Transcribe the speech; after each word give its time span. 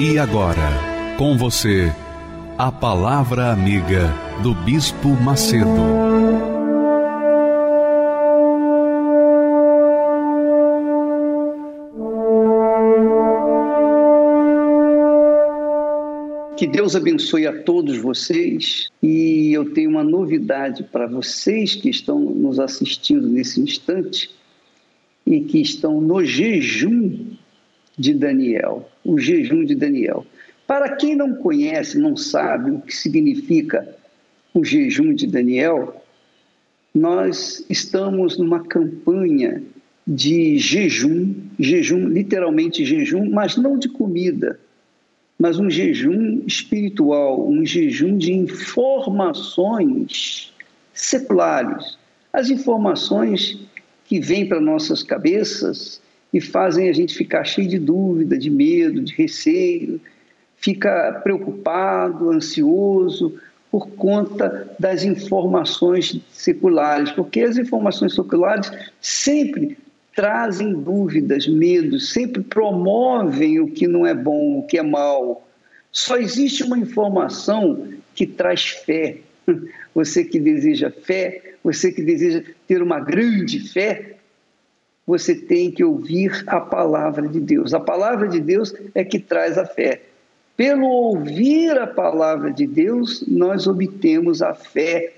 E 0.00 0.16
agora, 0.16 1.16
com 1.18 1.36
você, 1.36 1.92
a 2.56 2.70
Palavra 2.70 3.50
Amiga 3.50 4.14
do 4.44 4.54
Bispo 4.54 5.08
Macedo. 5.08 5.66
Que 16.56 16.68
Deus 16.68 16.94
abençoe 16.94 17.48
a 17.48 17.62
todos 17.64 17.98
vocês 17.98 18.90
e 19.02 19.52
eu 19.52 19.74
tenho 19.74 19.90
uma 19.90 20.04
novidade 20.04 20.84
para 20.84 21.08
vocês 21.08 21.74
que 21.74 21.90
estão 21.90 22.20
nos 22.20 22.60
assistindo 22.60 23.26
nesse 23.26 23.60
instante 23.60 24.30
e 25.26 25.40
que 25.40 25.60
estão 25.60 26.00
no 26.00 26.24
jejum 26.24 27.36
de 27.98 28.14
Daniel, 28.14 28.88
o 29.04 29.18
jejum 29.18 29.64
de 29.64 29.74
Daniel. 29.74 30.24
Para 30.66 30.96
quem 30.96 31.16
não 31.16 31.34
conhece, 31.34 31.98
não 31.98 32.16
sabe 32.16 32.70
o 32.70 32.80
que 32.80 32.94
significa 32.94 33.96
o 34.54 34.64
jejum 34.64 35.14
de 35.14 35.26
Daniel, 35.26 36.02
nós 36.94 37.64
estamos 37.68 38.38
numa 38.38 38.64
campanha 38.64 39.62
de 40.06 40.58
jejum, 40.58 41.34
jejum, 41.58 42.08
literalmente 42.08 42.84
jejum, 42.84 43.28
mas 43.30 43.56
não 43.56 43.78
de 43.78 43.88
comida, 43.88 44.60
mas 45.38 45.58
um 45.58 45.70
jejum 45.70 46.42
espiritual, 46.46 47.48
um 47.48 47.64
jejum 47.64 48.16
de 48.16 48.32
informações 48.32 50.52
seculares. 50.92 51.96
As 52.32 52.50
informações 52.50 53.60
que 54.04 54.18
vêm 54.18 54.48
para 54.48 54.60
nossas 54.60 55.02
cabeças 55.02 56.00
e 56.32 56.40
fazem 56.40 56.88
a 56.88 56.92
gente 56.92 57.14
ficar 57.14 57.44
cheio 57.44 57.68
de 57.68 57.78
dúvida, 57.78 58.36
de 58.36 58.50
medo, 58.50 59.00
de 59.00 59.14
receio, 59.14 60.00
fica 60.56 61.20
preocupado, 61.22 62.30
ansioso 62.30 63.34
por 63.70 63.88
conta 63.90 64.70
das 64.78 65.04
informações 65.04 66.20
seculares, 66.30 67.10
porque 67.12 67.40
as 67.40 67.56
informações 67.56 68.14
seculares 68.14 68.70
sempre 69.00 69.76
trazem 70.14 70.72
dúvidas, 70.72 71.46
medos, 71.46 72.12
sempre 72.12 72.42
promovem 72.42 73.60
o 73.60 73.68
que 73.68 73.86
não 73.86 74.06
é 74.06 74.14
bom, 74.14 74.58
o 74.58 74.62
que 74.64 74.78
é 74.78 74.82
mal. 74.82 75.46
Só 75.92 76.16
existe 76.16 76.64
uma 76.64 76.78
informação 76.78 77.86
que 78.14 78.26
traz 78.26 78.68
fé. 78.68 79.18
Você 79.94 80.24
que 80.24 80.38
deseja 80.38 80.90
fé, 80.90 81.54
você 81.62 81.90
que 81.90 82.02
deseja 82.02 82.42
ter 82.66 82.82
uma 82.82 83.00
grande 83.00 83.58
fé, 83.58 84.17
você 85.08 85.34
tem 85.34 85.70
que 85.70 85.82
ouvir 85.82 86.44
a 86.46 86.60
palavra 86.60 87.26
de 87.26 87.40
Deus. 87.40 87.72
A 87.72 87.80
palavra 87.80 88.28
de 88.28 88.38
Deus 88.38 88.74
é 88.94 89.02
que 89.02 89.18
traz 89.18 89.56
a 89.56 89.64
fé. 89.64 90.02
Pelo 90.54 90.86
ouvir 90.86 91.78
a 91.78 91.86
palavra 91.86 92.52
de 92.52 92.66
Deus, 92.66 93.24
nós 93.26 93.66
obtemos 93.66 94.42
a 94.42 94.52
fé 94.52 95.14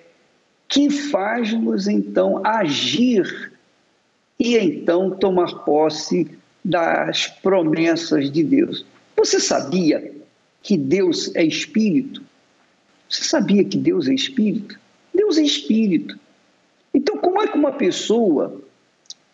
que 0.69 0.89
faz-nos 0.91 1.89
então 1.89 2.41
agir 2.47 3.51
e 4.39 4.57
então 4.57 5.11
tomar 5.11 5.65
posse 5.65 6.31
das 6.65 7.27
promessas 7.27 8.31
de 8.31 8.45
Deus. 8.45 8.87
Você 9.17 9.41
sabia 9.41 10.13
que 10.63 10.77
Deus 10.77 11.35
é 11.35 11.43
espírito? 11.43 12.23
Você 13.09 13.25
sabia 13.25 13.65
que 13.65 13.77
Deus 13.77 14.07
é 14.07 14.15
espírito? 14.15 14.79
Deus 15.13 15.37
é 15.37 15.43
espírito. 15.43 16.17
Então, 16.95 17.17
como 17.17 17.43
é 17.43 17.49
que 17.49 17.59
uma 17.59 17.73
pessoa 17.73 18.70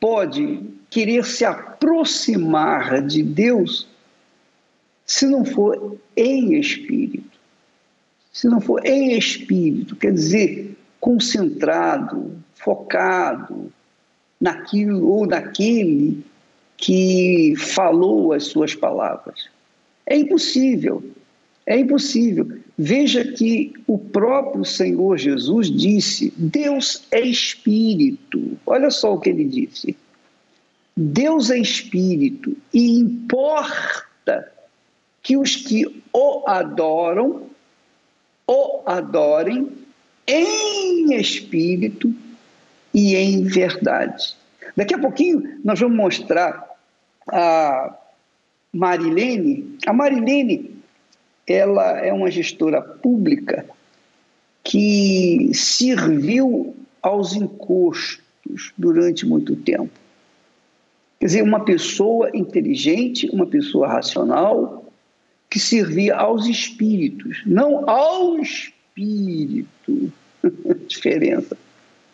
pode 0.00 0.60
querer 0.90 1.24
se 1.24 1.44
aproximar 1.44 3.02
de 3.02 3.22
Deus 3.22 3.88
se 5.04 5.26
não 5.26 5.44
for 5.44 5.96
em 6.16 6.58
espírito. 6.58 7.38
Se 8.32 8.46
não 8.48 8.60
for 8.60 8.84
em 8.84 9.16
espírito, 9.16 9.96
quer 9.96 10.12
dizer, 10.12 10.76
concentrado, 11.00 12.36
focado 12.54 13.72
naquilo 14.40 15.08
ou 15.08 15.26
naquele 15.26 16.22
que 16.76 17.54
falou 17.56 18.32
as 18.32 18.44
suas 18.44 18.74
palavras. 18.74 19.48
É 20.04 20.16
impossível, 20.16 21.02
é 21.64 21.78
impossível. 21.78 22.58
Veja 22.78 23.24
que 23.24 23.72
o 23.86 23.98
próprio 23.98 24.64
Senhor 24.64 25.16
Jesus 25.16 25.70
disse: 25.70 26.32
Deus 26.36 27.04
é 27.10 27.20
espírito. 27.20 28.58
Olha 28.66 28.90
só 28.90 29.14
o 29.14 29.20
que 29.20 29.30
ele 29.30 29.44
disse. 29.44 29.96
Deus 30.94 31.50
é 31.50 31.58
espírito 31.58 32.56
e 32.72 32.98
importa 32.98 34.52
que 35.22 35.36
os 35.36 35.56
que 35.56 36.02
o 36.12 36.44
adoram, 36.46 37.42
o 38.46 38.82
adorem 38.86 39.68
em 40.26 41.14
espírito 41.14 42.14
e 42.92 43.14
em 43.14 43.44
verdade. 43.44 44.36
Daqui 44.76 44.94
a 44.94 44.98
pouquinho 44.98 45.58
nós 45.64 45.80
vamos 45.80 45.96
mostrar 45.96 46.66
a 47.28 47.96
Marilene. 48.72 49.78
A 49.86 49.92
Marilene 49.92 50.75
ela 51.46 51.98
é 51.98 52.12
uma 52.12 52.30
gestora 52.30 52.82
pública 52.82 53.64
que 54.64 55.50
serviu 55.54 56.74
aos 57.00 57.34
encostos 57.34 58.72
durante 58.76 59.24
muito 59.24 59.54
tempo. 59.54 59.90
Quer 61.20 61.26
dizer, 61.26 61.42
uma 61.42 61.64
pessoa 61.64 62.30
inteligente, 62.34 63.28
uma 63.30 63.46
pessoa 63.46 63.88
racional, 63.88 64.84
que 65.48 65.60
servia 65.60 66.16
aos 66.16 66.46
espíritos, 66.46 67.42
não 67.46 67.88
ao 67.88 68.38
espírito. 68.40 70.12
Diferença. 70.88 71.56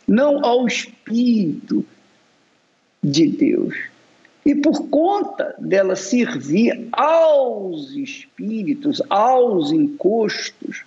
Não 0.06 0.44
ao 0.44 0.66
espírito 0.66 1.84
de 3.02 3.26
Deus. 3.28 3.91
E 4.44 4.54
por 4.56 4.88
conta 4.88 5.54
dela 5.58 5.94
servir 5.94 6.88
aos 6.92 7.92
espíritos, 7.92 9.00
aos 9.08 9.70
encostos, 9.70 10.84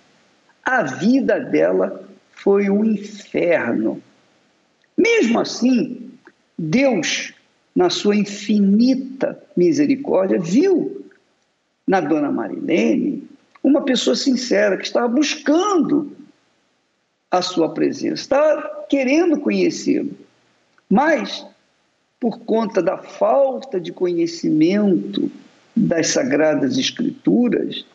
a 0.63 0.83
vida 0.83 1.39
dela 1.39 2.03
foi 2.31 2.69
um 2.69 2.83
inferno. 2.83 4.01
Mesmo 4.97 5.39
assim, 5.39 6.11
Deus, 6.57 7.33
na 7.73 7.89
sua 7.89 8.15
infinita 8.15 9.41
misericórdia, 9.55 10.39
viu 10.39 11.05
na 11.87 12.01
dona 12.01 12.31
Marilene 12.31 13.23
uma 13.63 13.81
pessoa 13.83 14.15
sincera 14.15 14.77
que 14.77 14.85
estava 14.85 15.07
buscando 15.07 16.11
a 17.31 17.41
sua 17.41 17.73
presença, 17.73 18.21
estava 18.21 18.85
querendo 18.89 19.39
conhecê-lo. 19.39 20.11
Mas 20.89 21.45
por 22.19 22.39
conta 22.39 22.81
da 22.81 22.97
falta 22.97 23.79
de 23.79 23.91
conhecimento 23.91 25.31
das 25.75 26.07
Sagradas 26.09 26.77
Escrituras, 26.77 27.85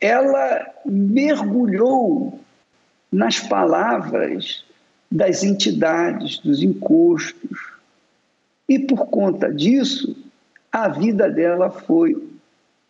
ela 0.00 0.66
mergulhou 0.84 2.40
nas 3.10 3.38
palavras 3.40 4.64
das 5.10 5.42
entidades, 5.42 6.38
dos 6.38 6.62
encostos. 6.62 7.72
E 8.68 8.78
por 8.78 9.06
conta 9.06 9.52
disso, 9.52 10.16
a 10.72 10.88
vida 10.88 11.30
dela 11.30 11.70
foi 11.70 12.16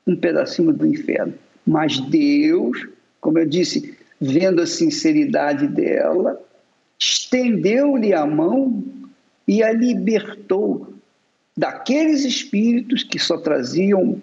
um 0.06 0.16
pedacinho 0.16 0.72
do 0.72 0.86
inferno. 0.86 1.34
Mas 1.66 2.00
Deus, 2.00 2.88
como 3.20 3.38
eu 3.38 3.46
disse, 3.46 3.96
vendo 4.20 4.62
a 4.62 4.66
sinceridade 4.66 5.66
dela, 5.68 6.40
estendeu-lhe 6.98 8.14
a 8.14 8.24
mão 8.24 8.82
e 9.46 9.62
a 9.62 9.72
libertou 9.72 10.94
daqueles 11.56 12.24
espíritos 12.24 13.02
que 13.02 13.18
só 13.18 13.38
traziam 13.38 14.20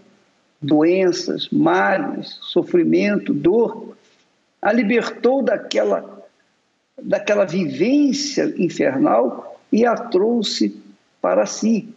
doenças, 0.62 1.50
males, 1.50 2.38
sofrimento, 2.42 3.34
dor, 3.34 3.96
a 4.62 4.72
libertou 4.72 5.42
daquela, 5.44 6.24
daquela 7.02 7.46
vivência 7.46 8.54
infernal 8.58 9.60
e 9.72 9.86
a 9.86 9.96
trouxe 9.96 10.76
para 11.22 11.46
si. 11.46 11.88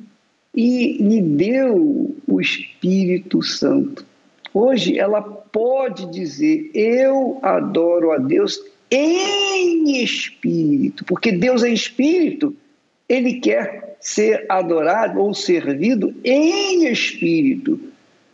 e 0.54 0.96
lhe 0.96 1.20
deu 1.20 2.16
o 2.26 2.40
Espírito 2.40 3.42
Santo. 3.42 4.06
Hoje 4.54 4.98
ela 4.98 5.20
pode 5.20 6.10
dizer: 6.10 6.70
Eu 6.72 7.38
adoro 7.42 8.12
a 8.12 8.16
Deus 8.16 8.58
em 8.90 10.02
espírito, 10.02 11.04
porque 11.04 11.30
Deus 11.30 11.62
é 11.62 11.68
espírito, 11.68 12.56
ele 13.08 13.34
quer 13.40 13.96
ser 14.00 14.46
adorado 14.48 15.20
ou 15.20 15.32
servido 15.34 16.14
em 16.24 16.86
espírito. 16.86 17.80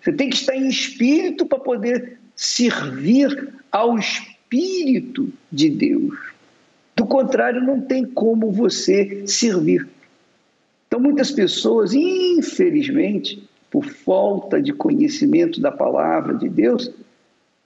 Você 0.00 0.12
tem 0.12 0.28
que 0.28 0.36
estar 0.36 0.56
em 0.56 0.68
espírito 0.68 1.46
para 1.46 1.58
poder 1.58 2.18
servir 2.34 3.54
ao 3.70 3.98
Espírito 3.98 5.32
de 5.50 5.70
Deus. 5.70 6.18
Do 6.96 7.06
contrário, 7.06 7.62
não 7.62 7.80
tem 7.80 8.04
como 8.04 8.50
você 8.50 9.22
servir. 9.26 9.88
Então, 10.86 11.00
muitas 11.00 11.30
pessoas, 11.30 11.94
infelizmente, 11.94 13.48
por 13.70 13.86
falta 13.86 14.60
de 14.60 14.72
conhecimento 14.72 15.60
da 15.60 15.72
palavra 15.72 16.34
de 16.34 16.48
Deus, 16.48 16.90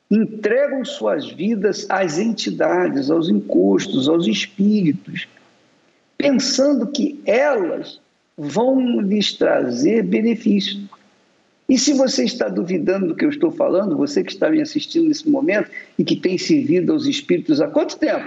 entregam 0.09 0.85
suas 0.85 1.29
vidas 1.33 1.87
às 1.89 2.19
entidades, 2.19 3.11
aos 3.11 3.29
encostos, 3.29 4.09
aos 4.09 4.29
espíritos, 4.29 5.27
pensando 6.17 6.87
que 6.87 7.21
elas 7.25 8.01
vão 8.37 9.01
lhes 9.01 9.33
trazer 9.33 10.03
benefícios. 10.03 10.83
E 11.69 11.79
se 11.79 11.93
você 11.95 12.25
está 12.25 12.49
duvidando 12.49 13.09
do 13.09 13.15
que 13.17 13.25
eu 13.25 13.31
estou 13.31 13.51
falando, 13.51 13.97
você 13.97 14.23
que 14.23 14.33
está 14.33 14.49
me 14.49 14.61
assistindo 14.61 15.09
nesse 15.09 15.29
momento 15.29 15.71
e 15.99 16.05
que 16.05 16.17
tem 16.17 16.39
servido 16.39 16.93
aos 16.93 17.07
espíritos 17.07 17.61
há 17.61 17.67
quanto 17.67 17.99
tempo? 17.99 18.27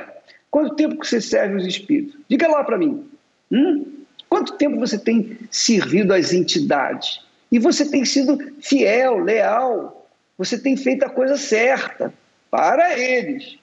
Quanto 0.51 0.75
tempo 0.75 0.99
que 0.99 1.07
você 1.07 1.21
serve 1.21 1.55
aos 1.55 1.65
espíritos? 1.65 2.19
Diga 2.27 2.47
lá 2.47 2.63
para 2.63 2.77
mim. 2.77 3.05
Hum? 3.51 3.85
Quanto 4.27 4.53
tempo 4.53 4.79
você 4.79 4.97
tem 4.97 5.37
servido 5.49 6.13
às 6.13 6.33
entidades? 6.33 7.21
E 7.51 7.57
você 7.57 7.89
tem 7.89 8.03
sido 8.03 8.37
fiel, 8.59 9.19
leal. 9.19 10.07
Você 10.37 10.57
tem 10.57 10.75
feito 10.75 11.03
a 11.03 11.09
coisa 11.09 11.37
certa 11.37 12.13
para 12.51 12.97
eles. 12.97 13.57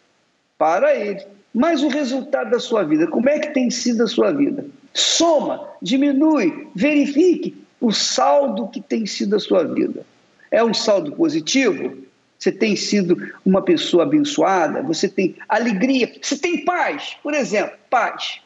Para 0.58 0.94
eles. 0.94 1.26
Mas 1.56 1.82
o 1.82 1.88
resultado 1.88 2.50
da 2.50 2.61
sua 2.61 2.82
vida, 2.82 3.06
como 3.06 3.31
é 3.31 3.38
que 3.38 3.55
tem 3.55 3.70
sido 3.70 4.03
a 4.03 4.06
sua 4.06 4.31
vida? 4.31 4.67
Soma, 4.93 5.67
diminui, 5.81 6.69
verifique 6.75 7.56
o 7.81 7.91
saldo 7.91 8.69
que 8.69 8.79
tem 8.79 9.06
sido 9.06 9.37
a 9.37 9.38
sua 9.38 9.64
vida. 9.64 10.05
É 10.50 10.62
um 10.62 10.75
saldo 10.75 11.12
positivo? 11.12 11.97
Você 12.38 12.53
tem 12.53 12.76
sido 12.76 13.17
uma 13.43 13.62
pessoa 13.62 14.03
abençoada? 14.03 14.82
Você 14.82 15.08
tem 15.08 15.35
alegria? 15.49 16.12
Você 16.20 16.37
tem 16.37 16.62
paz? 16.62 17.17
Por 17.23 17.32
exemplo, 17.32 17.73
paz. 17.88 18.38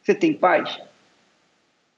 Você 0.00 0.14
tem 0.14 0.32
paz? 0.32 0.78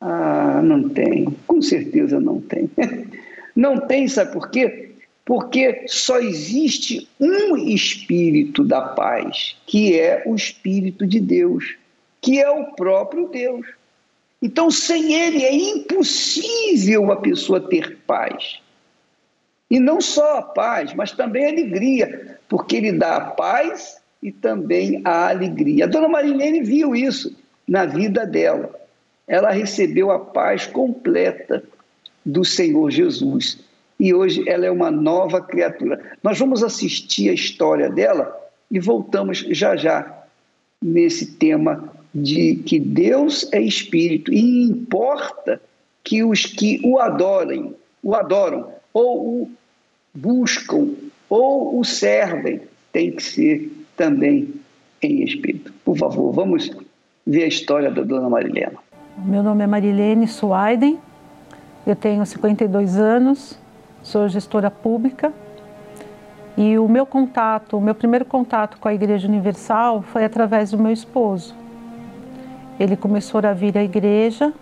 Ah, 0.00 0.62
não 0.64 0.88
tem. 0.88 1.26
Com 1.46 1.60
certeza 1.60 2.18
não 2.18 2.40
tem. 2.40 2.70
Não 3.56 3.78
tem, 3.78 4.08
sabe 4.08 4.32
por 4.32 4.50
quê? 4.50 4.83
Porque 5.24 5.84
só 5.86 6.18
existe 6.18 7.08
um 7.18 7.56
espírito 7.56 8.62
da 8.62 8.82
paz, 8.82 9.56
que 9.66 9.98
é 9.98 10.22
o 10.26 10.34
espírito 10.34 11.06
de 11.06 11.18
Deus, 11.18 11.76
que 12.20 12.40
é 12.40 12.50
o 12.50 12.72
próprio 12.72 13.28
Deus. 13.28 13.66
Então, 14.42 14.70
sem 14.70 15.14
ele 15.14 15.42
é 15.42 15.54
impossível 15.54 17.10
a 17.10 17.16
pessoa 17.16 17.60
ter 17.60 17.96
paz. 18.06 18.60
E 19.70 19.80
não 19.80 20.00
só 20.00 20.38
a 20.38 20.42
paz, 20.42 20.92
mas 20.92 21.12
também 21.12 21.46
a 21.46 21.48
alegria, 21.48 22.38
porque 22.48 22.76
ele 22.76 22.92
dá 22.92 23.16
a 23.16 23.30
paz 23.30 23.96
e 24.22 24.30
também 24.30 25.00
a 25.04 25.30
alegria. 25.30 25.84
A 25.84 25.88
dona 25.88 26.08
Marilene 26.08 26.62
viu 26.62 26.94
isso 26.94 27.34
na 27.66 27.86
vida 27.86 28.26
dela. 28.26 28.74
Ela 29.26 29.50
recebeu 29.50 30.10
a 30.10 30.18
paz 30.18 30.66
completa 30.66 31.64
do 32.24 32.44
Senhor 32.44 32.90
Jesus. 32.90 33.58
E 34.04 34.12
hoje 34.12 34.46
ela 34.46 34.66
é 34.66 34.70
uma 34.70 34.90
nova 34.90 35.40
criatura. 35.40 35.98
Nós 36.22 36.38
vamos 36.38 36.62
assistir 36.62 37.30
a 37.30 37.32
história 37.32 37.88
dela 37.88 38.38
e 38.70 38.78
voltamos 38.78 39.38
já 39.48 39.74
já 39.76 40.26
nesse 40.82 41.24
tema 41.36 41.90
de 42.14 42.56
que 42.56 42.78
Deus 42.78 43.50
é 43.50 43.62
espírito 43.62 44.30
e 44.30 44.64
importa 44.64 45.58
que 46.04 46.22
os 46.22 46.44
que 46.44 46.82
o 46.84 46.98
adorem, 47.00 47.74
o 48.02 48.14
adoram, 48.14 48.68
ou 48.92 49.44
o 49.44 49.50
buscam, 50.14 50.90
ou 51.30 51.80
o 51.80 51.82
servem, 51.82 52.60
tem 52.92 53.10
que 53.10 53.22
ser 53.22 53.72
também 53.96 54.52
em 55.00 55.22
espírito. 55.22 55.72
Por 55.82 55.96
favor, 55.96 56.30
vamos 56.30 56.70
ver 57.26 57.44
a 57.44 57.48
história 57.48 57.90
da 57.90 58.02
dona 58.02 58.28
Marilena. 58.28 58.76
Meu 59.24 59.42
nome 59.42 59.64
é 59.64 59.66
Marilene 59.66 60.28
Suaiden, 60.28 60.98
eu 61.86 61.96
tenho 61.96 62.26
52 62.26 62.98
anos, 62.98 63.63
sou 64.04 64.28
gestora 64.28 64.70
pública 64.70 65.32
e 66.56 66.78
o 66.78 66.86
meu 66.86 67.04
contato, 67.04 67.76
o 67.76 67.80
meu 67.80 67.94
primeiro 67.94 68.24
contato 68.24 68.78
com 68.78 68.86
a 68.86 68.94
Igreja 68.94 69.26
Universal 69.26 70.02
foi 70.02 70.24
através 70.24 70.70
do 70.70 70.78
meu 70.78 70.92
esposo. 70.92 71.52
Ele 72.78 72.96
começou 72.96 73.40
a 73.44 73.52
vir 73.52 73.76
à 73.76 73.82
igreja, 73.82 74.52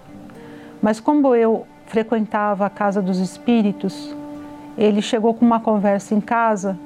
mas 0.81 1.01
como 1.01 1.35
eu 1.35 1.67
frequentava 1.87 2.65
a 2.65 2.71
casa 2.71 3.03
dos 3.03 3.19
espíritos, 3.19 4.17
ele 4.79 5.03
chegou 5.03 5.35
com 5.35 5.45
uma 5.45 5.61
conversa 5.61 6.15
em 6.15 6.21
casa 6.21 6.79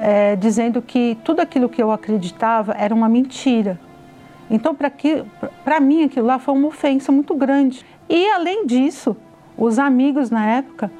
é, 0.00 0.36
dizendo 0.36 0.80
que 0.80 1.18
tudo 1.24 1.40
aquilo 1.40 1.68
que 1.68 1.82
eu 1.82 1.90
acreditava 1.90 2.74
era 2.78 2.94
uma 2.94 3.08
mentira. 3.08 3.80
Então, 4.50 4.74
para 5.64 5.80
mim, 5.80 6.04
aquilo 6.04 6.26
lá 6.26 6.38
foi 6.38 6.54
uma 6.54 6.68
ofensa 6.68 7.10
muito 7.10 7.34
grande. 7.34 7.84
E, 8.08 8.30
além 8.30 8.66
disso, 8.66 9.16
os 9.56 9.78
amigos 9.78 10.30
na 10.30 10.46
época 10.46 10.90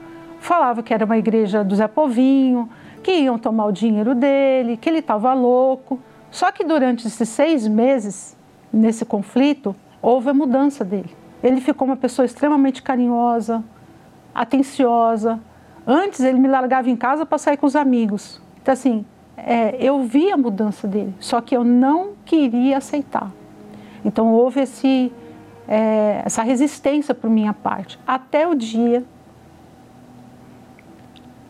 falavam 0.40 0.82
que 0.82 0.92
era 0.92 1.04
uma 1.04 1.18
igreja 1.18 1.62
do 1.62 1.74
Zé 1.74 1.88
Povinho, 1.88 2.68
que 3.02 3.12
iam 3.12 3.38
tomar 3.38 3.66
o 3.66 3.72
dinheiro 3.72 4.14
dele, 4.14 4.76
que 4.76 4.88
ele 4.88 4.98
estava 4.98 5.32
louco. 5.34 5.98
Só 6.30 6.52
que 6.52 6.64
durante 6.64 7.06
esses 7.06 7.28
seis 7.28 7.66
meses 7.66 8.36
nesse 8.72 9.04
conflito, 9.04 9.74
houve 10.02 10.30
a 10.30 10.34
mudança 10.34 10.84
dele. 10.84 11.16
Ele 11.42 11.60
ficou 11.60 11.86
uma 11.86 11.96
pessoa 11.96 12.26
extremamente 12.26 12.82
carinhosa, 12.82 13.64
atenciosa. 14.34 15.40
Antes 15.86 16.20
ele 16.20 16.38
me 16.38 16.48
largava 16.48 16.90
em 16.90 16.96
casa 16.96 17.24
para 17.24 17.38
sair 17.38 17.56
com 17.56 17.66
os 17.66 17.76
amigos. 17.76 18.40
Então, 18.60 18.72
assim, 18.72 19.06
é, 19.36 19.76
eu 19.80 20.02
vi 20.02 20.30
a 20.30 20.36
mudança 20.36 20.86
dele, 20.86 21.14
só 21.20 21.40
que 21.40 21.56
eu 21.56 21.64
não 21.64 22.12
queria 22.24 22.78
aceitar. 22.78 23.30
Então, 24.04 24.32
houve 24.32 24.60
esse, 24.60 25.12
é, 25.66 26.22
essa 26.24 26.42
resistência 26.42 27.14
por 27.14 27.30
minha 27.30 27.52
parte. 27.52 27.98
Até 28.06 28.46
o 28.46 28.54
dia. 28.54 29.04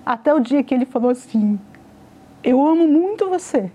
Até 0.08 0.32
o 0.32 0.40
dia 0.40 0.62
que 0.62 0.74
ele 0.74 0.86
falou 0.86 1.10
assim: 1.10 1.58
Eu 2.42 2.66
amo 2.66 2.88
muito 2.88 3.28
você 3.28 3.70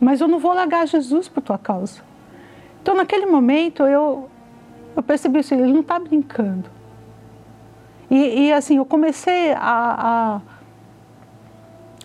mas 0.00 0.20
eu 0.20 0.28
não 0.28 0.38
vou 0.38 0.52
largar 0.52 0.86
Jesus 0.86 1.28
por 1.28 1.42
tua 1.42 1.58
causa. 1.58 2.00
Então, 2.82 2.94
naquele 2.94 3.26
momento, 3.26 3.82
eu, 3.82 4.28
eu 4.94 5.02
percebi 5.02 5.40
isso, 5.40 5.54
ele 5.54 5.72
não 5.72 5.80
está 5.80 5.98
brincando. 5.98 6.70
E, 8.10 8.46
e, 8.46 8.52
assim, 8.52 8.76
eu 8.76 8.84
comecei 8.84 9.52
a, 9.52 9.58
a, 9.58 10.40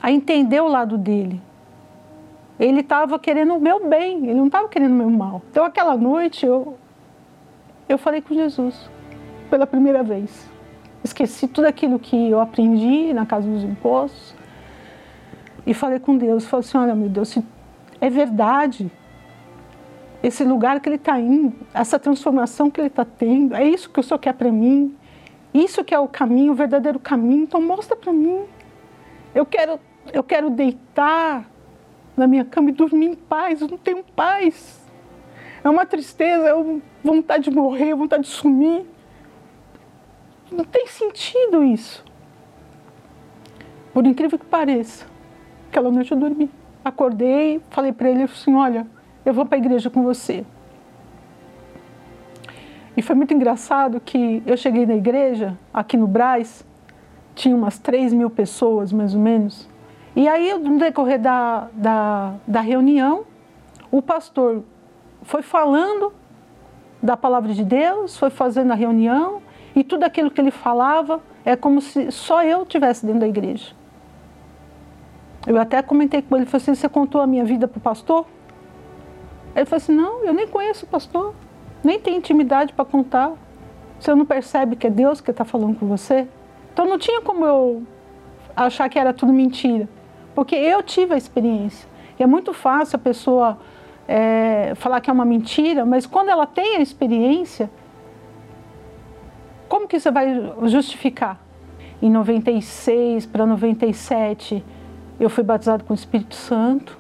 a 0.02 0.12
entender 0.12 0.60
o 0.62 0.68
lado 0.68 0.98
dele. 0.98 1.40
Ele 2.60 2.80
estava 2.80 3.20
querendo 3.20 3.56
o 3.56 3.60
meu 3.60 3.88
bem, 3.88 4.26
ele 4.26 4.40
não 4.40 4.48
estava 4.48 4.68
querendo 4.68 4.94
o 4.94 4.96
meu 4.96 5.10
mal. 5.10 5.42
Então, 5.52 5.64
aquela 5.64 5.96
noite, 5.96 6.46
eu, 6.46 6.78
eu 7.88 7.98
falei 7.98 8.22
com 8.22 8.34
Jesus, 8.34 8.90
pela 9.50 9.68
primeira 9.68 10.02
vez. 10.02 10.51
Esqueci 11.04 11.48
tudo 11.48 11.66
aquilo 11.66 11.98
que 11.98 12.30
eu 12.30 12.40
aprendi 12.40 13.14
na 13.14 13.26
casa 13.26 13.48
dos 13.48 13.64
impostos 13.64 14.36
e 15.66 15.74
falei 15.74 16.00
com 16.00 16.18
Deus. 16.18 16.46
Falei 16.46 16.66
assim: 16.66 16.78
olha, 16.78 16.96
meu 16.96 17.10
Deus, 17.10 17.30
se 17.30 17.44
é 18.00 18.10
verdade. 18.10 18.92
Esse 20.24 20.44
lugar 20.44 20.80
que 20.80 20.88
ele 20.88 20.98
está 20.98 21.20
indo, 21.20 21.54
essa 21.74 21.98
transformação 21.98 22.70
que 22.70 22.80
ele 22.80 22.90
está 22.90 23.04
tendo, 23.04 23.56
é 23.56 23.68
isso 23.68 23.90
que 23.90 24.00
o 24.00 24.04
Senhor 24.04 24.20
quer 24.20 24.34
para 24.34 24.52
mim. 24.52 24.96
Isso 25.52 25.84
que 25.84 25.94
é 25.94 26.00
o 26.00 26.08
caminho, 26.08 26.52
o 26.52 26.56
verdadeiro 26.56 27.00
caminho. 27.00 27.44
Então 27.44 27.60
mostra 27.60 27.96
para 27.96 28.14
mim. 28.14 28.42
Eu 29.34 29.46
quero, 29.46 29.80
eu 30.14 30.24
quero 30.24 30.50
deitar 30.50 31.50
na 32.16 32.28
minha 32.28 32.46
cama 32.46 32.70
e 32.70 32.74
dormir 32.74 33.08
em 33.08 33.16
paz. 33.16 33.62
Eu 33.62 33.68
não 33.68 33.78
tenho 33.78 34.04
paz. 34.16 34.80
É 35.64 35.70
uma 35.70 35.86
tristeza, 35.86 36.50
é 36.50 36.80
vontade 37.04 37.46
de 37.46 37.52
morrer, 37.52 37.94
vontade 37.96 38.24
de 38.24 38.30
sumir. 38.30 38.86
Não 40.52 40.66
tem 40.66 40.88
sentido 40.88 41.64
isso. 41.64 42.04
Por 43.94 44.06
incrível 44.06 44.38
que 44.38 44.46
pareça, 44.46 45.06
aquela 45.70 45.90
noite 45.92 46.12
eu 46.12 46.18
dormi 46.18 46.50
acordei, 46.84 47.62
falei 47.70 47.92
para 47.92 48.10
ele 48.10 48.24
assim: 48.24 48.56
Olha, 48.56 48.86
eu 49.26 49.34
vou 49.34 49.46
para 49.46 49.58
a 49.58 49.60
igreja 49.60 49.90
com 49.90 50.04
você. 50.04 50.44
E 52.96 53.02
foi 53.02 53.16
muito 53.16 53.34
engraçado 53.34 54.00
que 54.02 54.44
eu 54.46 54.58
cheguei 54.58 54.86
na 54.86 54.96
igreja, 54.96 55.58
aqui 55.74 55.96
no 55.96 56.08
Braz, 56.08 56.66
tinha 57.34 57.56
umas 57.56 57.80
3 57.80 58.14
mil 58.14 58.30
pessoas 58.30 58.92
mais 58.92 59.16
ou 59.16 59.22
menos. 59.22 59.70
E 60.14 60.28
aí, 60.28 60.54
no 60.60 60.78
decorrer 60.78 61.20
da, 61.20 61.70
da, 61.72 62.34
da 62.46 62.60
reunião, 62.60 63.24
o 63.90 64.02
pastor 64.02 64.64
foi 65.22 65.42
falando 65.42 66.12
da 67.02 67.16
palavra 67.16 67.54
de 67.54 67.64
Deus, 67.64 68.18
foi 68.18 68.30
fazendo 68.30 68.72
a 68.72 68.76
reunião 68.76 69.42
e 69.76 69.84
tudo 69.84 70.04
aquilo 70.04 70.30
que 70.30 70.42
ele 70.42 70.52
falava 70.52 71.22
é 71.46 71.56
como 71.56 71.82
se 71.82 72.12
só 72.12 72.44
eu 72.44 72.66
tivesse 72.66 73.06
dentro 73.06 73.22
da 73.22 73.28
igreja. 73.28 73.74
Eu 75.48 75.60
até 75.60 75.82
comentei 75.82 76.22
com 76.22 76.36
ele, 76.36 76.46
falou 76.46 76.62
assim, 76.62 76.76
você 76.76 76.88
contou 76.88 77.20
a 77.22 77.28
minha 77.28 77.44
vida 77.44 77.68
para 77.68 77.78
o 77.78 77.82
pastor? 77.82 78.26
Ele 79.56 79.66
falou 79.66 79.78
assim, 79.78 79.94
não, 79.94 80.24
eu 80.24 80.34
nem 80.34 80.48
conheço 80.48 80.86
o 80.86 80.88
pastor, 80.88 81.34
nem 81.84 82.00
tenho 82.00 82.18
intimidade 82.18 82.74
para 82.74 82.86
contar. 82.86 83.32
Você 84.00 84.14
não 84.14 84.26
percebe 84.26 84.76
que 84.76 84.88
é 84.88 84.90
Deus 84.90 85.20
que 85.20 85.32
está 85.32 85.44
falando 85.44 85.78
com 85.80 85.88
você? 85.88 86.28
Então 86.74 86.86
não 86.86 86.98
tinha 86.98 87.22
como 87.22 87.46
eu 87.46 87.84
achar 88.56 88.88
que 88.90 89.00
era 89.00 89.14
tudo 89.14 89.34
mentira, 89.34 89.90
porque 90.36 90.56
eu 90.56 90.84
tive 90.84 91.14
a 91.14 91.18
experiência. 91.18 91.90
E 92.20 92.24
é 92.24 92.28
muito 92.28 92.54
fácil 92.54 92.98
a 92.98 93.00
pessoa 93.00 93.58
é, 94.08 94.74
falar 94.76 95.02
que 95.02 95.10
é 95.10 95.14
uma 95.14 95.26
mentira, 95.26 95.86
mas 95.86 96.06
quando 96.06 96.30
ela 96.30 96.46
tem 96.46 96.78
a 96.78 96.82
experiência, 96.82 97.70
como 99.72 99.88
que 99.88 99.98
você 99.98 100.12
vai 100.12 100.36
justificar? 100.64 101.40
Em 102.02 102.12
96 102.12 103.26
para 103.26 103.46
97, 103.46 104.62
eu 105.18 105.30
fui 105.30 105.46
batizado 105.46 105.86
com 105.86 105.94
o 105.94 105.96
Espírito 105.96 106.36
Santo, 106.36 107.00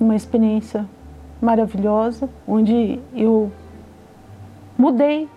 uma 0.00 0.16
experiência 0.16 0.84
maravilhosa, 1.40 2.28
onde 2.44 2.98
eu 3.14 3.52
mudei, 4.76 5.28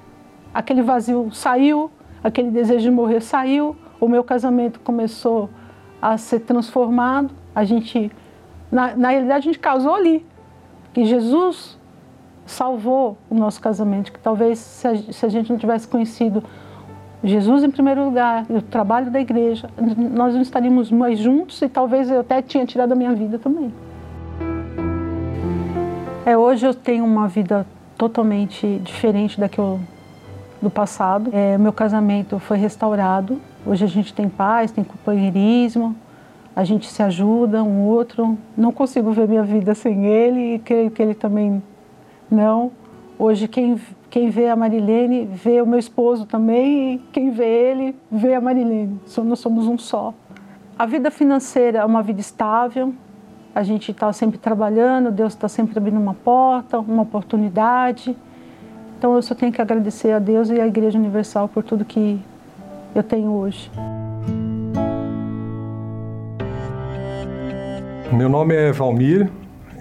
aquele 0.51 0.81
vazio 0.81 1.29
saiu, 1.31 1.91
aquele 2.24 2.50
desejo 2.50 2.86
de 2.86 2.89
morrer 2.89 3.22
saiu, 3.22 3.75
o 4.01 4.07
meu 4.07 4.24
casamento 4.24 4.79
começou 4.79 5.51
a 6.01 6.17
ser 6.17 6.39
transformado, 6.39 7.31
a 7.53 7.63
gente, 7.63 8.12
na, 8.72 8.95
na 8.95 9.10
realidade, 9.10 9.38
a 9.38 9.51
gente 9.51 9.60
casou 9.60 9.93
ali, 9.93 10.25
que 10.95 11.05
Jesus 11.05 11.75
salvou 12.46 13.18
o 13.30 13.36
nosso 13.36 13.60
casamento, 13.60 14.12
que 14.12 14.20
talvez 14.20 14.60
se 14.60 15.25
a, 15.25 15.30
gente 15.30 15.52
não 15.52 15.58
tivesse 15.58 15.88
conhecido 15.88 16.44
Jesus 17.24 17.64
em 17.64 17.72
primeiro 17.72 18.06
lugar, 18.06 18.46
o 18.50 18.62
trabalho 18.62 19.10
da 19.10 19.20
igreja, 19.20 19.70
nós 19.98 20.36
não 20.36 20.42
estaríamos 20.42 20.92
mais 20.92 21.18
juntos 21.18 21.62
e 21.62 21.68
talvez 21.68 22.10
eu 22.12 22.20
até 22.20 22.42
tinha 22.42 22.66
tirado 22.66 22.92
a 22.92 22.96
minha 22.96 23.14
vida 23.14 23.40
também. 23.40 23.74
É, 26.25 26.38
hoje 26.38 26.66
eu 26.66 26.74
tenho 26.74 27.04
uma 27.04 27.28
vida 27.28 27.66
totalmente 27.98 28.80
diferente 28.84 29.40
da 29.40 29.48
que 29.50 29.60
eu 29.60 29.80
do 30.62 30.70
passado. 30.70 31.30
É, 31.34 31.58
meu 31.58 31.72
casamento 31.72 32.40
foi 32.40 32.58
restaurado. 32.58 33.40
Hoje 33.66 33.86
a 33.86 33.88
gente 33.88 34.14
tem 34.14 34.28
paz, 34.28 34.72
tem 34.72 34.84
companheirismo, 34.84 35.96
a 36.56 36.64
gente 36.64 36.88
se 36.88 37.02
ajuda 37.02 37.64
um 37.64 37.86
outro. 37.86 38.38
Não 38.58 38.72
consigo 38.72 39.12
ver 39.12 39.28
minha 39.28 39.44
vida 39.44 39.74
sem 39.74 40.06
ele 40.06 40.56
e 40.56 40.60
creio 40.60 40.92
que 40.92 41.02
ele 41.02 41.14
também 41.14 41.62
não. 42.29 42.72
Hoje 43.17 43.48
quem, 43.48 43.79
quem 44.10 44.29
vê 44.29 44.50
a 44.50 44.55
Marilene 44.55 45.25
vê 45.25 45.62
o 45.62 45.65
meu 45.65 45.79
esposo 45.79 46.25
também 46.25 46.96
e 46.96 46.98
quem 47.12 47.32
vê 47.32 47.46
ele 47.46 47.96
vê 48.12 48.34
a 48.34 48.41
Marilene. 48.41 49.00
Nós 49.24 49.39
somos 49.39 49.67
um 49.67 49.77
só. 49.77 50.13
A 50.77 50.86
vida 50.86 51.10
financeira 51.10 51.79
é 51.79 51.86
uma 51.86 52.03
vida 52.03 52.20
estável, 52.20 52.94
a 53.53 53.63
gente 53.63 53.91
está 53.91 54.12
sempre 54.12 54.38
trabalhando, 54.38 55.10
Deus 55.12 55.34
está 55.34 55.48
sempre 55.48 55.77
abrindo 55.77 55.98
uma 55.98 56.13
porta, 56.13 56.77
uma 56.79 57.03
oportunidade. 57.03 58.15
Então 58.98 59.15
eu 59.15 59.22
só 59.22 59.34
tenho 59.34 59.53
que 59.53 59.62
agradecer 59.62 60.12
a 60.12 60.20
Deus 60.20 60.50
e 60.50 60.60
à 60.60 60.67
Igreja 60.67 61.00
Universal 61.00 61.48
por 61.48 61.63
tudo 61.63 61.86
que 61.86 62.20
eu 62.94 63.01
tenho 63.01 63.32
hoje. 63.32 63.72
Meu 68.12 68.27
nome 68.27 68.53
é 68.53 68.72
Valmir, 68.74 69.29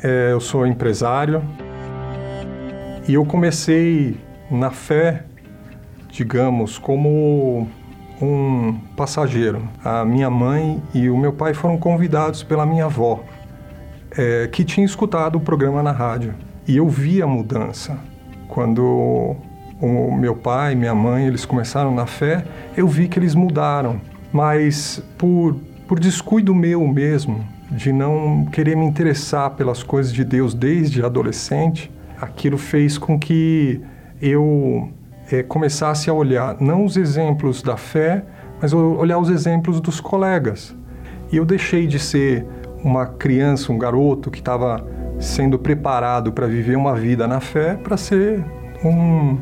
é, 0.03 0.31
eu 0.33 0.41
sou 0.41 0.67
empresário 0.67 1.43
e 3.07 3.15
eu 3.15 3.25
comecei 3.25 4.17
na 4.51 4.71
fé, 4.71 5.25
digamos, 6.11 6.79
como 6.79 7.69
um 8.21 8.75
passageiro. 8.97 9.63
A 9.85 10.05
minha 10.05 10.31
mãe 10.31 10.83
e 10.95 11.11
o 11.11 11.17
meu 11.17 11.33
pai 11.33 11.53
foram 11.53 11.77
convidados 11.77 12.43
pela 12.43 12.65
minha 12.65 12.87
avó, 12.87 13.23
é, 14.17 14.49
que 14.51 14.65
tinha 14.65 14.87
escutado 14.87 15.37
o 15.37 15.41
programa 15.41 15.83
na 15.83 15.93
rádio. 15.93 16.35
E 16.67 16.77
eu 16.77 16.89
vi 16.89 17.21
a 17.21 17.27
mudança. 17.27 17.99
Quando 18.49 19.37
o 19.81 20.17
meu 20.17 20.35
pai 20.35 20.73
e 20.73 20.77
minha 20.77 20.95
mãe 20.95 21.27
eles 21.27 21.45
começaram 21.45 21.95
na 21.95 22.07
fé, 22.07 22.45
eu 22.77 22.89
vi 22.89 23.09
que 23.09 23.19
eles 23.19 23.35
mudaram. 23.35 24.01
Mas 24.33 25.03
por, 25.19 25.57
por 25.87 26.01
descuido 26.01 26.55
meu 26.55 26.87
mesmo, 26.87 27.45
de 27.71 27.93
não 27.93 28.47
querer 28.47 28.77
me 28.77 28.87
interessar 28.87 29.51
pelas 29.51 29.83
coisas 29.83 30.13
de 30.13 30.25
Deus 30.25 30.55
desde 30.55 31.05
adolescente, 31.05 31.91
aquilo 32.25 32.59
fez 32.59 32.99
com 32.99 33.19
que 33.19 33.81
eu 34.21 34.91
é, 35.31 35.43
começasse 35.43 36.11
a 36.11 36.13
olhar 36.13 36.57
não 36.61 36.85
os 36.85 36.97
exemplos 36.97 37.63
da 37.63 37.77
fé, 37.77 38.25
mas 38.61 38.73
olhar 38.73 39.19
os 39.19 39.29
exemplos 39.29 39.81
dos 39.81 40.01
colegas. 40.01 40.75
E 41.31 41.37
eu 41.37 41.45
deixei 41.45 41.87
de 41.87 41.99
ser 41.99 42.47
uma 42.83 43.07
criança, 43.07 43.73
um 43.73 43.79
garoto 43.79 44.31
que 44.31 44.39
estava 44.39 44.85
sendo 45.19 45.59
preparado 45.59 46.33
para 46.33 46.47
viver 46.47 46.77
uma 46.77 46.95
vida 46.95 47.27
na 47.27 47.41
fé 47.41 47.75
para 47.75 47.97
ser 47.97 48.45
um 48.85 49.39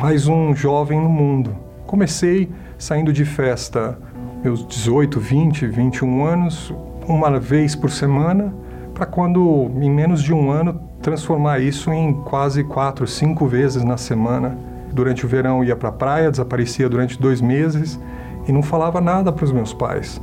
mais 0.00 0.26
um 0.26 0.54
jovem 0.54 1.00
no 1.00 1.08
mundo. 1.08 1.56
Comecei 1.86 2.50
saindo 2.76 3.12
de 3.12 3.24
festa 3.24 3.98
meus 4.42 4.66
18, 4.66 5.18
20, 5.18 5.66
21 5.66 6.24
anos, 6.24 6.72
uma 7.06 7.40
vez 7.40 7.74
por 7.74 7.90
semana, 7.90 8.54
para 8.94 9.06
quando 9.06 9.70
em 9.80 9.90
menos 9.90 10.22
de 10.22 10.32
um 10.32 10.50
ano 10.50 10.87
transformar 11.02 11.60
isso 11.60 11.92
em 11.92 12.12
quase 12.12 12.64
quatro, 12.64 13.06
cinco 13.06 13.46
vezes 13.46 13.84
na 13.84 13.96
semana. 13.96 14.58
Durante 14.92 15.24
o 15.24 15.28
verão 15.28 15.62
ia 15.62 15.76
para 15.76 15.90
a 15.90 15.92
praia, 15.92 16.30
desaparecia 16.30 16.88
durante 16.88 17.20
dois 17.20 17.40
meses 17.40 17.98
e 18.46 18.52
não 18.52 18.62
falava 18.62 19.00
nada 19.00 19.30
para 19.32 19.44
os 19.44 19.52
meus 19.52 19.72
pais. 19.72 20.20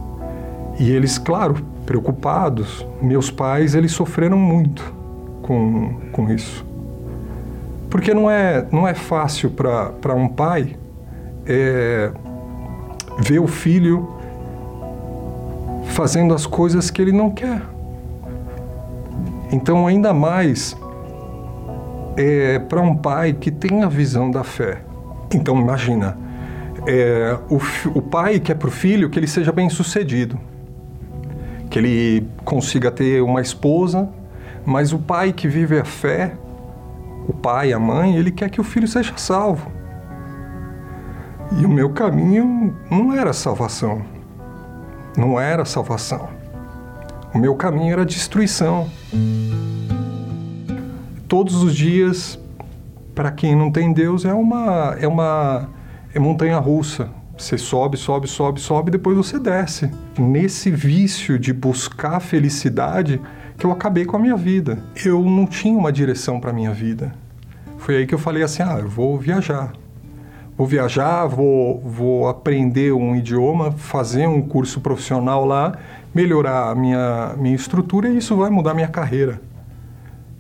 E 0.79 0.91
eles, 0.91 1.17
claro, 1.17 1.55
preocupados. 1.85 2.85
Meus 3.01 3.31
pais, 3.31 3.75
eles 3.75 3.91
sofreram 3.91 4.37
muito 4.37 4.93
com, 5.41 5.95
com 6.11 6.29
isso. 6.31 6.65
Porque 7.89 8.13
não 8.13 8.29
é, 8.29 8.65
não 8.71 8.87
é 8.87 8.93
fácil 8.93 9.49
para 9.51 10.13
um 10.13 10.27
pai 10.27 10.75
é, 11.45 12.11
ver 13.19 13.39
o 13.39 13.47
filho 13.47 14.09
fazendo 15.85 16.33
as 16.33 16.45
coisas 16.45 16.89
que 16.89 17.01
ele 17.01 17.13
não 17.13 17.29
quer. 17.29 17.61
Então, 19.55 19.87
ainda 19.87 20.13
mais 20.13 20.75
é, 22.17 22.59
para 22.59 22.81
um 22.81 22.95
pai 22.95 23.33
que 23.33 23.49
tem 23.49 23.83
a 23.83 23.87
visão 23.87 24.29
da 24.29 24.43
fé. 24.43 24.81
Então, 25.33 25.59
imagina, 25.59 26.17
é, 26.85 27.37
o, 27.49 27.59
o 27.97 28.01
pai 28.01 28.39
quer 28.39 28.55
para 28.55 28.67
o 28.67 28.71
filho 28.71 29.09
que 29.09 29.17
ele 29.17 29.27
seja 29.27 29.51
bem 29.51 29.69
sucedido 29.69 30.39
que 31.75 31.79
ele 31.79 32.25
consiga 32.45 32.89
ter 32.89 33.21
uma 33.21 33.41
esposa, 33.41 34.07
mas 34.65 34.93
o 34.93 34.99
pai 34.99 35.33
que 35.33 35.45
vive 35.45 35.77
a 35.77 35.83
fé, 35.83 36.33
o 37.27 37.33
pai, 37.33 37.73
a 37.73 37.79
mãe, 37.79 38.15
ele 38.15 38.31
quer 38.31 38.49
que 38.49 38.61
o 38.61 38.63
filho 38.63 38.87
seja 38.87 39.11
salvo. 39.17 39.69
E 41.59 41.65
o 41.65 41.69
meu 41.69 41.89
caminho 41.89 42.73
não 42.89 43.11
era 43.13 43.33
salvação. 43.33 44.01
Não 45.17 45.37
era 45.37 45.65
salvação. 45.65 46.29
O 47.35 47.37
meu 47.37 47.53
caminho 47.53 47.91
era 47.91 48.05
destruição. 48.05 48.89
Todos 51.27 51.61
os 51.61 51.75
dias, 51.75 52.39
para 53.13 53.29
quem 53.29 53.53
não 53.53 53.69
tem 53.69 53.91
Deus, 53.91 54.23
é 54.23 54.33
uma 54.33 54.95
é 55.01 55.05
uma 55.05 55.67
é 56.13 56.17
montanha 56.17 56.57
russa. 56.59 57.09
Você 57.37 57.57
sobe, 57.57 57.97
sobe, 57.97 58.29
sobe, 58.29 58.61
sobe, 58.61 58.89
depois 58.89 59.17
você 59.17 59.37
desce. 59.37 59.91
Nesse 60.17 60.71
vício 60.71 61.37
de 61.37 61.51
buscar 61.51 62.21
felicidade 62.21 63.19
que 63.57 63.65
eu 63.65 63.71
acabei 63.73 64.05
com 64.05 64.15
a 64.15 64.19
minha 64.19 64.37
vida. 64.37 64.79
Eu 65.03 65.21
não 65.21 65.45
tinha 65.45 65.77
uma 65.77 65.91
direção 65.91 66.39
para 66.39 66.53
minha 66.53 66.71
vida. 66.71 67.13
Foi 67.77 67.97
aí 67.97 68.07
que 68.07 68.15
eu 68.15 68.19
falei 68.19 68.43
assim: 68.43 68.63
ah, 68.63 68.79
eu 68.79 68.87
vou 68.87 69.19
viajar. 69.19 69.73
Vou 70.57 70.65
viajar, 70.65 71.25
vou, 71.25 71.81
vou 71.81 72.29
aprender 72.29 72.93
um 72.93 73.13
idioma, 73.13 73.73
fazer 73.73 74.25
um 74.25 74.41
curso 74.41 74.79
profissional 74.79 75.43
lá, 75.43 75.77
melhorar 76.15 76.71
a 76.71 76.75
minha, 76.75 77.35
minha 77.37 77.53
estrutura 77.53 78.07
e 78.07 78.17
isso 78.17 78.37
vai 78.37 78.49
mudar 78.49 78.73
minha 78.73 78.87
carreira. 78.87 79.41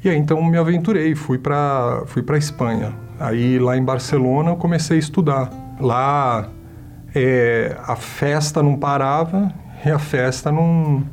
E 0.01 0.09
aí 0.09 0.17
então 0.17 0.41
me 0.41 0.57
aventurei, 0.57 1.13
fui 1.13 1.37
para 1.37 2.03
fui 2.05 2.23
para 2.23 2.37
Espanha. 2.37 2.93
Aí 3.19 3.59
lá 3.59 3.75
em 3.75 3.83
Barcelona 3.83 4.51
eu 4.51 4.55
comecei 4.55 4.95
a 4.95 4.99
estudar. 4.99 5.51
Lá 5.79 6.47
é, 7.13 7.75
a 7.85 7.95
festa 7.97 8.63
não 8.63 8.77
parava 8.77 9.53
e 9.85 9.89
a 9.89 9.99
festa 9.99 10.49
não, 10.49 11.03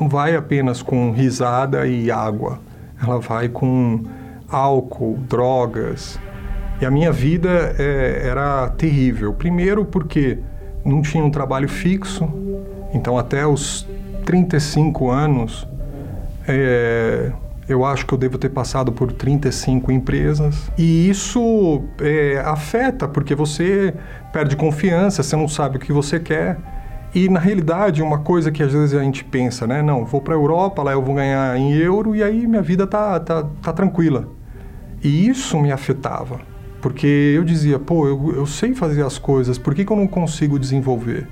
não 0.00 0.08
vai 0.08 0.34
apenas 0.34 0.82
com 0.82 1.12
risada 1.12 1.86
e 1.86 2.10
água, 2.10 2.58
ela 3.00 3.20
vai 3.20 3.48
com 3.48 4.02
álcool, 4.48 5.16
drogas. 5.28 6.18
E 6.80 6.86
a 6.86 6.90
minha 6.90 7.12
vida 7.12 7.74
é, 7.78 8.22
era 8.24 8.68
terrível. 8.70 9.32
Primeiro, 9.32 9.84
porque 9.84 10.38
não 10.84 11.02
tinha 11.02 11.24
um 11.24 11.30
trabalho 11.30 11.68
fixo, 11.68 12.28
então 12.92 13.18
até 13.18 13.46
os 13.46 13.86
35 14.28 15.10
anos 15.10 15.66
é, 16.46 17.32
Eu 17.66 17.82
acho 17.82 18.04
que 18.04 18.12
eu 18.12 18.18
devo 18.18 18.36
ter 18.36 18.50
passado 18.50 18.92
por 18.92 19.10
35 19.10 19.90
empresas. 19.90 20.70
E 20.76 21.08
isso 21.08 21.82
é, 21.98 22.42
afeta, 22.44 23.08
porque 23.08 23.34
você 23.34 23.94
perde 24.30 24.54
confiança, 24.54 25.22
você 25.22 25.34
não 25.34 25.48
sabe 25.48 25.78
o 25.78 25.80
que 25.80 25.92
você 25.94 26.20
quer. 26.20 26.58
E 27.14 27.26
na 27.30 27.40
realidade, 27.40 28.02
uma 28.02 28.18
coisa 28.18 28.52
que 28.52 28.62
às 28.62 28.72
vezes 28.72 28.94
a 28.94 29.02
gente 29.02 29.24
pensa, 29.24 29.66
né? 29.66 29.80
Não, 29.80 30.04
vou 30.04 30.20
para 30.20 30.34
a 30.34 30.36
Europa, 30.36 30.82
lá 30.82 30.92
eu 30.92 31.02
vou 31.02 31.14
ganhar 31.14 31.56
em 31.56 31.72
euro 31.72 32.14
e 32.14 32.22
aí 32.22 32.46
minha 32.46 32.60
vida 32.60 32.86
tá, 32.86 33.18
tá, 33.18 33.46
tá 33.62 33.72
tranquila. 33.72 34.28
E 35.02 35.26
isso 35.26 35.58
me 35.58 35.72
afetava. 35.72 36.38
Porque 36.82 37.34
eu 37.34 37.44
dizia, 37.44 37.78
pô, 37.78 38.06
eu, 38.06 38.34
eu 38.36 38.46
sei 38.46 38.74
fazer 38.74 39.02
as 39.02 39.18
coisas, 39.18 39.56
por 39.56 39.74
que, 39.74 39.86
que 39.86 39.92
eu 39.92 39.96
não 39.96 40.06
consigo 40.06 40.58
desenvolver? 40.58 41.26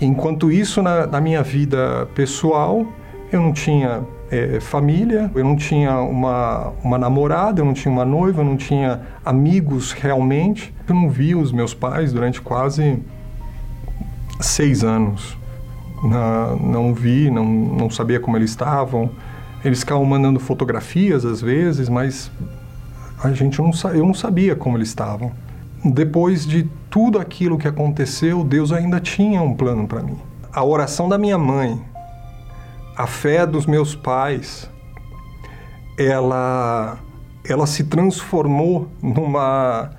Enquanto 0.00 0.50
isso, 0.50 0.80
na, 0.80 1.06
na 1.06 1.20
minha 1.20 1.42
vida 1.42 2.08
pessoal, 2.14 2.86
eu 3.30 3.40
não 3.40 3.52
tinha 3.52 4.02
é, 4.30 4.58
família, 4.60 5.30
eu 5.34 5.44
não 5.44 5.56
tinha 5.56 5.98
uma, 6.00 6.72
uma 6.82 6.96
namorada, 6.96 7.60
eu 7.60 7.64
não 7.64 7.74
tinha 7.74 7.92
uma 7.92 8.04
noiva, 8.04 8.40
eu 8.40 8.44
não 8.44 8.56
tinha 8.56 9.02
amigos 9.24 9.92
realmente. 9.92 10.72
Eu 10.88 10.94
não 10.94 11.10
vi 11.10 11.34
os 11.34 11.52
meus 11.52 11.74
pais 11.74 12.12
durante 12.12 12.40
quase 12.40 12.98
seis 14.40 14.82
anos. 14.82 15.36
Na, 16.02 16.56
não 16.56 16.94
vi, 16.94 17.30
não, 17.30 17.44
não 17.44 17.90
sabia 17.90 18.18
como 18.18 18.36
eles 18.36 18.50
estavam. 18.50 19.10
Eles 19.62 19.80
ficavam 19.80 20.04
mandando 20.06 20.40
fotografias 20.40 21.26
às 21.26 21.42
vezes, 21.42 21.88
mas 21.90 22.30
a 23.22 23.30
gente 23.32 23.60
não, 23.60 23.70
eu 23.92 24.06
não 24.06 24.14
sabia 24.14 24.56
como 24.56 24.78
eles 24.78 24.88
estavam. 24.88 25.32
Depois 25.84 26.46
de 26.46 26.66
tudo 26.90 27.18
aquilo 27.18 27.56
que 27.56 27.68
aconteceu, 27.68 28.42
Deus 28.42 28.72
ainda 28.72 29.00
tinha 29.00 29.40
um 29.40 29.54
plano 29.54 29.86
para 29.86 30.02
mim. 30.02 30.18
A 30.52 30.64
oração 30.64 31.08
da 31.08 31.16
minha 31.16 31.38
mãe, 31.38 31.80
a 32.96 33.06
fé 33.06 33.46
dos 33.46 33.66
meus 33.66 33.94
pais, 33.94 34.68
ela, 35.98 36.98
ela 37.48 37.66
se 37.66 37.84
transformou 37.84 38.88
numa, 39.00 39.90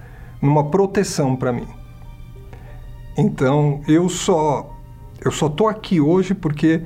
numa 0.41 0.69
proteção 0.69 1.36
para 1.36 1.53
mim. 1.53 1.67
Então 3.17 3.81
eu 3.88 4.10
só 4.10 4.71
eu 5.24 5.31
só 5.31 5.48
tô 5.48 5.67
aqui 5.67 6.01
hoje 6.01 6.33
porque 6.33 6.81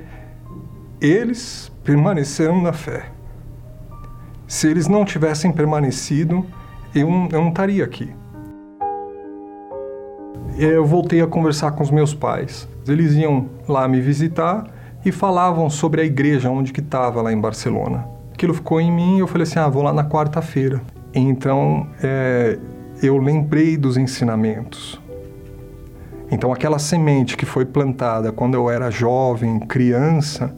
eles 1.00 1.72
permaneceram 1.86 2.62
na 2.62 2.74
fé. 2.74 3.10
Se 4.46 4.68
eles 4.68 4.88
não 4.88 5.06
tivessem 5.06 5.54
permanecido, 5.54 6.46
eu, 6.94 7.08
eu 7.32 7.42
não 7.42 7.50
estaria 7.50 7.84
aqui. 7.84 8.14
Eu 10.58 10.86
voltei 10.86 11.22
a 11.22 11.28
conversar 11.28 11.72
com 11.72 11.84
os 11.84 11.92
meus 11.92 12.14
pais. 12.14 12.68
Eles 12.88 13.14
iam 13.14 13.50
lá 13.68 13.88
me 13.88 14.00
visitar 14.00 14.66
e 15.04 15.12
falavam 15.12 15.70
sobre 15.70 16.02
a 16.02 16.04
igreja 16.04 16.50
onde 16.50 16.72
que 16.72 16.80
estava 16.80 17.22
lá 17.22 17.32
em 17.32 17.40
Barcelona. 17.40 18.08
Aquilo 18.34 18.54
ficou 18.54 18.80
em 18.80 18.92
mim 18.92 19.18
e 19.18 19.20
eu 19.20 19.28
falei 19.28 19.44
assim, 19.44 19.60
ah, 19.60 19.68
vou 19.68 19.84
lá 19.84 19.94
na 19.94 20.04
quarta-feira. 20.04 20.82
Então, 21.14 21.88
é, 22.02 22.58
eu 23.02 23.18
lembrei 23.18 23.78
dos 23.78 23.98
ensinamentos. 23.98 25.02
Então, 26.32 26.52
aquela 26.52 26.80
semente 26.80 27.38
que 27.38 27.46
foi 27.46 27.66
plantada 27.66 28.32
quando 28.32 28.56
eu 28.56 28.70
era 28.70 28.90
jovem, 28.90 29.60
criança, 29.60 30.56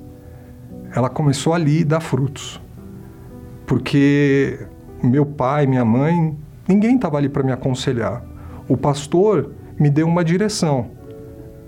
ela 0.96 1.10
começou 1.10 1.54
ali 1.54 1.82
a 1.82 1.86
dar 1.86 2.00
frutos 2.00 2.62
porque 3.68 4.58
meu 5.04 5.26
pai, 5.26 5.68
minha 5.68 5.86
mãe, 5.86 6.36
ninguém 6.68 6.96
estava 6.96 7.18
ali 7.18 7.30
para 7.30 7.44
me 7.44 7.52
aconselhar. 7.52 8.24
O 8.68 8.78
pastor 8.78 9.52
me 9.80 9.90
deu 9.90 10.08
uma 10.08 10.24
direção, 10.24 10.92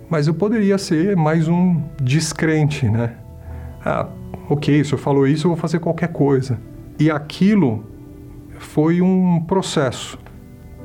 mas 0.09 0.27
eu 0.27 0.33
poderia 0.33 0.77
ser 0.77 1.15
mais 1.15 1.47
um 1.47 1.81
descrente, 2.01 2.89
né? 2.89 3.15
Ah, 3.85 4.07
ok, 4.49 4.81
o 4.81 4.85
senhor 4.85 4.97
falou 4.97 5.27
isso, 5.27 5.45
eu 5.45 5.51
vou 5.51 5.57
fazer 5.57 5.79
qualquer 5.79 6.09
coisa. 6.09 6.59
E 6.99 7.11
aquilo 7.11 7.85
foi 8.57 9.01
um 9.01 9.41
processo, 9.41 10.17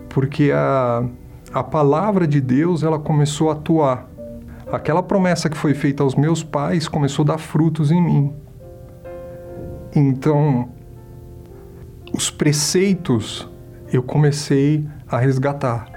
porque 0.08 0.52
a, 0.52 1.04
a 1.52 1.64
palavra 1.64 2.26
de 2.26 2.40
Deus 2.40 2.82
ela 2.82 2.98
começou 2.98 3.50
a 3.50 3.54
atuar. 3.54 4.08
Aquela 4.70 5.02
promessa 5.02 5.48
que 5.48 5.56
foi 5.56 5.74
feita 5.74 6.02
aos 6.02 6.14
meus 6.14 6.42
pais 6.42 6.86
começou 6.86 7.22
a 7.24 7.28
dar 7.28 7.38
frutos 7.38 7.90
em 7.90 8.02
mim. 8.02 8.32
Então, 9.94 10.68
os 12.12 12.30
preceitos 12.30 13.48
eu 13.92 14.02
comecei 14.02 14.86
a 15.08 15.18
resgatar. 15.18 15.93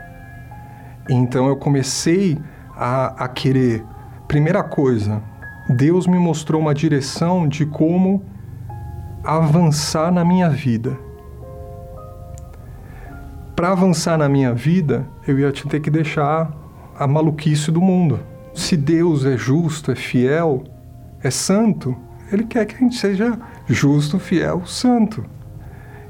Então 1.09 1.47
eu 1.47 1.55
comecei 1.55 2.37
a, 2.75 3.25
a 3.25 3.27
querer. 3.27 3.83
Primeira 4.27 4.63
coisa, 4.63 5.21
Deus 5.69 6.05
me 6.05 6.17
mostrou 6.19 6.61
uma 6.61 6.73
direção 6.73 7.47
de 7.47 7.65
como 7.65 8.23
avançar 9.23 10.11
na 10.11 10.23
minha 10.23 10.49
vida. 10.49 10.97
Para 13.55 13.71
avançar 13.71 14.17
na 14.17 14.29
minha 14.29 14.53
vida, 14.53 15.07
eu 15.27 15.39
ia 15.39 15.51
ter 15.51 15.79
que 15.79 15.89
deixar 15.89 16.51
a 16.97 17.07
maluquice 17.07 17.71
do 17.71 17.81
mundo. 17.81 18.19
Se 18.53 18.77
Deus 18.77 19.25
é 19.25 19.37
justo, 19.37 19.91
é 19.91 19.95
fiel, 19.95 20.63
é 21.23 21.31
santo, 21.31 21.95
Ele 22.31 22.43
quer 22.43 22.65
que 22.65 22.75
a 22.75 22.79
gente 22.79 22.95
seja 22.95 23.39
justo, 23.67 24.19
fiel, 24.19 24.65
santo. 24.65 25.25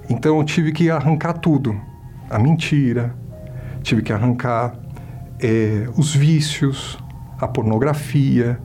Então 0.09 0.37
eu 0.37 0.43
tive 0.43 0.71
que 0.71 0.89
arrancar 0.89 1.33
tudo: 1.33 1.79
a 2.29 2.37
mentira, 2.37 3.15
tive 3.81 4.01
que 4.01 4.11
arrancar 4.11 4.73
é, 5.39 5.87
os 5.95 6.15
vícios, 6.15 6.97
a 7.39 7.47
pornografia, 7.47 8.59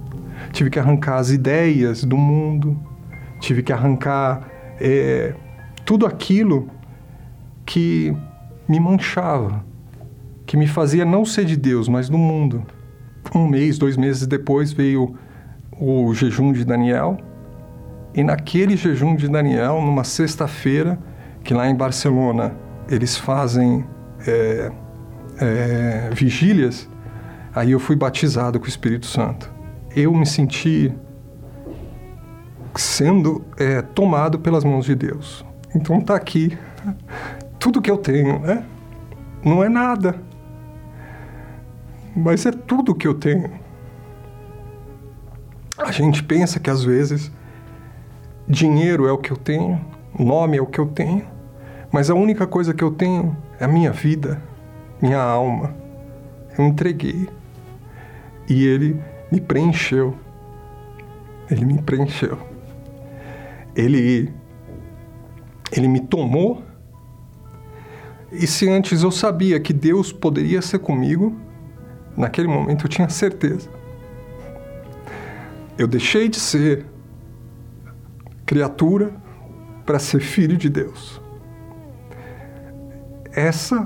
tive 0.52 0.70
que 0.70 0.78
arrancar 0.78 1.16
as 1.16 1.30
ideias 1.30 2.04
do 2.04 2.16
mundo, 2.16 2.78
tive 3.40 3.62
que 3.62 3.72
arrancar 3.72 4.48
é, 4.80 5.35
tudo 5.85 6.06
aquilo 6.06 6.68
que 7.64 8.14
me 8.68 8.80
manchava, 8.80 9.64
que 10.46 10.56
me 10.56 10.66
fazia 10.66 11.04
não 11.04 11.24
ser 11.24 11.44
de 11.44 11.56
Deus, 11.56 11.88
mas 11.88 12.08
do 12.08 12.18
mundo. 12.18 12.64
Um 13.35 13.46
mês, 13.46 13.78
dois 13.78 13.96
meses 13.96 14.26
depois 14.26 14.72
veio 14.72 15.14
o 15.78 16.12
jejum 16.14 16.52
de 16.52 16.64
Daniel, 16.64 17.16
e 18.14 18.22
naquele 18.22 18.76
jejum 18.76 19.16
de 19.16 19.28
Daniel, 19.28 19.80
numa 19.80 20.04
sexta-feira, 20.04 20.98
que 21.42 21.54
lá 21.54 21.68
em 21.68 21.74
Barcelona 21.74 22.54
eles 22.88 23.16
fazem 23.16 23.85
é, 24.26 24.70
é, 25.42 26.11
vigílias, 26.12 26.88
aí 27.55 27.72
eu 27.72 27.81
fui 27.81 27.96
batizado 27.96 28.61
com 28.61 28.66
o 28.66 28.68
Espírito 28.68 29.07
Santo. 29.07 29.52
Eu 29.94 30.14
me 30.14 30.24
senti 30.24 30.92
sendo 32.76 33.44
é, 33.59 33.83
tomado 33.83 34.38
pelas 34.38 34.64
mãos 34.64 34.87
de 34.87 34.94
Deus. 34.94 35.44
Então 35.74 35.98
está 35.98 36.14
aqui 36.14 36.57
tudo 37.59 37.83
que 37.83 37.90
eu 37.90 37.98
tenho, 37.98 38.38
né? 38.38 38.64
Não 39.44 39.62
é 39.62 39.68
nada, 39.68 40.14
mas 42.14 42.46
é 42.46 42.52
tudo 42.52 42.94
que 42.94 43.09
eu 43.09 43.14
tenho. 43.14 43.50
A 45.76 45.90
gente 45.90 46.22
pensa 46.22 46.61
que 46.61 46.70
às 46.70 46.85
vezes 46.85 47.33
dinheiro 48.46 49.09
é 49.09 49.12
o 49.12 49.18
que 49.18 49.33
eu 49.33 49.37
tenho, 49.37 49.81
nome 50.16 50.57
é 50.57 50.62
o 50.62 50.66
que 50.66 50.78
eu 50.78 50.87
tenho, 50.87 51.24
mas 51.90 52.09
a 52.09 52.14
única 52.14 52.46
coisa 52.46 52.72
que 52.72 52.85
eu 52.85 52.92
tenho 52.92 53.37
é 53.59 53.64
a 53.64 53.68
minha 53.68 53.90
vida, 53.90 54.40
minha 55.03 55.21
alma. 55.21 55.75
Eu 56.57 56.65
entreguei. 56.65 57.29
E 58.49 58.67
ele 58.67 59.03
me 59.31 59.41
preencheu. 59.41 60.17
Ele 61.51 61.65
me 61.65 61.83
preencheu. 61.83 62.38
Ele 63.75 64.33
ele 65.73 65.88
me 65.88 66.01
tomou. 66.01 66.62
E 68.31 68.47
se 68.47 68.69
antes 68.69 69.03
eu 69.03 69.11
sabia 69.11 69.59
que 69.61 69.73
Deus 69.73 70.12
poderia 70.12 70.62
ser 70.62 70.79
comigo, 70.79 71.37
naquele 72.17 72.49
momento 72.49 72.87
eu 72.87 72.88
tinha 72.88 73.09
certeza. 73.09 73.69
Eu 75.77 75.87
deixei 75.87 76.29
de 76.29 76.38
ser 76.38 76.87
criatura 78.47 79.15
para 79.85 79.99
ser 79.99 80.21
filho 80.21 80.57
de 80.57 80.69
Deus 80.69 81.23
essa 83.35 83.83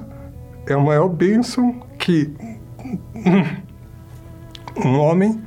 é 0.67 0.75
a 0.75 0.79
maior 0.79 1.09
bênção 1.09 1.81
que 1.99 2.33
um 4.77 4.99
homem, 4.99 5.41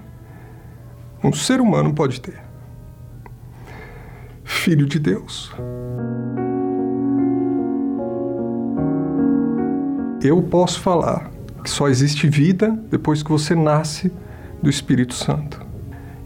um 1.23 1.33
ser 1.33 1.59
humano 1.59 1.93
pode 1.93 2.21
ter. 2.21 2.39
Filho 4.43 4.85
de 4.85 4.99
Deus. 4.99 5.51
Eu 10.21 10.41
posso 10.43 10.79
falar 10.81 11.31
que 11.63 11.69
só 11.69 11.87
existe 11.87 12.27
vida 12.27 12.71
depois 12.89 13.21
que 13.21 13.29
você 13.29 13.55
nasce 13.55 14.11
do 14.61 14.69
Espírito 14.69 15.13
Santo. 15.13 15.65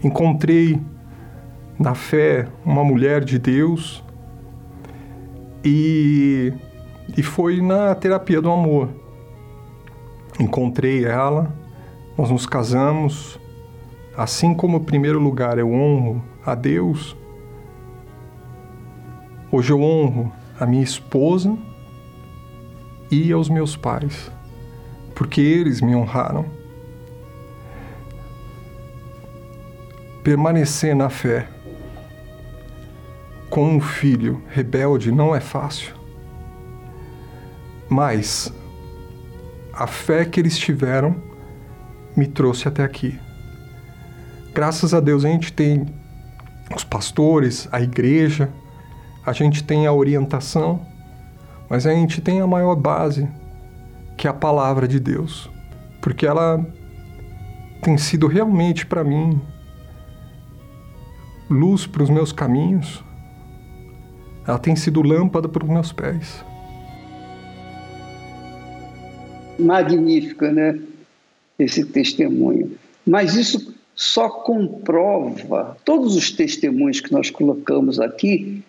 Encontrei 0.02 0.80
na 1.78 1.94
fé 1.94 2.48
uma 2.64 2.84
mulher 2.84 3.24
de 3.24 3.38
Deus 3.38 4.02
e 5.64 6.52
e 7.16 7.22
foi 7.22 7.60
na 7.60 7.94
terapia 7.94 8.40
do 8.40 8.50
amor. 8.50 8.88
Encontrei 10.38 11.04
ela, 11.04 11.54
nós 12.16 12.30
nos 12.30 12.46
casamos. 12.46 13.38
Assim 14.16 14.54
como 14.54 14.76
o 14.76 14.84
primeiro 14.84 15.18
lugar 15.18 15.58
eu 15.58 15.72
honro 15.72 16.24
a 16.46 16.54
Deus, 16.54 17.16
Hoje 19.56 19.72
eu 19.72 19.80
honro 19.80 20.32
a 20.58 20.66
minha 20.66 20.82
esposa 20.82 21.56
e 23.08 23.30
aos 23.30 23.48
meus 23.48 23.76
pais, 23.76 24.28
porque 25.14 25.40
eles 25.40 25.80
me 25.80 25.94
honraram. 25.94 26.44
Permanecer 30.24 30.96
na 30.96 31.08
fé 31.08 31.46
com 33.48 33.76
um 33.76 33.80
filho 33.80 34.42
rebelde 34.48 35.12
não 35.12 35.32
é 35.32 35.38
fácil, 35.38 35.93
mas 37.94 38.52
a 39.72 39.86
fé 39.86 40.24
que 40.24 40.40
eles 40.40 40.58
tiveram 40.58 41.14
me 42.16 42.26
trouxe 42.26 42.66
até 42.66 42.82
aqui. 42.82 43.20
Graças 44.52 44.92
a 44.92 44.98
Deus 44.98 45.24
a 45.24 45.28
gente 45.28 45.52
tem 45.52 45.86
os 46.74 46.82
pastores, 46.82 47.68
a 47.70 47.80
igreja, 47.80 48.50
a 49.24 49.32
gente 49.32 49.62
tem 49.62 49.86
a 49.86 49.92
orientação, 49.92 50.84
mas 51.70 51.86
a 51.86 51.92
gente 51.92 52.20
tem 52.20 52.40
a 52.40 52.46
maior 52.48 52.74
base, 52.74 53.28
que 54.16 54.26
é 54.26 54.30
a 54.30 54.34
palavra 54.34 54.88
de 54.88 54.98
Deus, 54.98 55.48
porque 56.02 56.26
ela 56.26 56.66
tem 57.80 57.96
sido 57.96 58.26
realmente 58.26 58.84
para 58.84 59.04
mim 59.04 59.40
luz 61.48 61.86
para 61.86 62.02
os 62.02 62.10
meus 62.10 62.32
caminhos, 62.32 63.04
ela 64.44 64.58
tem 64.58 64.74
sido 64.74 65.00
lâmpada 65.00 65.48
para 65.48 65.62
os 65.62 65.70
meus 65.70 65.92
pés. 65.92 66.44
Magnífica, 69.58 70.50
né? 70.50 70.78
Esse 71.58 71.84
testemunho. 71.84 72.76
Mas 73.06 73.34
isso 73.34 73.74
só 73.94 74.28
comprova, 74.28 75.76
todos 75.84 76.16
os 76.16 76.30
testemunhos 76.32 77.00
que 77.00 77.12
nós 77.12 77.30
colocamos 77.30 78.00
aqui 78.00 78.62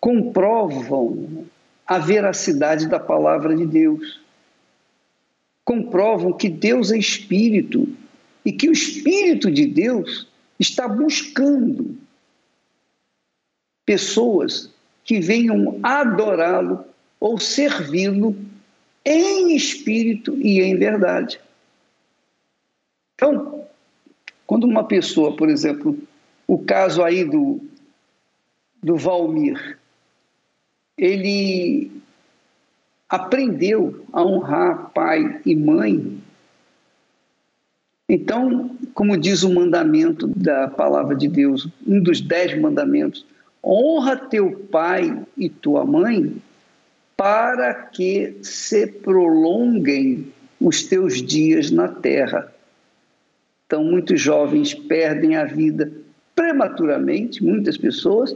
comprovam 0.00 1.46
a 1.86 1.98
veracidade 1.98 2.88
da 2.88 2.98
palavra 2.98 3.54
de 3.54 3.66
Deus. 3.66 4.20
Comprovam 5.64 6.32
que 6.32 6.48
Deus 6.48 6.90
é 6.90 6.98
espírito 6.98 7.88
e 8.44 8.52
que 8.52 8.68
o 8.68 8.72
espírito 8.72 9.50
de 9.50 9.66
Deus 9.66 10.26
está 10.58 10.88
buscando 10.88 11.96
pessoas 13.86 14.70
que 15.04 15.20
venham 15.20 15.78
adorá-lo 15.82 16.84
ou 17.20 17.38
servi-lo 17.38 18.36
em 19.04 19.54
espírito 19.54 20.36
e 20.40 20.60
em 20.60 20.76
verdade. 20.76 21.38
Então, 23.14 23.66
quando 24.46 24.64
uma 24.64 24.84
pessoa, 24.84 25.36
por 25.36 25.48
exemplo, 25.48 25.96
o 26.46 26.58
caso 26.58 27.02
aí 27.02 27.24
do, 27.24 27.60
do 28.82 28.96
Valmir, 28.96 29.78
ele 30.96 31.90
aprendeu 33.08 34.04
a 34.12 34.22
honrar 34.24 34.90
pai 34.90 35.40
e 35.44 35.54
mãe. 35.54 36.18
Então, 38.08 38.76
como 38.92 39.16
diz 39.16 39.42
o 39.42 39.52
mandamento 39.52 40.26
da 40.26 40.68
palavra 40.68 41.14
de 41.14 41.28
Deus, 41.28 41.68
um 41.86 42.00
dos 42.00 42.20
dez 42.20 42.58
mandamentos, 42.60 43.24
honra 43.62 44.16
teu 44.16 44.66
pai 44.70 45.24
e 45.36 45.48
tua 45.48 45.84
mãe 45.84 46.40
para 47.16 47.74
que 47.74 48.38
se 48.42 48.86
prolonguem 48.86 50.32
os 50.60 50.82
teus 50.84 51.22
dias 51.22 51.70
na 51.70 51.88
terra. 51.88 52.52
Então, 53.66 53.84
muitos 53.84 54.20
jovens 54.20 54.74
perdem 54.74 55.36
a 55.36 55.44
vida 55.44 55.90
prematuramente, 56.34 57.42
muitas 57.42 57.76
pessoas, 57.76 58.34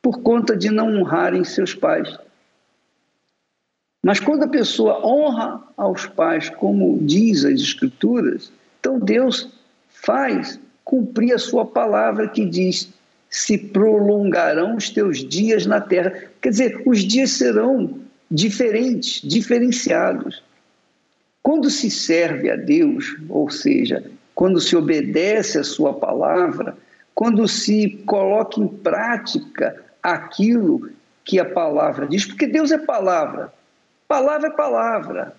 por 0.00 0.20
conta 0.20 0.56
de 0.56 0.70
não 0.70 1.00
honrarem 1.00 1.42
seus 1.44 1.74
pais. 1.74 2.16
Mas 4.02 4.20
quando 4.20 4.44
a 4.44 4.48
pessoa 4.48 5.04
honra 5.04 5.64
aos 5.76 6.06
pais, 6.06 6.48
como 6.48 6.98
diz 7.02 7.44
as 7.44 7.60
Escrituras, 7.60 8.52
então 8.78 9.00
Deus 9.00 9.48
faz 9.88 10.60
cumprir 10.84 11.32
a 11.32 11.38
sua 11.38 11.66
palavra 11.66 12.28
que 12.28 12.44
diz: 12.44 12.92
se 13.30 13.58
prolongarão 13.58 14.76
os 14.76 14.90
teus 14.90 15.18
dias 15.18 15.66
na 15.66 15.80
terra. 15.80 16.12
Quer 16.40 16.50
dizer, 16.50 16.82
os 16.86 17.00
dias 17.00 17.32
serão 17.32 17.98
diferentes, 18.30 19.20
diferenciados. 19.22 20.42
Quando 21.42 21.70
se 21.70 21.90
serve 21.90 22.50
a 22.50 22.56
Deus, 22.56 23.16
ou 23.28 23.50
seja, 23.50 24.04
quando 24.34 24.60
se 24.60 24.76
obedece 24.76 25.58
a 25.58 25.64
Sua 25.64 25.94
palavra, 25.94 26.76
quando 27.14 27.46
se 27.48 28.02
coloca 28.04 28.60
em 28.60 28.68
prática 28.68 29.82
aquilo 30.02 30.90
que 31.24 31.40
a 31.40 31.44
palavra 31.44 32.06
diz, 32.06 32.26
porque 32.26 32.46
Deus 32.46 32.70
é 32.70 32.78
palavra, 32.78 33.52
palavra 34.06 34.48
é 34.48 34.52
palavra. 34.52 35.36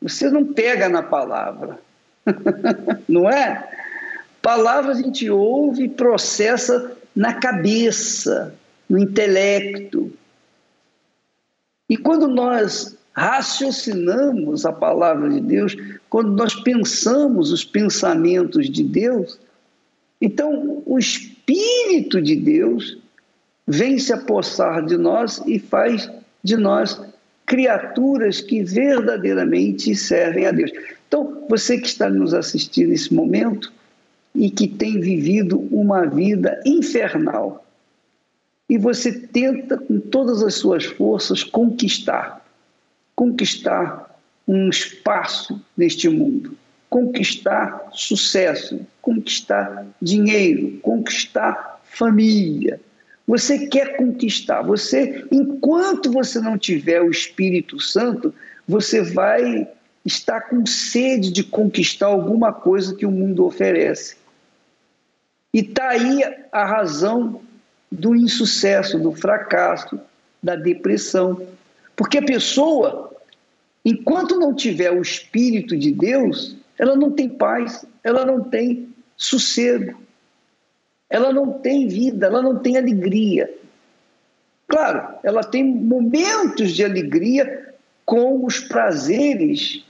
Você 0.00 0.28
não 0.30 0.44
pega 0.52 0.88
na 0.88 1.02
palavra, 1.02 1.78
não 3.08 3.28
é? 3.30 3.68
Palavras 4.40 4.98
a 4.98 5.02
gente 5.02 5.30
ouve 5.30 5.84
e 5.84 5.88
processa 5.88 6.96
na 7.14 7.34
cabeça, 7.34 8.54
no 8.88 8.98
intelecto. 8.98 10.12
E 11.88 11.96
quando 11.96 12.28
nós 12.28 12.96
raciocinamos 13.12 14.64
a 14.64 14.72
palavra 14.72 15.28
de 15.28 15.40
Deus, 15.40 15.76
quando 16.08 16.32
nós 16.32 16.54
pensamos 16.54 17.52
os 17.52 17.64
pensamentos 17.64 18.70
de 18.70 18.82
Deus, 18.82 19.38
então 20.20 20.82
o 20.86 20.98
Espírito 20.98 22.20
de 22.20 22.36
Deus 22.36 22.98
vem 23.66 23.98
se 23.98 24.12
apossar 24.12 24.84
de 24.84 24.96
nós 24.96 25.42
e 25.46 25.58
faz 25.58 26.10
de 26.42 26.56
nós 26.56 27.00
criaturas 27.44 28.40
que 28.40 28.62
verdadeiramente 28.62 29.94
servem 29.94 30.46
a 30.46 30.52
Deus. 30.52 30.72
Então, 31.06 31.44
você 31.48 31.78
que 31.78 31.86
está 31.86 32.08
nos 32.08 32.32
assistindo 32.32 32.88
nesse 32.88 33.12
momento 33.12 33.72
e 34.34 34.50
que 34.50 34.66
tem 34.66 35.00
vivido 35.00 35.58
uma 35.70 36.06
vida 36.06 36.60
infernal, 36.64 37.64
e 38.68 38.78
você 38.78 39.12
tenta 39.12 39.76
com 39.76 40.00
todas 40.00 40.42
as 40.42 40.54
suas 40.54 40.84
forças 40.84 41.44
conquistar 41.44 42.42
conquistar 43.14 44.18
um 44.46 44.68
espaço 44.68 45.60
neste 45.76 46.08
mundo, 46.08 46.56
conquistar 46.90 47.90
sucesso, 47.92 48.80
conquistar 49.00 49.86
dinheiro, 50.00 50.78
conquistar 50.82 51.80
família. 51.84 52.80
Você 53.26 53.66
quer 53.68 53.96
conquistar, 53.96 54.62
você 54.62 55.24
enquanto 55.30 56.10
você 56.10 56.40
não 56.40 56.58
tiver 56.58 57.00
o 57.00 57.10
Espírito 57.10 57.78
Santo, 57.78 58.34
você 58.66 59.02
vai 59.02 59.68
estar 60.04 60.40
com 60.42 60.66
sede 60.66 61.30
de 61.30 61.44
conquistar 61.44 62.06
alguma 62.06 62.52
coisa 62.52 62.94
que 62.94 63.06
o 63.06 63.10
mundo 63.10 63.44
oferece. 63.44 64.16
E 65.52 65.60
está 65.60 65.90
aí 65.90 66.22
a 66.50 66.64
razão 66.64 67.40
do 67.90 68.16
insucesso, 68.16 68.98
do 68.98 69.12
fracasso, 69.12 70.00
da 70.42 70.56
depressão. 70.56 71.46
Porque 71.94 72.18
a 72.18 72.24
pessoa, 72.24 73.14
enquanto 73.84 74.38
não 74.38 74.54
tiver 74.54 74.90
o 74.90 75.02
Espírito 75.02 75.76
de 75.76 75.92
Deus, 75.92 76.56
ela 76.78 76.96
não 76.96 77.10
tem 77.10 77.28
paz, 77.28 77.84
ela 78.02 78.24
não 78.24 78.42
tem 78.42 78.88
sossego, 79.16 80.00
ela 81.08 81.32
não 81.32 81.52
tem 81.52 81.86
vida, 81.86 82.26
ela 82.26 82.40
não 82.40 82.58
tem 82.58 82.78
alegria. 82.78 83.52
Claro, 84.66 85.16
ela 85.22 85.44
tem 85.44 85.62
momentos 85.62 86.72
de 86.72 86.82
alegria 86.82 87.74
com 88.06 88.44
os 88.44 88.58
prazeres 88.58 89.84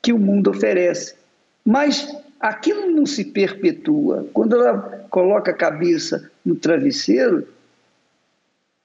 que 0.00 0.12
o 0.12 0.18
mundo 0.18 0.50
oferece, 0.50 1.16
mas 1.64 2.16
aquilo 2.42 2.90
não 2.90 3.06
se 3.06 3.24
perpetua. 3.24 4.26
Quando 4.32 4.56
ela 4.56 5.06
coloca 5.08 5.52
a 5.52 5.54
cabeça 5.54 6.28
no 6.44 6.56
travesseiro 6.56 7.46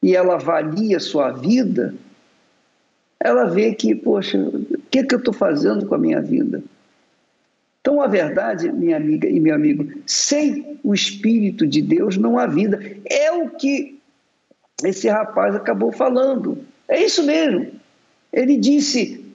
e 0.02 0.16
ela 0.16 0.36
avalia 0.36 0.98
a 0.98 1.02
sua 1.02 1.32
vida, 1.32 1.96
ela 3.20 3.46
vê 3.46 3.74
que, 3.74 3.96
poxa, 3.96 4.38
o 4.38 4.82
que, 4.92 5.00
é 5.00 5.04
que 5.04 5.16
eu 5.16 5.20
estou 5.20 5.34
fazendo 5.34 5.88
com 5.88 5.96
a 5.96 5.98
minha 5.98 6.22
vida? 6.22 6.64
Então, 7.82 8.00
a 8.00 8.08
verdade, 8.08 8.72
minha 8.72 8.98
amiga 8.98 9.28
e 9.28 9.40
meu 9.40 9.56
amigo, 9.56 9.92
sem 10.06 10.78
o 10.84 10.94
Espírito 10.94 11.66
de 11.66 11.82
Deus 11.82 12.16
não 12.16 12.38
há 12.38 12.46
vida. 12.46 12.80
É 13.10 13.32
o 13.32 13.50
que 13.50 13.98
esse 14.84 15.10
rapaz 15.10 15.56
acabou 15.56 15.92
falando. 15.92 16.60
É 16.88 17.04
isso 17.04 17.24
mesmo. 17.24 17.72
Ele 18.32 18.58
disse: 18.58 19.26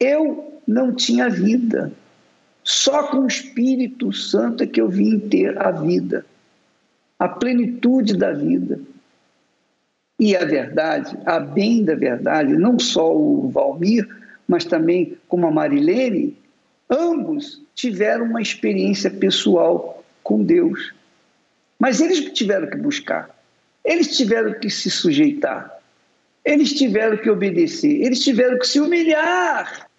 Eu 0.00 0.60
não 0.66 0.94
tinha 0.94 1.28
vida. 1.28 1.92
Só 2.70 3.02
com 3.08 3.22
o 3.22 3.26
Espírito 3.26 4.12
Santo 4.12 4.62
é 4.62 4.66
que 4.66 4.80
eu 4.80 4.88
vim 4.88 5.18
ter 5.18 5.60
a 5.60 5.72
vida, 5.72 6.24
a 7.18 7.28
plenitude 7.28 8.16
da 8.16 8.30
vida. 8.30 8.80
E 10.20 10.36
a 10.36 10.44
verdade, 10.44 11.18
a 11.26 11.40
bem 11.40 11.84
da 11.84 11.96
verdade, 11.96 12.56
não 12.56 12.78
só 12.78 13.12
o 13.12 13.48
Valmir, 13.48 14.08
mas 14.46 14.64
também 14.64 15.18
como 15.26 15.48
a 15.48 15.50
Marilene, 15.50 16.38
ambos 16.88 17.60
tiveram 17.74 18.26
uma 18.26 18.40
experiência 18.40 19.10
pessoal 19.10 20.04
com 20.22 20.44
Deus. 20.44 20.94
Mas 21.76 22.00
eles 22.00 22.20
tiveram 22.32 22.70
que 22.70 22.76
buscar. 22.76 23.36
Eles 23.84 24.16
tiveram 24.16 24.54
que 24.54 24.70
se 24.70 24.88
sujeitar, 24.88 25.76
eles 26.44 26.72
tiveram 26.74 27.16
que 27.16 27.30
obedecer, 27.30 28.00
eles 28.00 28.22
tiveram 28.22 28.60
que 28.60 28.68
se 28.68 28.78
humilhar. 28.78 29.89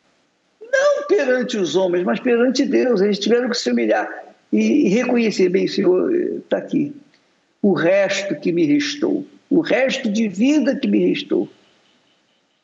Não 0.71 1.07
perante 1.07 1.57
os 1.57 1.75
homens, 1.75 2.03
mas 2.03 2.19
perante 2.19 2.65
Deus. 2.65 3.01
Eles 3.01 3.19
tiveram 3.19 3.49
que 3.49 3.57
se 3.57 3.71
humilhar 3.71 4.07
e, 4.51 4.89
reconhecer: 4.89 5.49
bem, 5.49 5.67
Senhor, 5.67 6.13
está 6.13 6.57
aqui. 6.57 6.93
O 7.61 7.73
resto 7.73 8.35
que 8.35 8.51
me 8.51 8.65
restou, 8.65 9.25
o 9.49 9.61
resto 9.61 10.09
de 10.09 10.27
vida 10.27 10.75
que 10.75 10.87
me 10.87 11.09
restou. 11.09 11.47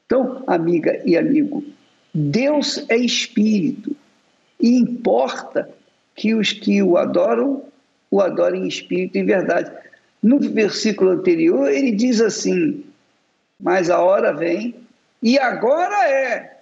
Então, 0.05 0.43
amiga 0.47 1.01
e 1.05 1.17
amigo, 1.17 1.63
Deus 2.13 2.85
é 2.89 2.97
espírito 2.97 3.95
e 4.59 4.77
importa 4.77 5.69
que 6.15 6.33
os 6.33 6.51
que 6.51 6.81
o 6.81 6.97
adoram, 6.97 7.63
o 8.09 8.21
adorem 8.21 8.63
em 8.63 8.67
espírito 8.67 9.17
e 9.17 9.21
em 9.21 9.25
verdade. 9.25 9.71
No 10.23 10.39
versículo 10.39 11.11
anterior, 11.11 11.71
ele 11.71 11.91
diz 11.91 12.21
assim: 12.21 12.83
Mas 13.59 13.89
a 13.89 14.01
hora 14.01 14.33
vem, 14.33 14.75
e 15.21 15.37
agora 15.37 16.09
é. 16.09 16.56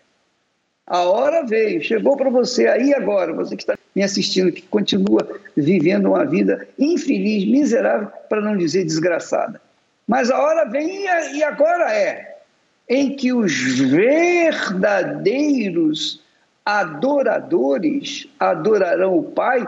A 0.88 1.04
hora 1.04 1.44
veio, 1.44 1.84
chegou 1.84 2.16
para 2.16 2.30
você 2.30 2.68
aí 2.68 2.94
agora, 2.94 3.34
você 3.34 3.56
que 3.56 3.64
está 3.64 3.76
me 3.96 4.04
assistindo, 4.04 4.52
que 4.52 4.62
continua 4.62 5.28
vivendo 5.58 6.10
uma 6.10 6.24
vida 6.26 6.68
infeliz, 6.78 7.50
miserável, 7.50 8.10
para 8.30 8.40
não 8.42 8.56
dizer 8.56 8.84
desgraçada. 8.84 9.60
Mas 10.08 10.30
a 10.30 10.40
hora 10.40 10.66
vem 10.66 11.06
e 11.34 11.44
agora 11.44 11.92
é, 11.92 12.38
em 12.88 13.16
que 13.16 13.34
os 13.34 13.80
verdadeiros 13.80 16.22
adoradores 16.64 18.28
adorarão 18.40 19.18
o 19.18 19.24
Pai 19.24 19.68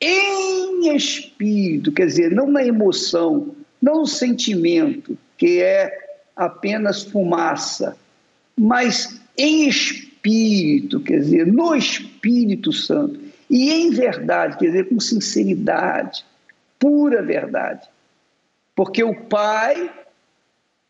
em 0.00 0.96
espírito, 0.96 1.92
quer 1.92 2.06
dizer, 2.06 2.32
não 2.32 2.50
na 2.50 2.64
emoção, 2.64 3.54
não 3.80 4.00
no 4.00 4.06
sentimento, 4.06 5.16
que 5.36 5.60
é 5.60 5.96
apenas 6.34 7.04
fumaça, 7.04 7.96
mas 8.56 9.20
em 9.36 9.68
espírito, 9.68 10.09
quer 10.22 11.20
dizer, 11.20 11.46
no 11.46 11.74
Espírito 11.74 12.72
Santo, 12.72 13.20
e 13.48 13.70
em 13.70 13.90
verdade, 13.90 14.56
quer 14.58 14.66
dizer, 14.66 14.88
com 14.88 15.00
sinceridade, 15.00 16.24
pura 16.78 17.22
verdade. 17.22 17.88
Porque 18.74 19.02
o 19.02 19.14
Pai, 19.24 19.90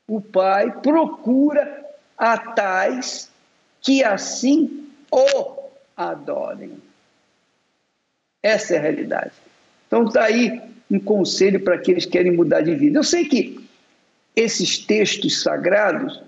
o 0.06 0.20
Pai 0.20 0.70
procura 0.80 1.84
a 2.16 2.36
tais 2.36 3.30
que 3.80 4.04
assim 4.04 4.88
o 5.10 5.70
adorem. 5.96 6.74
Essa 8.42 8.74
é 8.74 8.78
a 8.78 8.82
realidade. 8.82 9.32
Então 9.86 10.04
está 10.04 10.24
aí 10.24 10.60
um 10.90 10.98
conselho 10.98 11.60
para 11.60 11.76
aqueles 11.76 12.04
que 12.04 12.12
querem 12.12 12.32
mudar 12.32 12.62
de 12.62 12.74
vida. 12.74 12.98
Eu 12.98 13.04
sei 13.04 13.24
que 13.24 13.60
esses 14.36 14.78
textos 14.78 15.42
sagrados 15.42 16.22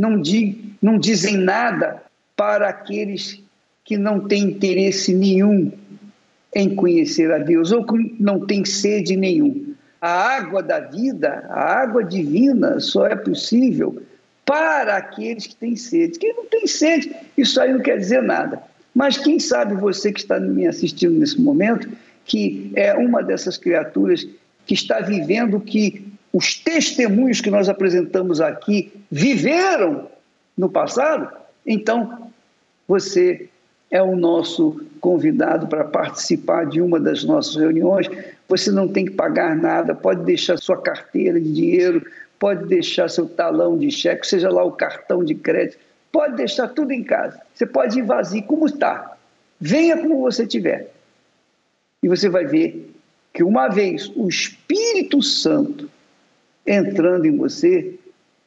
não, 0.00 0.18
di, 0.18 0.74
não 0.80 0.98
dizem 0.98 1.36
nada 1.36 2.02
para 2.34 2.70
aqueles 2.70 3.42
que 3.84 3.98
não 3.98 4.26
têm 4.26 4.44
interesse 4.44 5.14
nenhum 5.14 5.70
em 6.54 6.74
conhecer 6.74 7.30
a 7.30 7.36
Deus 7.36 7.70
ou 7.70 7.84
que 7.84 8.16
não 8.18 8.46
têm 8.46 8.64
sede 8.64 9.14
nenhum. 9.14 9.74
A 10.00 10.10
água 10.10 10.62
da 10.62 10.80
vida, 10.80 11.44
a 11.50 11.82
água 11.82 12.02
divina, 12.02 12.80
só 12.80 13.06
é 13.06 13.14
possível 13.14 14.02
para 14.46 14.96
aqueles 14.96 15.46
que 15.46 15.56
têm 15.56 15.76
sede. 15.76 16.18
Quem 16.18 16.34
não 16.34 16.46
tem 16.46 16.66
sede, 16.66 17.14
isso 17.36 17.60
aí 17.60 17.70
não 17.70 17.80
quer 17.80 17.98
dizer 17.98 18.22
nada. 18.22 18.62
Mas 18.94 19.18
quem 19.18 19.38
sabe 19.38 19.74
você 19.74 20.10
que 20.10 20.20
está 20.20 20.40
me 20.40 20.66
assistindo 20.66 21.18
nesse 21.18 21.38
momento, 21.38 21.90
que 22.24 22.72
é 22.74 22.94
uma 22.94 23.22
dessas 23.22 23.58
criaturas 23.58 24.26
que 24.64 24.72
está 24.72 25.00
vivendo 25.00 25.58
o 25.58 25.60
que 25.60 26.09
os 26.32 26.54
testemunhos 26.54 27.40
que 27.40 27.50
nós 27.50 27.68
apresentamos 27.68 28.40
aqui 28.40 28.92
viveram 29.10 30.08
no 30.56 30.68
passado, 30.68 31.28
então 31.66 32.30
você 32.86 33.48
é 33.90 34.00
o 34.00 34.14
nosso 34.14 34.80
convidado 35.00 35.66
para 35.66 35.84
participar 35.84 36.66
de 36.66 36.80
uma 36.80 37.00
das 37.00 37.24
nossas 37.24 37.56
reuniões. 37.56 38.08
Você 38.48 38.70
não 38.70 38.86
tem 38.86 39.04
que 39.04 39.12
pagar 39.12 39.56
nada, 39.56 39.94
pode 39.94 40.24
deixar 40.24 40.56
sua 40.58 40.80
carteira 40.80 41.40
de 41.40 41.52
dinheiro, 41.52 42.06
pode 42.38 42.66
deixar 42.66 43.10
seu 43.10 43.28
talão 43.28 43.76
de 43.76 43.90
cheque, 43.90 44.26
seja 44.26 44.48
lá 44.48 44.62
o 44.64 44.72
cartão 44.72 45.24
de 45.24 45.34
crédito, 45.34 45.78
pode 46.12 46.36
deixar 46.36 46.68
tudo 46.68 46.92
em 46.92 47.02
casa. 47.02 47.40
Você 47.52 47.66
pode 47.66 47.98
ir 47.98 48.02
vazio, 48.02 48.42
como 48.44 48.66
está. 48.66 49.16
Venha 49.60 49.96
como 49.96 50.20
você 50.20 50.46
tiver. 50.46 50.92
E 52.02 52.08
você 52.08 52.28
vai 52.28 52.46
ver 52.46 52.94
que 53.34 53.42
uma 53.42 53.68
vez 53.68 54.10
o 54.14 54.28
Espírito 54.28 55.20
Santo 55.22 55.90
entrando 56.70 57.26
em 57.26 57.36
você, 57.36 57.98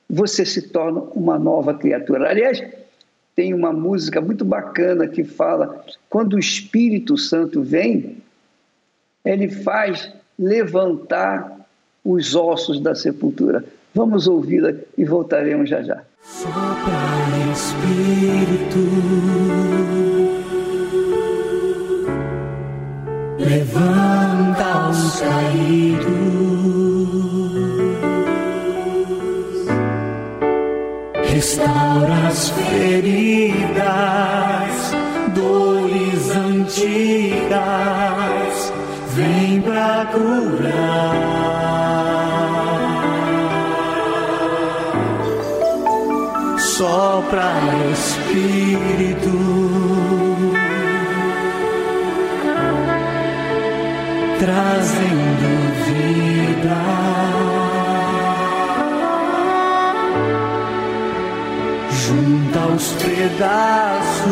você 0.10 0.46
se 0.46 0.70
torna 0.70 1.02
uma 1.14 1.38
nova 1.38 1.74
criatura. 1.74 2.30
Aliás, 2.30 2.64
tem 3.36 3.54
uma 3.54 3.74
música 3.74 4.22
muito 4.22 4.46
bacana 4.46 5.08
que 5.08 5.24
fala: 5.24 5.84
quando 6.10 6.34
o 6.34 6.40
Espírito 6.40 7.18
Santo 7.18 7.62
vem, 7.62 8.18
ele 9.26 9.50
faz 9.50 10.12
levantar 10.38 11.68
os 12.04 12.36
ossos 12.36 12.80
da 12.80 12.96
sepultura. 12.96 13.64
Vamos 13.94 14.28
ouvi-la 14.28 14.74
e 14.98 15.06
voltaremos 15.06 15.70
já 15.70 15.82
já. 15.84 16.02
Sopra 16.24 17.14
Espírito, 17.52 18.80
levanta 23.38 24.90
os 24.90 25.20
caídos, 25.20 26.13
restaura 31.34 32.28
as 32.28 32.50
feridas, 32.50 33.74
dores 35.34 36.30
antigas, 36.36 37.54
vem 39.16 39.62
pra 39.62 40.06
curar. 40.12 41.34
sopra 46.58 47.54
Espírito. 47.94 49.36
Trazendo 54.40 55.50
vida. 55.86 57.03
Junta 62.74 62.76
os 62.76 62.92
pedaços, 62.94 64.30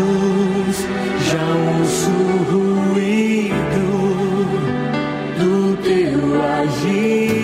já 1.29 1.45
ouço 1.79 2.09
o 2.09 2.37
ruído 2.93 3.89
do 5.37 5.77
teu 5.83 6.21
agir. 6.41 7.40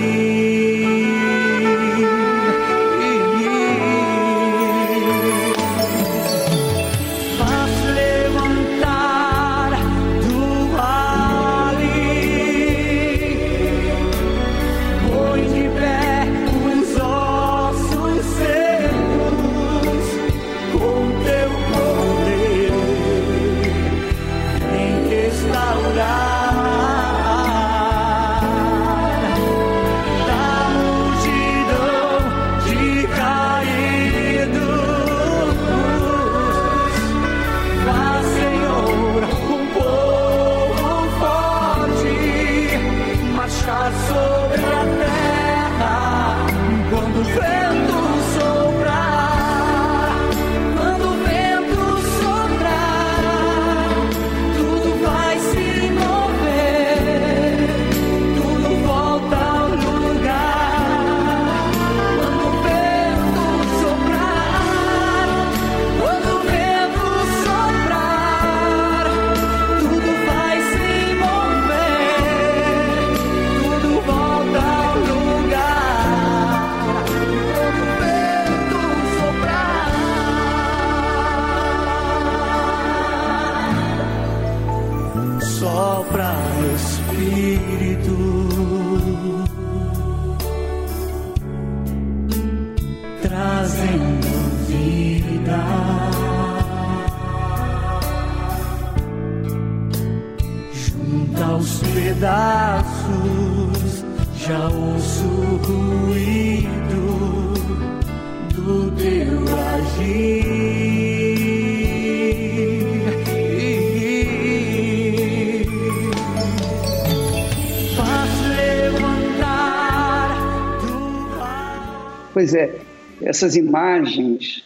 Essas 123.38 123.56
imagens 123.56 124.64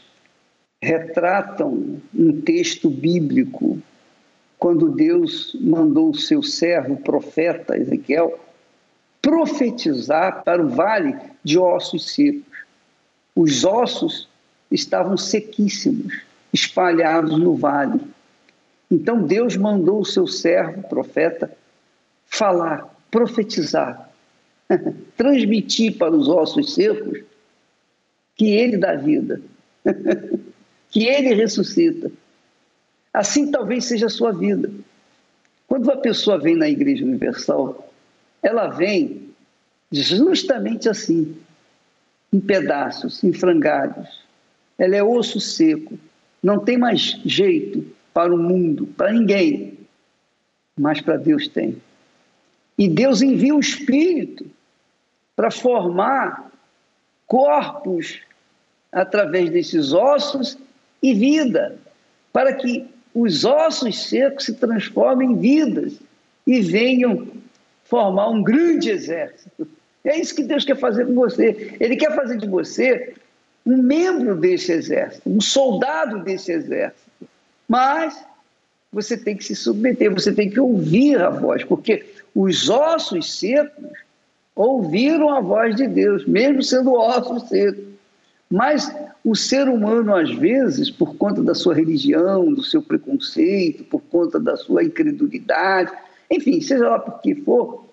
retratam 0.81 1.99
um 2.15 2.41
texto 2.41 2.89
bíblico 2.89 3.81
quando 4.57 4.89
Deus 4.89 5.53
mandou 5.59 6.11
o 6.11 6.15
seu 6.15 6.41
servo, 6.41 6.95
profeta 6.95 7.77
Ezequiel, 7.77 8.39
profetizar 9.21 10.41
para 10.45 10.63
o 10.63 10.69
vale 10.69 11.17
de 11.43 11.59
ossos 11.59 12.13
secos. 12.13 12.59
Os 13.35 13.65
ossos 13.65 14.29
estavam 14.71 15.17
sequíssimos, 15.17 16.21
espalhados 16.53 17.37
no 17.37 17.55
vale. 17.55 17.99
Então 18.89 19.21
Deus 19.21 19.57
mandou 19.57 19.99
o 19.99 20.05
seu 20.05 20.27
servo, 20.27 20.81
profeta, 20.83 21.51
falar, 22.25 22.89
profetizar, 23.09 24.09
transmitir 25.17 25.97
para 25.97 26.15
os 26.15 26.29
ossos 26.29 26.73
secos 26.73 27.30
que 28.41 28.49
Ele 28.49 28.75
dá 28.75 28.95
vida, 28.95 29.39
que 30.89 31.05
Ele 31.05 31.35
ressuscita. 31.35 32.11
Assim 33.13 33.51
talvez 33.51 33.85
seja 33.85 34.07
a 34.07 34.09
sua 34.09 34.31
vida. 34.31 34.71
Quando 35.67 35.83
uma 35.83 35.97
pessoa 35.97 36.39
vem 36.39 36.55
na 36.55 36.67
Igreja 36.67 37.05
Universal, 37.05 37.93
ela 38.41 38.69
vem 38.69 39.29
justamente 39.91 40.89
assim, 40.89 41.37
em 42.33 42.39
pedaços, 42.39 43.23
em 43.23 43.31
frangalhos. 43.31 44.25
Ela 44.75 44.95
é 44.95 45.03
osso 45.03 45.39
seco, 45.39 45.99
não 46.41 46.57
tem 46.57 46.79
mais 46.79 47.19
jeito 47.23 47.85
para 48.11 48.33
o 48.33 48.39
mundo, 48.39 48.87
para 48.87 49.13
ninguém, 49.13 49.77
mas 50.75 50.99
para 50.99 51.17
Deus 51.17 51.47
tem. 51.47 51.79
E 52.75 52.89
Deus 52.89 53.21
envia 53.21 53.53
o 53.53 53.59
Espírito 53.59 54.49
para 55.35 55.51
formar 55.51 56.51
corpos 57.27 58.19
através 58.91 59.49
desses 59.49 59.93
ossos 59.93 60.57
e 61.01 61.13
vida, 61.13 61.77
para 62.33 62.53
que 62.53 62.87
os 63.13 63.45
ossos 63.45 64.07
secos 64.07 64.45
se 64.45 64.53
transformem 64.53 65.31
em 65.31 65.37
vidas 65.37 65.93
e 66.45 66.61
venham 66.61 67.27
formar 67.85 68.29
um 68.29 68.43
grande 68.43 68.89
exército. 68.89 69.67
É 70.03 70.17
isso 70.19 70.35
que 70.35 70.43
Deus 70.43 70.65
quer 70.65 70.77
fazer 70.77 71.05
com 71.05 71.13
você. 71.13 71.75
Ele 71.79 71.95
quer 71.95 72.15
fazer 72.15 72.37
de 72.37 72.47
você 72.47 73.13
um 73.65 73.77
membro 73.77 74.35
desse 74.35 74.71
exército, 74.71 75.29
um 75.29 75.41
soldado 75.41 76.23
desse 76.23 76.51
exército. 76.51 77.11
Mas 77.67 78.25
você 78.91 79.15
tem 79.15 79.37
que 79.37 79.43
se 79.43 79.55
submeter, 79.55 80.11
você 80.11 80.33
tem 80.33 80.49
que 80.49 80.59
ouvir 80.59 81.21
a 81.21 81.29
voz, 81.29 81.63
porque 81.63 82.05
os 82.35 82.69
ossos 82.69 83.37
secos 83.39 83.91
ouviram 84.55 85.29
a 85.29 85.39
voz 85.39 85.75
de 85.75 85.87
Deus, 85.87 86.25
mesmo 86.25 86.61
sendo 86.63 86.93
ossos 86.93 87.47
secos. 87.49 87.90
Mas 88.51 88.93
o 89.23 89.35
ser 89.35 89.69
humano, 89.69 90.13
às 90.13 90.29
vezes, 90.35 90.91
por 90.91 91.15
conta 91.15 91.41
da 91.41 91.55
sua 91.55 91.73
religião, 91.73 92.53
do 92.53 92.63
seu 92.63 92.81
preconceito, 92.81 93.83
por 93.85 94.01
conta 94.01 94.39
da 94.39 94.57
sua 94.57 94.83
incredulidade, 94.83 95.93
enfim, 96.29 96.59
seja 96.59 96.89
lá 96.89 96.99
por 96.99 97.21
que 97.21 97.35
for, 97.35 97.85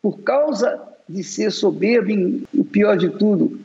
por 0.00 0.18
causa 0.20 0.80
de 1.08 1.22
ser 1.24 1.50
soberbo, 1.50 2.46
o 2.54 2.64
pior 2.64 2.96
de 2.96 3.10
tudo, 3.10 3.58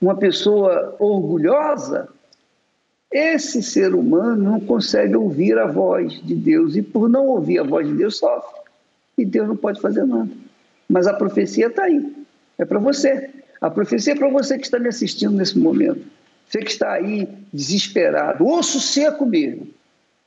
uma 0.00 0.16
pessoa 0.16 0.96
orgulhosa, 0.98 2.08
esse 3.10 3.62
ser 3.62 3.94
humano 3.94 4.42
não 4.42 4.60
consegue 4.60 5.16
ouvir 5.16 5.56
a 5.58 5.66
voz 5.66 6.20
de 6.24 6.34
Deus 6.34 6.76
e, 6.76 6.82
por 6.82 7.08
não 7.08 7.26
ouvir 7.26 7.60
a 7.60 7.62
voz 7.62 7.86
de 7.86 7.94
Deus, 7.94 8.18
sofre. 8.18 8.60
E 9.16 9.24
Deus 9.24 9.48
não 9.48 9.56
pode 9.56 9.80
fazer 9.80 10.04
nada. 10.04 10.28
Mas 10.88 11.06
a 11.06 11.14
profecia 11.14 11.68
está 11.68 11.84
aí, 11.84 12.14
é 12.58 12.64
para 12.64 12.78
você. 12.78 13.30
A 13.66 13.70
profecia 13.70 14.12
é 14.12 14.16
para 14.16 14.28
você 14.28 14.56
que 14.56 14.64
está 14.64 14.78
me 14.78 14.88
assistindo 14.88 15.32
nesse 15.32 15.58
momento. 15.58 16.00
Você 16.48 16.60
que 16.60 16.70
está 16.70 16.92
aí 16.92 17.28
desesperado, 17.52 18.46
osso 18.46 18.80
seco 18.80 19.26
mesmo. 19.26 19.66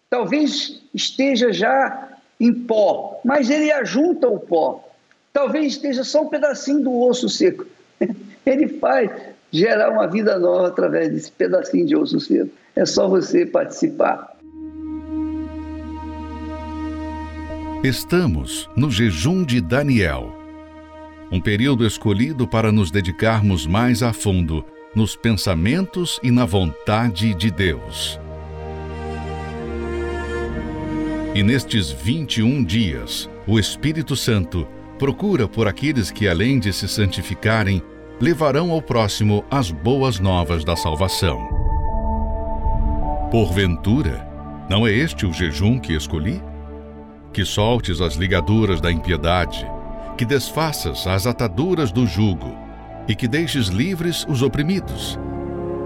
Talvez 0.09 0.81
esteja 0.93 1.53
já 1.53 2.09
em 2.37 2.53
pó, 2.53 3.21
mas 3.23 3.49
ele 3.49 3.71
ajunta 3.71 4.27
o 4.27 4.37
pó. 4.37 4.85
Talvez 5.31 5.73
esteja 5.73 6.03
só 6.03 6.23
um 6.23 6.27
pedacinho 6.27 6.81
do 6.81 6.99
osso 7.01 7.29
seco. 7.29 7.65
Ele 8.45 8.67
faz 8.67 9.11
gerar 9.51 9.91
uma 9.91 10.07
vida 10.07 10.37
nova 10.39 10.67
através 10.67 11.09
desse 11.09 11.31
pedacinho 11.31 11.85
de 11.85 11.95
osso 11.95 12.19
seco. 12.19 12.49
É 12.75 12.85
só 12.85 13.07
você 13.07 13.45
participar. 13.45 14.35
Estamos 17.83 18.69
no 18.75 18.89
jejum 18.89 19.45
de 19.45 19.61
Daniel 19.61 20.38
um 21.31 21.39
período 21.39 21.85
escolhido 21.85 22.47
para 22.47 22.71
nos 22.71 22.89
dedicarmos 22.89 23.67
mais 23.67 24.01
a 24.01 24.11
fundo 24.11 24.65
nos 24.95 25.15
pensamentos 25.15 26.19
e 26.23 26.31
na 26.31 26.45
vontade 26.45 27.33
de 27.35 27.51
Deus. 27.51 28.19
E 31.35 31.43
nestes 31.43 31.91
21 31.91 32.63
dias, 32.63 33.29
o 33.45 33.59
Espírito 33.59 34.15
Santo 34.15 34.67
procura 34.97 35.47
por 35.47 35.67
aqueles 35.67 36.09
que, 36.09 36.27
além 36.27 36.59
de 36.59 36.73
se 36.73 36.87
santificarem, 36.87 37.83
levarão 38.19 38.71
ao 38.71 38.81
próximo 38.81 39.45
as 39.49 39.69
boas 39.69 40.19
novas 40.19 40.65
da 40.65 40.75
salvação. 40.75 41.47
Porventura, 43.31 44.27
não 44.67 44.87
é 44.87 44.91
este 44.91 45.25
o 45.25 45.31
jejum 45.31 45.79
que 45.79 45.93
escolhi? 45.93 46.41
Que 47.31 47.45
soltes 47.45 48.01
as 48.01 48.15
ligaduras 48.15 48.81
da 48.81 48.91
impiedade 48.91 49.65
que 50.19 50.25
desfaças 50.25 51.07
as 51.07 51.25
ataduras 51.25 51.93
do 51.93 52.05
jugo 52.05 52.53
e 53.07 53.15
que 53.15 53.25
deixes 53.25 53.67
livres 53.67 54.25
os 54.27 54.41
oprimidos. 54.41 55.17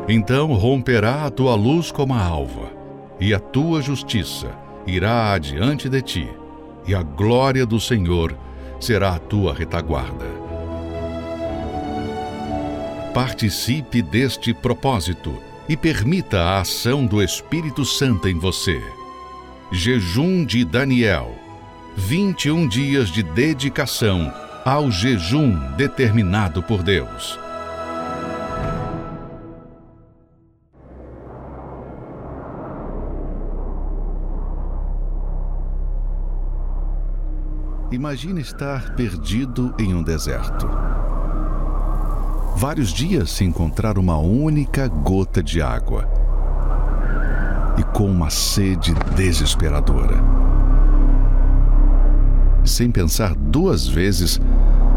Então 0.09 0.51
romperá 0.53 1.25
a 1.25 1.29
tua 1.29 1.53
luz 1.53 1.91
como 1.91 2.15
a 2.15 2.19
alva, 2.19 2.71
e 3.19 3.31
a 3.31 3.39
tua 3.39 3.79
justiça 3.79 4.49
irá 4.87 5.33
adiante 5.33 5.87
de 5.87 6.01
ti, 6.01 6.27
e 6.87 6.95
a 6.95 7.03
glória 7.03 7.63
do 7.63 7.79
Senhor 7.79 8.35
será 8.79 9.13
a 9.13 9.19
tua 9.19 9.53
retaguarda. 9.53 10.25
Participe 13.13 14.01
deste 14.01 14.51
propósito 14.51 15.31
e 15.69 15.77
permita 15.77 16.41
a 16.41 16.61
ação 16.61 17.05
do 17.05 17.21
Espírito 17.21 17.85
Santo 17.85 18.27
em 18.27 18.39
você. 18.39 18.81
Jejum 19.71 20.43
de 20.43 20.65
Daniel 20.65 21.42
21 21.95 22.67
dias 22.67 23.09
de 23.09 23.21
dedicação 23.21 24.33
ao 24.65 24.89
jejum 24.89 25.55
determinado 25.77 26.63
por 26.63 26.81
Deus. 26.81 27.39
Imagine 37.91 38.41
estar 38.41 38.95
perdido 38.95 39.73
em 39.77 39.93
um 39.93 40.01
deserto. 40.01 40.67
Vários 42.55 42.91
dias 42.91 43.29
sem 43.29 43.49
encontrar 43.49 43.99
uma 43.99 44.17
única 44.17 44.87
gota 44.87 45.43
de 45.43 45.61
água. 45.61 46.09
E 47.77 47.83
com 47.83 48.09
uma 48.09 48.31
sede 48.31 48.93
desesperadora 49.15 50.42
sem 52.63 52.89
pensar 52.89 53.35
duas 53.35 53.87
vezes, 53.87 54.39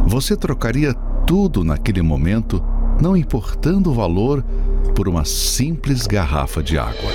você 0.06 0.36
trocaria 0.36 0.94
tudo 1.26 1.64
naquele 1.64 2.02
momento, 2.02 2.62
não 3.00 3.16
importando 3.16 3.90
o 3.90 3.94
valor, 3.94 4.44
por 4.94 5.08
uma 5.08 5.24
simples 5.24 6.06
garrafa 6.06 6.62
de 6.62 6.78
água. 6.78 7.10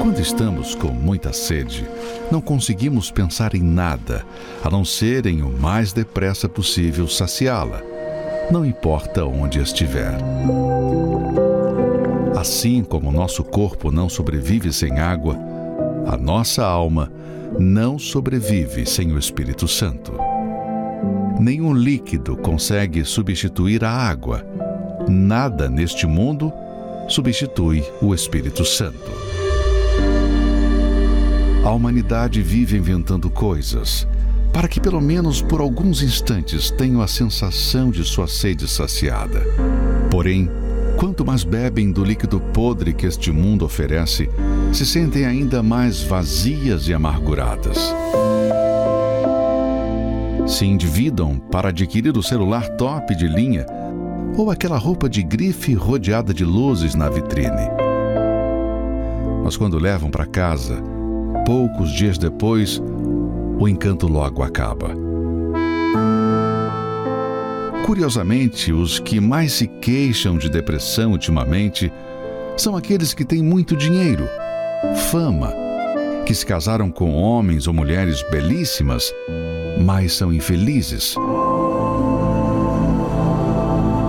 Quando 0.00 0.18
estamos 0.20 0.74
com 0.74 0.88
muita 0.88 1.32
sede, 1.32 1.86
não 2.30 2.40
conseguimos 2.40 3.10
pensar 3.10 3.54
em 3.54 3.62
nada 3.62 4.24
a 4.62 4.70
não 4.70 4.84
ser 4.84 5.26
em 5.26 5.42
o 5.42 5.50
mais 5.50 5.92
depressa 5.92 6.48
possível 6.48 7.06
saciá-la, 7.06 7.80
não 8.50 8.64
importa 8.64 9.24
onde 9.24 9.60
estiver. 9.60 10.16
Assim 12.36 12.82
como 12.82 13.12
nosso 13.12 13.44
corpo 13.44 13.92
não 13.92 14.08
sobrevive 14.08 14.72
sem 14.72 14.98
água, 14.98 15.38
a 16.06 16.16
nossa 16.16 16.64
alma 16.64 17.10
não 17.58 17.98
sobrevive 17.98 18.84
sem 18.86 19.12
o 19.12 19.18
Espírito 19.18 19.66
Santo. 19.68 20.12
Nenhum 21.40 21.72
líquido 21.72 22.36
consegue 22.36 23.04
substituir 23.04 23.84
a 23.84 23.90
água, 23.90 24.44
nada 25.08 25.68
neste 25.68 26.06
mundo 26.06 26.52
substitui 27.08 27.84
o 28.00 28.14
Espírito 28.14 28.64
Santo. 28.64 29.10
A 31.64 31.70
humanidade 31.70 32.42
vive 32.42 32.76
inventando 32.76 33.30
coisas 33.30 34.06
para 34.52 34.68
que, 34.68 34.80
pelo 34.80 35.00
menos 35.00 35.42
por 35.42 35.60
alguns 35.60 36.02
instantes, 36.02 36.70
tenham 36.70 37.02
a 37.02 37.08
sensação 37.08 37.90
de 37.90 38.04
sua 38.04 38.28
sede 38.28 38.68
saciada. 38.68 39.42
Porém, 40.10 40.48
quanto 40.98 41.24
mais 41.24 41.44
bebem 41.44 41.92
do 41.92 42.04
líquido 42.04 42.40
podre 42.40 42.92
que 42.92 43.06
este 43.06 43.30
mundo 43.30 43.64
oferece, 43.64 44.28
se 44.72 44.86
sentem 44.86 45.24
ainda 45.24 45.62
mais 45.62 46.02
vazias 46.02 46.88
e 46.88 46.94
amarguradas. 46.94 47.94
Se 50.46 50.64
endividam 50.64 51.38
para 51.38 51.70
adquirir 51.70 52.16
o 52.16 52.22
celular 52.22 52.68
top 52.76 53.14
de 53.14 53.26
linha 53.26 53.66
ou 54.36 54.50
aquela 54.50 54.76
roupa 54.76 55.08
de 55.08 55.22
grife 55.22 55.74
rodeada 55.74 56.34
de 56.34 56.44
luzes 56.44 56.94
na 56.94 57.08
vitrine. 57.08 57.70
Mas 59.42 59.56
quando 59.56 59.78
levam 59.78 60.10
para 60.10 60.26
casa, 60.26 60.82
poucos 61.46 61.92
dias 61.92 62.18
depois, 62.18 62.82
o 63.58 63.68
encanto 63.68 64.06
logo 64.06 64.42
acaba. 64.42 65.03
Curiosamente, 67.84 68.72
os 68.72 68.98
que 68.98 69.20
mais 69.20 69.52
se 69.52 69.66
queixam 69.66 70.38
de 70.38 70.48
depressão 70.48 71.12
ultimamente 71.12 71.92
são 72.56 72.74
aqueles 72.74 73.12
que 73.12 73.26
têm 73.26 73.42
muito 73.42 73.76
dinheiro, 73.76 74.26
fama, 75.10 75.52
que 76.24 76.34
se 76.34 76.46
casaram 76.46 76.90
com 76.90 77.12
homens 77.14 77.66
ou 77.68 77.74
mulheres 77.74 78.24
belíssimas, 78.30 79.12
mas 79.84 80.14
são 80.14 80.32
infelizes. 80.32 81.14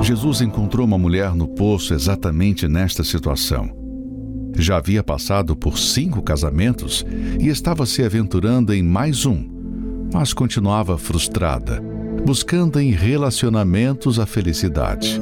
Jesus 0.01 0.39
encontrou 0.39 0.85
uma 0.85 0.97
mulher 0.97 1.35
no 1.35 1.45
poço 1.45 1.93
exatamente 1.93 2.69
nesta 2.69 3.03
situação. 3.03 3.69
Já 4.57 4.77
havia 4.77 5.03
passado 5.03 5.53
por 5.53 5.77
cinco 5.77 6.21
casamentos 6.21 7.05
e 7.41 7.49
estava 7.49 7.85
se 7.85 8.01
aventurando 8.01 8.73
em 8.73 8.81
mais 8.81 9.25
um, 9.25 9.43
mas 10.13 10.31
continuava 10.31 10.97
frustrada, 10.97 11.83
buscando 12.25 12.79
em 12.79 12.89
relacionamentos 12.89 14.17
a 14.19 14.25
felicidade. 14.25 15.21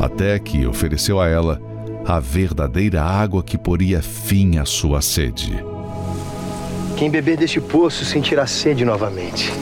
Até 0.00 0.38
que 0.38 0.66
ofereceu 0.66 1.20
a 1.20 1.28
ela 1.28 1.60
a 2.06 2.18
verdadeira 2.18 3.02
água 3.02 3.42
que 3.42 3.58
poria 3.58 4.00
fim 4.00 4.56
à 4.56 4.64
sua 4.64 5.02
sede. 5.02 5.62
Quem 6.96 7.10
beber 7.10 7.36
deste 7.36 7.60
poço 7.60 8.02
sentirá 8.02 8.46
sede 8.46 8.82
novamente. 8.82 9.52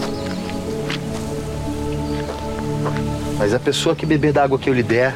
Mas 3.37 3.53
a 3.53 3.59
pessoa 3.59 3.97
que 3.97 4.07
beber 4.07 4.33
da 4.33 4.45
água 4.45 4.61
que 4.61 4.71
eu 4.71 4.75
lhe 4.75 4.85
der, 4.85 5.13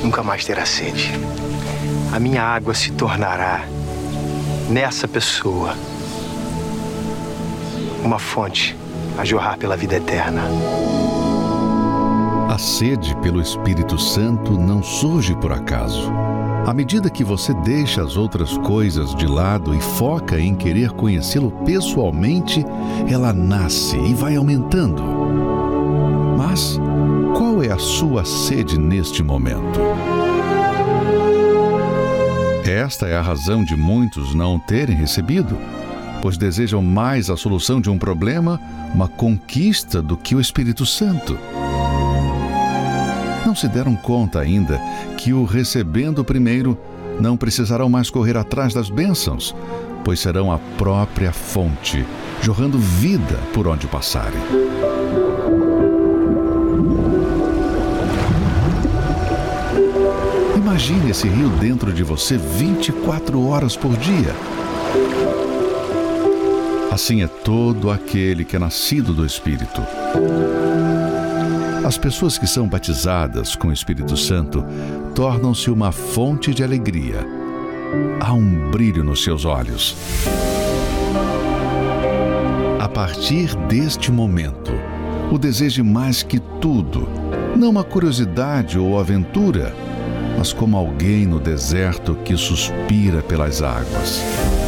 nunca 0.00 0.22
mais 0.22 0.44
terá 0.44 0.64
sede. 0.64 1.10
A 2.12 2.20
minha 2.20 2.42
água 2.42 2.72
se 2.72 2.92
tornará, 2.92 3.64
nessa 4.70 5.08
pessoa, 5.08 5.74
uma 8.02 8.18
fonte 8.18 8.76
a 9.18 9.24
jorrar 9.24 9.58
pela 9.58 9.76
vida 9.76 9.96
eterna. 9.96 10.42
A 12.48 12.58
sede 12.58 13.16
pelo 13.16 13.40
Espírito 13.40 13.98
Santo 13.98 14.52
não 14.52 14.82
surge 14.82 15.34
por 15.36 15.52
acaso. 15.52 16.12
À 16.66 16.72
medida 16.72 17.10
que 17.10 17.24
você 17.24 17.52
deixa 17.54 18.02
as 18.02 18.16
outras 18.16 18.56
coisas 18.58 19.14
de 19.14 19.26
lado 19.26 19.74
e 19.74 19.80
foca 19.80 20.38
em 20.38 20.54
querer 20.54 20.90
conhecê-lo 20.90 21.50
pessoalmente, 21.64 22.64
ela 23.10 23.32
nasce 23.32 23.96
e 23.96 24.14
vai 24.14 24.36
aumentando. 24.36 25.02
Mas 26.36 26.78
qual 27.36 27.62
é 27.62 27.72
a 27.72 27.78
sua 27.78 28.24
sede 28.24 28.78
neste 28.78 29.22
momento? 29.22 29.80
Esta 32.64 33.06
é 33.06 33.16
a 33.16 33.22
razão 33.22 33.62
de 33.62 33.76
muitos 33.76 34.34
não 34.34 34.58
terem 34.58 34.96
recebido, 34.96 35.56
pois 36.22 36.38
desejam 36.38 36.80
mais 36.80 37.28
a 37.28 37.36
solução 37.36 37.80
de 37.80 37.90
um 37.90 37.98
problema, 37.98 38.60
uma 38.94 39.08
conquista, 39.08 40.00
do 40.00 40.16
que 40.16 40.36
o 40.36 40.40
Espírito 40.40 40.86
Santo. 40.86 41.36
Não 43.44 43.56
se 43.56 43.66
deram 43.66 43.96
conta 43.96 44.38
ainda 44.38 44.80
que, 45.18 45.32
o 45.32 45.44
recebendo 45.44 46.24
primeiro, 46.24 46.78
não 47.20 47.36
precisarão 47.36 47.88
mais 47.88 48.08
correr 48.08 48.36
atrás 48.36 48.72
das 48.72 48.88
bênçãos, 48.88 49.54
pois 50.04 50.20
serão 50.20 50.52
a 50.52 50.58
própria 50.78 51.32
fonte, 51.32 52.06
jorrando 52.40 52.78
vida 52.78 53.38
por 53.52 53.66
onde 53.66 53.88
passarem. 53.88 54.40
Imagine 60.56 61.10
esse 61.10 61.28
rio 61.28 61.48
dentro 61.60 61.92
de 61.92 62.04
você 62.04 62.38
24 62.38 63.44
horas 63.44 63.76
por 63.76 63.96
dia. 63.96 64.34
Assim 66.92 67.22
é 67.22 67.26
todo 67.26 67.90
aquele 67.90 68.44
que 68.44 68.54
é 68.54 68.58
nascido 68.58 69.14
do 69.14 69.24
Espírito. 69.24 69.80
As 71.86 71.96
pessoas 71.96 72.36
que 72.36 72.46
são 72.46 72.68
batizadas 72.68 73.56
com 73.56 73.68
o 73.68 73.72
Espírito 73.72 74.14
Santo 74.14 74.62
tornam-se 75.14 75.70
uma 75.70 75.90
fonte 75.90 76.52
de 76.52 76.62
alegria. 76.62 77.26
Há 78.20 78.34
um 78.34 78.70
brilho 78.70 79.02
nos 79.02 79.24
seus 79.24 79.46
olhos. 79.46 79.96
A 82.78 82.88
partir 82.90 83.56
deste 83.68 84.12
momento, 84.12 84.72
o 85.30 85.38
deseje 85.38 85.82
mais 85.82 86.22
que 86.22 86.38
tudo, 86.60 87.08
não 87.56 87.70
uma 87.70 87.84
curiosidade 87.84 88.78
ou 88.78 89.00
aventura, 89.00 89.74
mas 90.36 90.52
como 90.52 90.76
alguém 90.76 91.24
no 91.24 91.40
deserto 91.40 92.14
que 92.16 92.36
suspira 92.36 93.22
pelas 93.22 93.62
águas. 93.62 94.61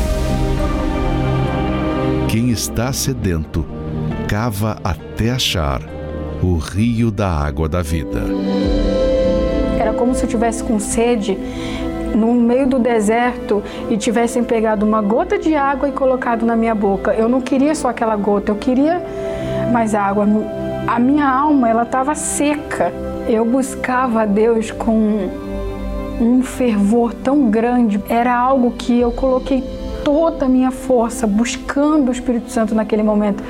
Quem 2.35 2.51
está 2.51 2.93
sedento, 2.93 3.65
cava 4.29 4.77
até 4.83 5.31
achar 5.31 5.81
o 6.43 6.57
rio 6.57 7.09
da 7.09 7.29
água 7.29 7.69
da 7.69 7.81
vida. 7.81 8.23
Era 9.79 9.93
como 9.93 10.17
se 10.17 10.25
eu 10.25 10.29
tivesse 10.29 10.65
com 10.65 10.81
sede 10.81 11.39
no 12.13 12.35
meio 12.35 12.67
do 12.67 12.81
deserto 12.81 13.63
e 13.89 13.97
tivessem 13.97 14.43
pegado 14.43 14.85
uma 14.85 15.01
gota 15.01 15.39
de 15.39 15.55
água 15.55 15.89
e 15.89 15.93
colocado 15.93 16.45
na 16.45 16.57
minha 16.57 16.75
boca. 16.75 17.15
Eu 17.15 17.29
não 17.29 17.41
queria 17.41 17.73
só 17.73 17.91
aquela 17.91 18.17
gota, 18.17 18.51
eu 18.51 18.57
queria 18.57 19.01
mais 19.73 19.95
água. 19.95 20.27
A 20.89 20.99
minha 20.99 21.29
alma, 21.29 21.71
ela 21.71 21.85
estava 21.85 22.17
seca. 22.17 22.93
Eu 23.29 23.45
buscava 23.45 24.23
a 24.23 24.27
Deus 24.27 24.73
com 24.73 25.29
um 26.21 26.43
fervor 26.43 27.15
tão 27.15 27.49
grande. 27.49 28.03
Era 28.09 28.37
algo 28.37 28.73
que 28.73 28.99
eu 28.99 29.13
coloquei 29.13 29.63
toda 30.05 30.47
a 30.47 30.49
minha 30.49 30.71
força 30.71 31.27
buscando 31.27 32.09
o 32.11 32.13
Espírito 32.13 32.51
Santo 32.51 32.75
naquele 32.75 33.03
momento, 33.03 33.43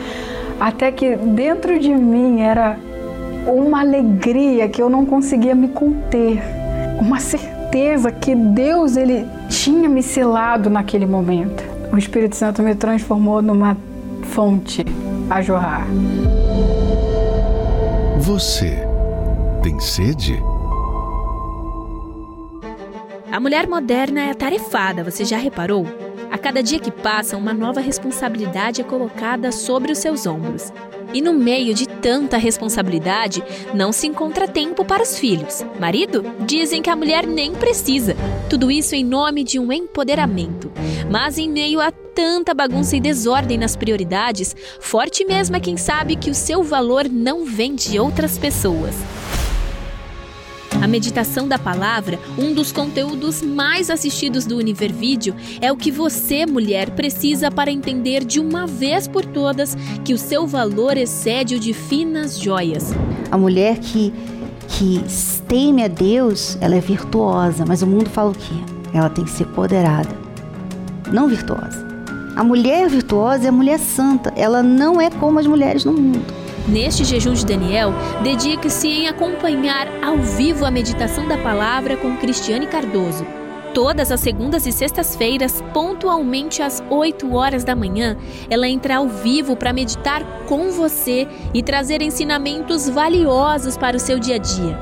até 0.61 0.91
que 0.93 1.17
dentro 1.17 1.79
de 1.79 1.93
mim 1.93 2.41
era 2.41 2.79
uma 3.47 3.81
alegria 3.81 4.69
que 4.69 4.81
eu 4.81 4.89
não 4.89 5.05
conseguia 5.05 5.55
me 5.55 5.69
conter, 5.69 6.41
uma 7.01 7.19
certeza 7.19 8.11
que 8.11 8.35
Deus 8.35 8.97
ele 8.97 9.27
tinha 9.49 9.89
me 9.89 10.03
selado 10.03 10.71
naquele 10.71 11.07
momento. 11.07 11.63
O 11.93 11.99
Espírito 11.99 12.37
Santo 12.37 12.63
me 12.63 12.75
transformou 12.75 13.43
numa 13.43 13.77
fonte 14.23 14.85
a 15.29 15.43
jorrar. 15.43 15.87
Você 18.19 18.79
tem 19.63 19.79
sede? 19.81 20.43
A 23.31 23.41
mulher 23.41 23.67
moderna 23.67 24.21
é 24.21 24.31
atarefada, 24.31 25.03
você 25.03 25.25
já 25.25 25.37
reparou? 25.37 26.04
A 26.35 26.39
cada 26.39 26.61
dia 26.65 26.81
que 26.81 26.91
passa, 26.91 27.37
uma 27.37 27.55
nova 27.55 27.79
responsabilidade 27.79 28.81
é 28.81 28.85
colocada 28.85 29.53
sobre 29.53 29.93
os 29.93 29.99
seus 29.99 30.27
ombros. 30.27 30.73
E 31.13 31.23
no 31.23 31.33
meio 31.33 31.73
de 31.73 31.87
tanta 31.87 32.37
responsabilidade, 32.37 33.41
não 33.73 33.93
se 33.93 34.09
encontra 34.09 34.49
tempo 34.49 34.85
para 34.85 35.01
os 35.01 35.17
filhos. 35.17 35.65
Marido? 35.79 36.25
Dizem 36.45 36.83
que 36.83 36.91
a 36.91 36.97
mulher 36.97 37.25
nem 37.25 37.53
precisa. 37.53 38.17
Tudo 38.51 38.69
isso 38.69 38.97
em 38.97 39.05
nome 39.05 39.45
de 39.45 39.61
um 39.61 39.73
empoderamento. 39.73 40.73
Mas 41.09 41.39
em 41.39 41.49
meio 41.49 41.81
a 41.81 41.93
tanta 41.93 42.53
bagunça 42.53 42.97
e 42.97 43.01
desordem 43.01 43.57
nas 43.57 43.77
prioridades, 43.77 44.57
forte 44.81 45.25
mesmo 45.25 45.55
é 45.55 45.61
quem 45.61 45.77
sabe 45.77 46.17
que 46.17 46.31
o 46.31 46.35
seu 46.35 46.65
valor 46.65 47.09
não 47.09 47.45
vem 47.45 47.77
de 47.77 47.97
outras 47.97 48.37
pessoas. 48.37 48.97
A 50.85 50.87
meditação 50.87 51.49
da 51.49 51.59
palavra, 51.59 52.21
um 52.37 52.53
dos 52.53 52.71
conteúdos 52.71 53.41
mais 53.41 53.89
assistidos 53.89 54.45
do 54.45 54.59
Univer 54.59 54.93
Vídeo, 54.93 55.35
é 55.59 55.73
o 55.73 55.79
que 55.79 55.91
você, 55.91 56.45
mulher, 56.45 56.91
precisa 56.91 57.51
para 57.51 57.73
entender 57.73 58.23
de 58.23 58.39
uma 58.39 58.67
vez 58.67 59.09
por 59.09 59.25
todas 59.25 59.75
que 60.05 60.13
o 60.13 60.19
seu 60.19 60.47
valor 60.47 60.99
excede 60.99 61.55
o 61.55 61.59
de 61.59 61.73
finas 61.73 62.39
joias. 62.39 62.93
A 63.31 63.39
mulher 63.39 63.79
que, 63.79 64.13
que 64.69 65.03
teme 65.49 65.85
a 65.85 65.89
Deus, 65.89 66.59
ela 66.61 66.75
é 66.75 66.81
virtuosa, 66.81 67.65
mas 67.67 67.81
o 67.81 67.87
mundo 67.87 68.11
fala 68.11 68.33
o 68.33 68.35
quê? 68.35 68.55
Ela 68.93 69.09
tem 69.09 69.25
que 69.25 69.31
ser 69.31 69.47
poderada, 69.47 70.15
não 71.11 71.29
virtuosa. 71.29 71.83
A 72.37 72.45
mulher 72.45 72.91
virtuosa 72.91 73.47
é 73.47 73.49
a 73.49 73.53
mulher 73.53 73.79
santa, 73.79 74.35
ela 74.37 74.63
não 74.63 75.01
é 75.01 75.09
como 75.09 75.39
as 75.39 75.47
mulheres 75.47 75.87
no 75.87 75.95
mundo. 75.95 76.44
Neste 76.67 77.05
jejum 77.05 77.35
de 77.35 77.45
Daniel, 77.45 77.93
dedique-se 78.23 78.89
em 78.89 79.07
acompanhar 79.07 79.87
ao 80.03 80.17
vivo 80.17 80.65
a 80.65 80.71
meditação 80.71 81.29
da 81.29 81.37
palavra 81.37 81.95
com 81.95 82.17
Cristiane 82.17 82.67
Cardoso. 82.67 83.27
Todas 83.75 84.11
as 84.11 84.21
segundas 84.21 84.67
e 84.67 84.73
sextas-feiras, 84.73 85.63
pontualmente 85.75 86.63
às 86.63 86.83
8 86.89 87.35
horas 87.35 87.65
da 87.65 87.77
manhã, 87.77 88.17
ela 88.49 88.67
entra 88.67 88.97
ao 88.97 89.09
vivo 89.09 89.57
para 89.57 89.75
meditar 89.75 90.25
com 90.47 90.71
você 90.71 91.29
e 91.53 91.63
trazer 91.63 92.01
ensinamentos 92.01 92.89
valiosos 92.89 93.77
para 93.77 93.99
o 93.99 94.01
seu 94.01 94.19
dia 94.19 94.37
a 94.37 94.39
dia. 94.39 94.79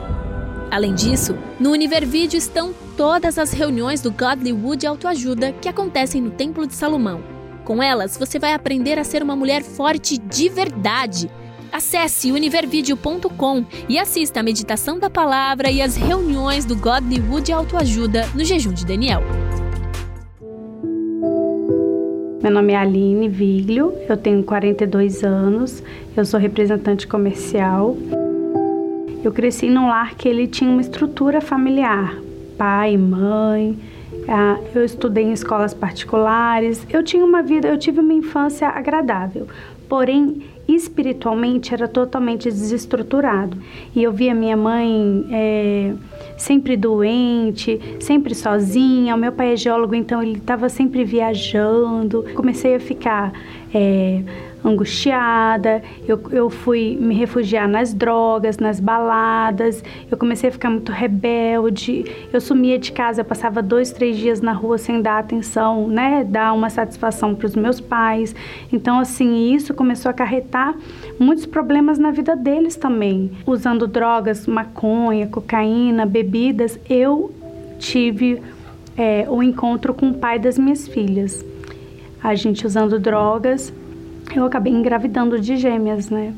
Além 0.70 0.94
disso, 0.94 1.36
no 1.58 1.72
Univervídeo 1.72 2.38
estão 2.38 2.72
todas 2.96 3.38
as 3.38 3.52
reuniões 3.52 4.00
do 4.00 4.12
Godly 4.12 4.52
Wood 4.52 4.86
Autoajuda 4.86 5.52
que 5.52 5.68
acontecem 5.68 6.22
no 6.22 6.30
Templo 6.30 6.64
de 6.64 6.74
Salomão. 6.74 7.20
Com 7.64 7.82
elas, 7.82 8.16
você 8.16 8.38
vai 8.38 8.52
aprender 8.52 9.00
a 9.00 9.04
ser 9.04 9.20
uma 9.22 9.34
mulher 9.34 9.62
forte 9.62 10.16
de 10.16 10.48
verdade 10.48 11.28
Acesse 11.72 12.30
univervideo.com 12.30 13.64
e 13.88 13.98
assista 13.98 14.40
a 14.40 14.42
meditação 14.42 14.98
da 14.98 15.08
palavra 15.08 15.70
e 15.70 15.80
as 15.80 15.96
reuniões 15.96 16.66
do 16.66 16.76
Godly 16.76 17.18
Wood 17.18 17.50
Autoajuda 17.50 18.26
no 18.34 18.44
jejum 18.44 18.74
de 18.74 18.84
Daniel. 18.84 19.22
Meu 22.42 22.52
nome 22.52 22.74
é 22.74 22.76
Aline 22.76 23.26
Viglio, 23.26 23.94
eu 24.06 24.18
tenho 24.18 24.42
42 24.42 25.24
anos, 25.24 25.82
eu 26.14 26.26
sou 26.26 26.38
representante 26.38 27.06
comercial. 27.06 27.96
Eu 29.24 29.32
cresci 29.32 29.70
num 29.70 29.88
lar 29.88 30.14
que 30.14 30.28
ele 30.28 30.46
tinha 30.46 30.70
uma 30.70 30.82
estrutura 30.82 31.40
familiar, 31.40 32.20
pai, 32.58 32.98
mãe, 32.98 33.78
eu 34.74 34.84
estudei 34.84 35.24
em 35.24 35.32
escolas 35.32 35.72
particulares, 35.72 36.86
eu 36.90 37.02
tinha 37.02 37.24
uma 37.24 37.42
vida, 37.42 37.68
eu 37.68 37.78
tive 37.78 38.00
uma 38.00 38.12
infância 38.12 38.68
agradável. 38.68 39.48
Porém, 39.88 40.42
espiritualmente 40.74 41.72
era 41.74 41.88
totalmente 41.88 42.44
desestruturado. 42.44 43.56
E 43.94 44.02
eu 44.02 44.12
via 44.12 44.34
minha 44.34 44.56
mãe 44.56 45.26
é, 45.30 45.94
sempre 46.36 46.76
doente, 46.76 47.80
sempre 48.00 48.34
sozinha. 48.34 49.14
O 49.14 49.18
meu 49.18 49.32
pai 49.32 49.52
é 49.52 49.56
geólogo, 49.56 49.94
então 49.94 50.22
ele 50.22 50.38
estava 50.38 50.68
sempre 50.68 51.04
viajando. 51.04 52.24
Comecei 52.34 52.74
a 52.74 52.80
ficar 52.80 53.32
é, 53.74 54.22
angustiada, 54.64 55.82
eu, 56.06 56.20
eu 56.30 56.48
fui 56.48 56.96
me 57.00 57.14
refugiar 57.14 57.68
nas 57.68 57.92
drogas, 57.92 58.58
nas 58.58 58.80
baladas, 58.80 59.82
eu 60.10 60.16
comecei 60.16 60.48
a 60.48 60.52
ficar 60.52 60.70
muito 60.70 60.92
rebelde, 60.92 62.04
eu 62.32 62.40
sumia 62.40 62.78
de 62.78 62.92
casa, 62.92 63.24
passava 63.24 63.60
dois, 63.62 63.92
três 63.92 64.16
dias 64.16 64.40
na 64.40 64.52
rua 64.52 64.78
sem 64.78 65.02
dar 65.02 65.18
atenção, 65.18 65.88
né, 65.88 66.24
dar 66.24 66.52
uma 66.52 66.70
satisfação 66.70 67.34
para 67.34 67.46
os 67.46 67.56
meus 67.56 67.80
pais. 67.80 68.34
Então, 68.72 68.98
assim, 68.98 69.52
isso 69.52 69.74
começou 69.74 70.08
a 70.08 70.12
acarretar 70.12 70.74
muitos 71.18 71.46
problemas 71.46 71.98
na 71.98 72.10
vida 72.10 72.36
deles 72.36 72.76
também. 72.76 73.30
Usando 73.46 73.86
drogas, 73.86 74.46
maconha, 74.46 75.26
cocaína, 75.26 76.06
bebidas, 76.06 76.78
eu 76.88 77.32
tive 77.78 78.40
é, 78.96 79.26
o 79.28 79.42
encontro 79.42 79.92
com 79.92 80.10
o 80.10 80.14
pai 80.14 80.38
das 80.38 80.58
minhas 80.58 80.86
filhas. 80.86 81.44
A 82.22 82.34
gente 82.34 82.66
usando 82.66 83.00
drogas, 83.00 83.72
eu 84.34 84.44
acabei 84.44 84.72
engravidando 84.72 85.38
de 85.40 85.56
gêmeas, 85.56 86.10
né? 86.10 86.34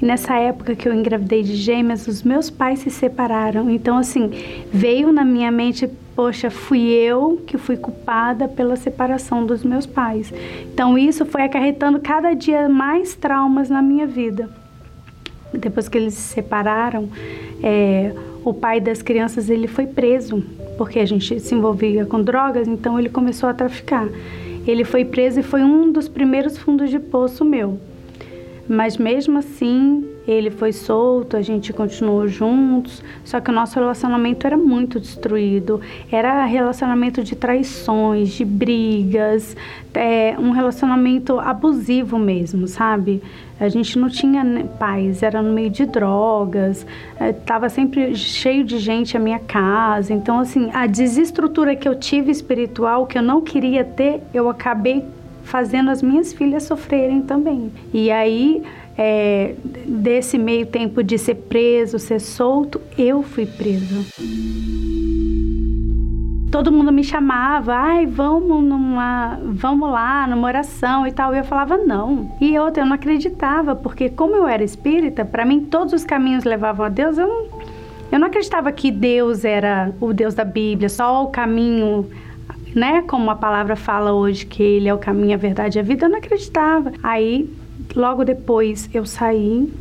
E 0.00 0.04
nessa 0.04 0.36
época 0.36 0.74
que 0.74 0.88
eu 0.88 0.94
engravidei 0.94 1.42
de 1.42 1.56
gêmeas, 1.56 2.06
os 2.06 2.22
meus 2.22 2.50
pais 2.50 2.80
se 2.80 2.90
separaram. 2.90 3.70
Então, 3.70 3.96
assim, 3.96 4.30
veio 4.70 5.10
na 5.10 5.24
minha 5.24 5.50
mente, 5.50 5.88
poxa, 6.14 6.50
fui 6.50 6.82
eu 6.90 7.42
que 7.46 7.56
fui 7.56 7.76
culpada 7.76 8.46
pela 8.46 8.76
separação 8.76 9.46
dos 9.46 9.64
meus 9.64 9.86
pais. 9.86 10.32
Então, 10.72 10.98
isso 10.98 11.24
foi 11.24 11.42
acarretando 11.42 11.98
cada 11.98 12.34
dia 12.34 12.68
mais 12.68 13.14
traumas 13.14 13.70
na 13.70 13.80
minha 13.80 14.06
vida. 14.06 14.50
Depois 15.52 15.88
que 15.88 15.96
eles 15.96 16.12
se 16.12 16.34
separaram, 16.34 17.08
é, 17.62 18.12
o 18.44 18.52
pai 18.52 18.80
das 18.80 19.00
crianças 19.00 19.48
ele 19.48 19.66
foi 19.66 19.86
preso 19.86 20.42
porque 20.76 20.98
a 20.98 21.06
gente 21.06 21.40
se 21.40 21.54
envolvia 21.54 22.04
com 22.04 22.22
drogas, 22.22 22.68
então 22.68 22.98
ele 22.98 23.08
começou 23.08 23.48
a 23.48 23.54
traficar. 23.54 24.06
Ele 24.66 24.84
foi 24.84 25.04
preso 25.04 25.40
e 25.40 25.42
foi 25.42 25.62
um 25.62 25.90
dos 25.90 26.08
primeiros 26.08 26.58
fundos 26.58 26.90
de 26.90 26.98
poço 26.98 27.44
meu. 27.44 27.78
Mas 28.68 28.96
mesmo 28.96 29.38
assim, 29.38 30.04
ele 30.26 30.50
foi 30.50 30.72
solto, 30.72 31.36
a 31.36 31.42
gente 31.42 31.72
continuou 31.72 32.26
juntos, 32.26 33.02
só 33.24 33.40
que 33.40 33.50
o 33.50 33.52
nosso 33.52 33.78
relacionamento 33.78 34.46
era 34.46 34.56
muito 34.56 34.98
destruído. 34.98 35.80
Era 36.10 36.44
relacionamento 36.44 37.22
de 37.22 37.36
traições, 37.36 38.30
de 38.30 38.44
brigas, 38.44 39.56
é, 39.94 40.34
um 40.38 40.50
relacionamento 40.50 41.38
abusivo 41.38 42.18
mesmo, 42.18 42.66
sabe? 42.66 43.22
A 43.58 43.68
gente 43.68 43.98
não 43.98 44.10
tinha 44.10 44.44
paz, 44.78 45.22
era 45.22 45.40
no 45.40 45.52
meio 45.52 45.70
de 45.70 45.86
drogas, 45.86 46.86
estava 47.18 47.66
é, 47.66 47.68
sempre 47.70 48.14
cheio 48.14 48.64
de 48.64 48.78
gente 48.78 49.16
a 49.16 49.20
minha 49.20 49.38
casa. 49.38 50.12
Então, 50.12 50.40
assim, 50.40 50.70
a 50.74 50.86
desestrutura 50.86 51.74
que 51.74 51.88
eu 51.88 51.94
tive 51.94 52.30
espiritual, 52.30 53.06
que 53.06 53.16
eu 53.16 53.22
não 53.22 53.40
queria 53.40 53.82
ter, 53.82 54.22
eu 54.34 54.50
acabei 54.50 55.02
fazendo 55.46 55.90
as 55.90 56.02
minhas 56.02 56.32
filhas 56.32 56.64
sofrerem 56.64 57.22
também. 57.22 57.72
E 57.94 58.10
aí, 58.10 58.62
é, 58.98 59.54
desse 59.86 60.36
meio 60.36 60.66
tempo 60.66 61.02
de 61.02 61.16
ser 61.16 61.36
preso, 61.36 61.98
ser 61.98 62.20
solto, 62.20 62.80
eu 62.98 63.22
fui 63.22 63.46
presa. 63.46 64.04
Todo 66.50 66.72
mundo 66.72 66.90
me 66.90 67.04
chamava, 67.04 67.74
ai, 67.74 68.06
vamos 68.06 68.64
numa, 68.64 69.38
vamos 69.44 69.90
lá, 69.90 70.26
numa 70.26 70.48
oração 70.48 71.06
e 71.06 71.12
tal. 71.12 71.34
E 71.34 71.38
eu 71.38 71.44
falava 71.44 71.76
não. 71.76 72.32
E 72.40 72.58
outra, 72.58 72.82
eu 72.82 72.86
não 72.86 72.94
acreditava, 72.94 73.76
porque 73.76 74.08
como 74.08 74.34
eu 74.34 74.48
era 74.48 74.64
espírita, 74.64 75.24
para 75.24 75.44
mim 75.44 75.60
todos 75.60 75.92
os 75.92 76.04
caminhos 76.04 76.44
levavam 76.44 76.86
a 76.86 76.88
Deus. 76.88 77.18
Eu 77.18 77.28
não, 77.28 77.46
eu 78.10 78.18
não 78.18 78.26
acreditava 78.26 78.72
que 78.72 78.90
Deus 78.90 79.44
era 79.44 79.92
o 80.00 80.12
Deus 80.12 80.34
da 80.34 80.44
Bíblia, 80.44 80.88
só 80.88 81.24
o 81.24 81.28
caminho 81.28 82.08
né? 82.76 83.02
Como 83.06 83.30
a 83.30 83.34
palavra 83.34 83.74
fala 83.74 84.12
hoje 84.12 84.44
que 84.44 84.62
ele 84.62 84.86
é 84.86 84.92
o 84.92 84.98
caminho, 84.98 85.32
a 85.32 85.38
verdade 85.38 85.78
e 85.78 85.80
a 85.80 85.82
vida, 85.82 86.04
eu 86.04 86.10
não 86.10 86.18
acreditava. 86.18 86.92
Aí, 87.02 87.48
logo 87.94 88.22
depois, 88.22 88.90
eu 88.92 89.06
saí, 89.06 89.72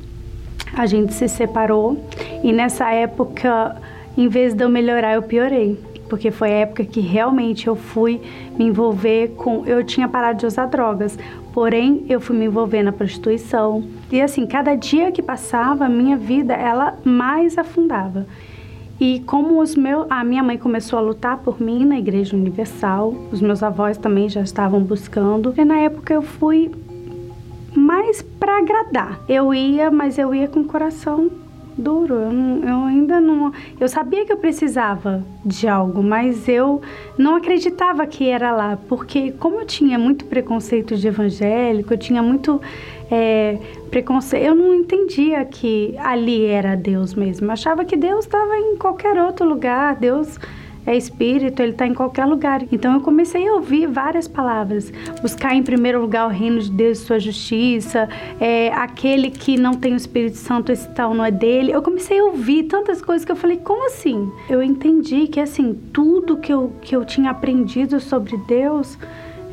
a 0.73 0.85
gente 0.85 1.13
se 1.13 1.27
separou 1.27 1.99
e 2.41 2.53
nessa 2.53 2.89
época, 2.91 3.75
em 4.17 4.29
vez 4.29 4.53
de 4.53 4.63
eu 4.63 4.69
melhorar, 4.69 5.13
eu 5.13 5.21
piorei. 5.21 5.77
Porque 6.07 6.31
foi 6.31 6.51
a 6.51 6.57
época 6.59 6.85
que 6.85 7.01
realmente 7.01 7.67
eu 7.67 7.75
fui 7.75 8.21
me 8.57 8.65
envolver 8.65 9.29
com. 9.35 9.65
Eu 9.65 9.83
tinha 9.83 10.07
parado 10.07 10.39
de 10.39 10.45
usar 10.45 10.67
drogas, 10.67 11.17
porém 11.51 12.05
eu 12.07 12.21
fui 12.21 12.37
me 12.37 12.45
envolver 12.45 12.83
na 12.83 12.91
prostituição. 12.93 13.83
E 14.11 14.21
assim, 14.21 14.45
cada 14.45 14.75
dia 14.75 15.11
que 15.11 15.21
passava, 15.21 15.85
a 15.85 15.89
minha 15.89 16.15
vida 16.15 16.53
ela 16.53 16.97
mais 17.03 17.57
afundava. 17.57 18.27
E 18.99 19.19
como 19.21 19.61
os 19.61 19.75
meus, 19.75 20.05
a 20.09 20.23
minha 20.23 20.41
mãe 20.41 20.57
começou 20.57 20.97
a 20.97 21.01
lutar 21.01 21.37
por 21.39 21.61
mim 21.61 21.83
na 21.83 21.99
Igreja 21.99 22.35
Universal, 22.35 23.13
os 23.31 23.41
meus 23.41 23.61
avós 23.61 23.97
também 23.97 24.29
já 24.29 24.41
estavam 24.41 24.81
buscando. 24.81 25.53
E 25.57 25.65
na 25.65 25.77
época 25.79 26.13
eu 26.13 26.21
fui 26.21 26.71
mais 27.75 28.21
para 28.21 28.59
agradar. 28.59 29.19
Eu 29.27 29.53
ia, 29.53 29.91
mas 29.91 30.17
eu 30.17 30.33
ia 30.33 30.47
com 30.47 30.61
o 30.61 30.65
coração 30.65 31.29
duro. 31.77 32.15
Eu, 32.15 32.31
não, 32.31 32.63
eu, 32.63 32.85
ainda 32.85 33.19
não. 33.19 33.51
Eu 33.79 33.87
sabia 33.87 34.25
que 34.25 34.31
eu 34.31 34.37
precisava 34.37 35.23
de 35.45 35.67
algo, 35.67 36.01
mas 36.01 36.47
eu 36.47 36.81
não 37.17 37.35
acreditava 37.35 38.05
que 38.07 38.29
era 38.29 38.51
lá, 38.51 38.77
porque 38.87 39.31
como 39.33 39.59
eu 39.59 39.65
tinha 39.65 39.97
muito 39.97 40.25
preconceito 40.25 40.95
de 40.95 41.07
evangélico, 41.07 41.93
eu 41.93 41.97
tinha 41.97 42.21
muito 42.23 42.61
é, 43.11 43.57
preconceito. 43.89 44.43
Eu 44.43 44.55
não 44.55 44.73
entendia 44.73 45.43
que 45.45 45.95
ali 45.97 46.45
era 46.45 46.75
Deus 46.75 47.13
mesmo. 47.13 47.47
Eu 47.47 47.51
achava 47.51 47.85
que 47.85 47.95
Deus 47.95 48.25
estava 48.25 48.57
em 48.57 48.75
qualquer 48.77 49.21
outro 49.21 49.47
lugar. 49.47 49.95
Deus 49.95 50.39
é 50.85 50.95
espírito, 50.95 51.61
ele 51.61 51.71
está 51.71 51.87
em 51.87 51.93
qualquer 51.93 52.25
lugar. 52.25 52.63
Então 52.71 52.93
eu 52.93 53.01
comecei 53.01 53.47
a 53.47 53.53
ouvir 53.53 53.87
várias 53.87 54.27
palavras. 54.27 54.91
Buscar 55.21 55.55
em 55.55 55.63
primeiro 55.63 55.99
lugar 55.99 56.27
o 56.27 56.29
reino 56.29 56.59
de 56.59 56.71
Deus 56.71 56.99
e 56.99 57.05
sua 57.05 57.19
justiça. 57.19 58.07
É, 58.39 58.71
aquele 58.73 59.31
que 59.31 59.57
não 59.57 59.73
tem 59.73 59.93
o 59.93 59.97
Espírito 59.97 60.37
Santo, 60.37 60.71
esse 60.71 60.87
tal 60.89 61.13
não 61.13 61.25
é 61.25 61.31
dele. 61.31 61.71
Eu 61.71 61.81
comecei 61.81 62.19
a 62.19 62.23
ouvir 62.23 62.63
tantas 62.63 63.01
coisas 63.01 63.25
que 63.25 63.31
eu 63.31 63.35
falei, 63.35 63.57
como 63.57 63.87
assim? 63.87 64.31
Eu 64.49 64.61
entendi 64.61 65.27
que 65.27 65.39
assim, 65.39 65.73
tudo 65.91 66.37
que 66.37 66.53
eu, 66.53 66.71
que 66.81 66.95
eu 66.95 67.03
tinha 67.03 67.31
aprendido 67.31 67.99
sobre 67.99 68.37
Deus 68.37 68.97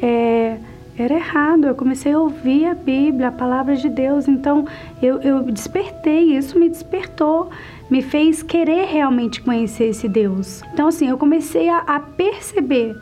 é 0.00 0.58
era 0.96 1.14
errado. 1.14 1.66
Eu 1.66 1.74
comecei 1.74 2.12
a 2.12 2.18
ouvir 2.18 2.66
a 2.66 2.74
Bíblia, 2.74 3.28
a 3.28 3.32
palavra 3.32 3.76
de 3.76 3.88
Deus. 3.88 4.28
Então 4.28 4.66
eu, 5.02 5.20
eu 5.22 5.42
despertei, 5.44 6.36
isso 6.36 6.58
me 6.58 6.68
despertou, 6.68 7.50
me 7.92 8.00
fez 8.00 8.42
querer 8.42 8.86
realmente 8.86 9.42
conhecer 9.42 9.90
esse 9.90 10.08
Deus. 10.08 10.62
Então, 10.72 10.88
assim, 10.88 11.10
eu 11.10 11.18
comecei 11.18 11.68
a, 11.68 11.80
a 11.80 12.00
perceber 12.00 12.96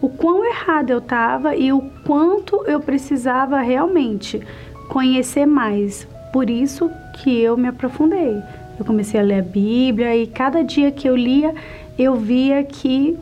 o 0.00 0.08
quão 0.08 0.44
errado 0.44 0.90
eu 0.90 0.98
estava 0.98 1.56
e 1.56 1.72
o 1.72 1.80
quanto 2.06 2.62
eu 2.64 2.78
precisava 2.78 3.58
realmente 3.60 4.40
conhecer 4.88 5.44
mais. 5.44 6.06
Por 6.32 6.48
isso 6.48 6.88
que 7.14 7.36
eu 7.36 7.56
me 7.56 7.66
aprofundei. 7.66 8.40
Eu 8.78 8.84
comecei 8.84 9.18
a 9.18 9.24
ler 9.24 9.40
a 9.40 9.42
Bíblia 9.42 10.16
e 10.16 10.28
cada 10.28 10.62
dia 10.62 10.92
que 10.92 11.08
eu 11.08 11.16
lia, 11.16 11.52
eu 11.98 12.14
via 12.14 12.62
que 12.62 13.18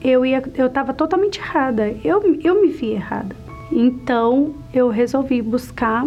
eu 0.00 0.24
ia 0.24 0.40
eu 0.56 0.68
estava 0.68 0.94
totalmente 0.94 1.40
errada. 1.40 1.92
Eu, 2.04 2.38
eu 2.44 2.62
me 2.62 2.68
vi 2.68 2.92
errada. 2.92 3.34
Então 3.72 4.54
eu 4.72 4.88
resolvi 4.88 5.42
buscar 5.42 6.06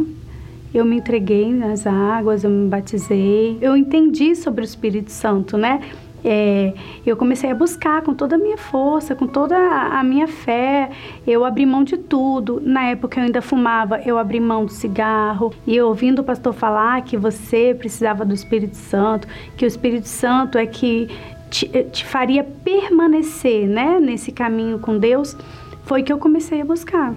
eu 0.73 0.83
me 0.83 0.97
entreguei 0.97 1.53
nas 1.53 1.85
águas, 1.85 2.43
eu 2.43 2.49
me 2.49 2.67
batizei, 2.67 3.57
eu 3.61 3.77
entendi 3.77 4.35
sobre 4.35 4.63
o 4.63 4.65
Espírito 4.65 5.11
Santo, 5.11 5.57
né? 5.57 5.79
É, 6.25 6.73
eu 7.05 7.17
comecei 7.17 7.51
a 7.51 7.55
buscar 7.55 8.01
com 8.01 8.13
toda 8.13 8.35
a 8.35 8.37
minha 8.37 8.57
força, 8.57 9.13
com 9.13 9.27
toda 9.27 9.57
a 9.57 10.01
minha 10.03 10.27
fé. 10.27 10.89
Eu 11.27 11.43
abri 11.43 11.65
mão 11.65 11.83
de 11.83 11.97
tudo. 11.97 12.61
Na 12.63 12.85
época 12.85 13.19
eu 13.19 13.25
ainda 13.25 13.41
fumava, 13.41 13.99
eu 14.05 14.17
abri 14.17 14.39
mão 14.39 14.65
do 14.65 14.71
cigarro. 14.71 15.53
E 15.67 15.79
ouvindo 15.81 16.19
o 16.19 16.23
pastor 16.23 16.53
falar 16.53 17.01
que 17.01 17.17
você 17.17 17.75
precisava 17.77 18.23
do 18.23 18.33
Espírito 18.33 18.77
Santo, 18.77 19.27
que 19.57 19.65
o 19.65 19.67
Espírito 19.67 20.07
Santo 20.07 20.57
é 20.57 20.65
que 20.65 21.09
te, 21.49 21.67
te 21.67 22.05
faria 22.05 22.43
permanecer 22.43 23.67
né, 23.67 23.99
nesse 23.99 24.31
caminho 24.31 24.79
com 24.79 24.97
Deus, 24.97 25.35
foi 25.83 26.03
que 26.03 26.13
eu 26.13 26.17
comecei 26.17 26.61
a 26.61 26.65
buscar. 26.65 27.13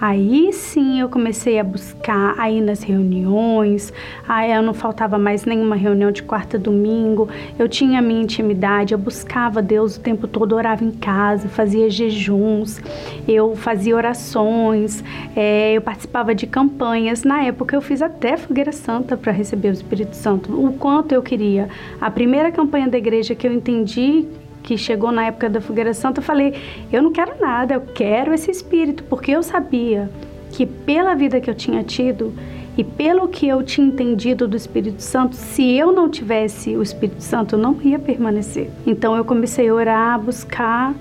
Aí 0.00 0.52
sim 0.52 1.00
eu 1.00 1.08
comecei 1.08 1.58
a 1.58 1.64
buscar 1.64 2.34
aí 2.38 2.60
nas 2.60 2.82
reuniões, 2.82 3.92
aí 4.28 4.52
eu 4.52 4.62
não 4.62 4.74
faltava 4.74 5.18
mais 5.18 5.44
nenhuma 5.44 5.76
reunião 5.76 6.10
de 6.10 6.22
quarta 6.22 6.58
domingo, 6.58 7.28
eu 7.58 7.68
tinha 7.68 8.02
minha 8.02 8.22
intimidade, 8.22 8.92
eu 8.92 8.98
buscava 8.98 9.62
Deus 9.62 9.96
o 9.96 10.00
tempo 10.00 10.26
todo, 10.26 10.54
orava 10.54 10.84
em 10.84 10.90
casa, 10.90 11.48
fazia 11.48 11.88
jejuns, 11.88 12.80
eu 13.26 13.54
fazia 13.56 13.96
orações, 13.96 15.02
é, 15.34 15.72
eu 15.72 15.80
participava 15.80 16.34
de 16.34 16.46
campanhas. 16.46 17.24
Na 17.24 17.42
época 17.44 17.76
eu 17.76 17.80
fiz 17.80 18.02
até 18.02 18.36
fogueira 18.36 18.72
santa 18.72 19.16
para 19.16 19.32
receber 19.32 19.68
o 19.68 19.72
Espírito 19.72 20.16
Santo, 20.16 20.52
o 20.52 20.72
quanto 20.74 21.12
eu 21.12 21.22
queria. 21.22 21.68
A 22.00 22.10
primeira 22.10 22.50
campanha 22.50 22.88
da 22.88 22.98
igreja 22.98 23.34
que 23.34 23.46
eu 23.46 23.52
entendi 23.52 24.26
que 24.64 24.78
chegou 24.78 25.12
na 25.12 25.26
época 25.26 25.48
da 25.48 25.60
fogueira 25.60 25.94
santa, 25.94 26.18
eu 26.18 26.24
falei: 26.24 26.54
eu 26.92 27.02
não 27.02 27.12
quero 27.12 27.40
nada, 27.40 27.74
eu 27.74 27.82
quero 27.82 28.34
esse 28.34 28.50
espírito, 28.50 29.04
porque 29.04 29.30
eu 29.30 29.42
sabia 29.42 30.10
que 30.50 30.66
pela 30.66 31.14
vida 31.14 31.40
que 31.40 31.48
eu 31.48 31.54
tinha 31.54 31.84
tido 31.84 32.32
e 32.76 32.82
pelo 32.82 33.28
que 33.28 33.46
eu 33.46 33.62
tinha 33.62 33.86
entendido 33.86 34.48
do 34.48 34.56
Espírito 34.56 35.00
Santo, 35.00 35.36
se 35.36 35.76
eu 35.76 35.92
não 35.92 36.08
tivesse 36.08 36.76
o 36.76 36.82
Espírito 36.82 37.22
Santo, 37.22 37.54
eu 37.54 37.58
não 37.58 37.80
ia 37.80 38.00
permanecer. 38.00 38.68
Então 38.84 39.16
eu 39.16 39.24
comecei 39.24 39.68
a 39.68 39.74
orar, 39.74 40.14
a 40.14 40.18
buscar 40.18 40.92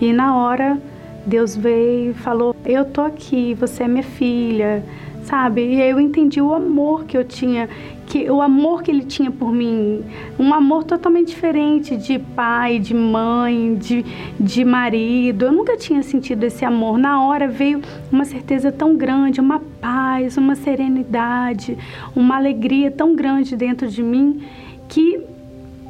e 0.00 0.12
na 0.12 0.36
hora 0.36 0.78
Deus 1.24 1.56
veio 1.56 2.10
e 2.10 2.14
falou: 2.14 2.54
"Eu 2.64 2.84
tô 2.84 3.00
aqui, 3.00 3.54
você 3.54 3.84
é 3.84 3.88
minha 3.88 4.02
filha" 4.02 4.82
sabe? 5.24 5.62
E 5.62 5.80
eu 5.80 5.98
entendi 5.98 6.40
o 6.40 6.54
amor 6.54 7.04
que 7.04 7.16
eu 7.16 7.24
tinha, 7.24 7.68
que 8.14 8.30
o 8.30 8.40
amor 8.40 8.84
que 8.84 8.92
ele 8.92 9.02
tinha 9.02 9.28
por 9.28 9.50
mim, 9.52 10.04
um 10.38 10.54
amor 10.54 10.84
totalmente 10.84 11.30
diferente 11.30 11.96
de 11.96 12.16
pai, 12.16 12.78
de 12.78 12.94
mãe, 12.94 13.74
de, 13.74 14.04
de 14.38 14.64
marido. 14.64 15.46
Eu 15.46 15.50
nunca 15.50 15.76
tinha 15.76 16.00
sentido 16.00 16.44
esse 16.44 16.64
amor. 16.64 16.96
Na 16.96 17.24
hora 17.24 17.48
veio 17.48 17.82
uma 18.12 18.24
certeza 18.24 18.70
tão 18.70 18.96
grande, 18.96 19.40
uma 19.40 19.60
paz, 19.80 20.36
uma 20.36 20.54
serenidade, 20.54 21.76
uma 22.14 22.36
alegria 22.36 22.88
tão 22.88 23.16
grande 23.16 23.56
dentro 23.56 23.88
de 23.88 24.00
mim 24.00 24.44
que 24.88 25.20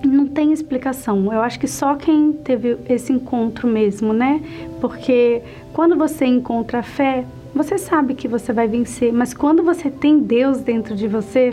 não 0.03 0.27
tem 0.27 0.51
explicação. 0.51 1.31
Eu 1.31 1.43
acho 1.43 1.61
que 1.61 1.69
só 1.69 1.95
quem 1.95 2.33
teve 2.33 2.79
esse 2.89 3.13
encontro 3.13 3.69
mesmo, 3.69 4.15
né? 4.15 4.41
Porque 4.81 5.43
quando 5.75 5.95
você 5.95 6.25
encontra 6.25 6.79
a 6.79 6.83
fé, 6.83 7.27
você 7.55 7.77
sabe 7.77 8.15
que 8.15 8.27
você 8.27 8.51
vai 8.51 8.67
vencer, 8.67 9.13
mas 9.13 9.35
quando 9.35 9.63
você 9.63 9.91
tem 9.91 10.21
Deus 10.21 10.61
dentro 10.61 10.97
de 10.97 11.07
você, 11.07 11.53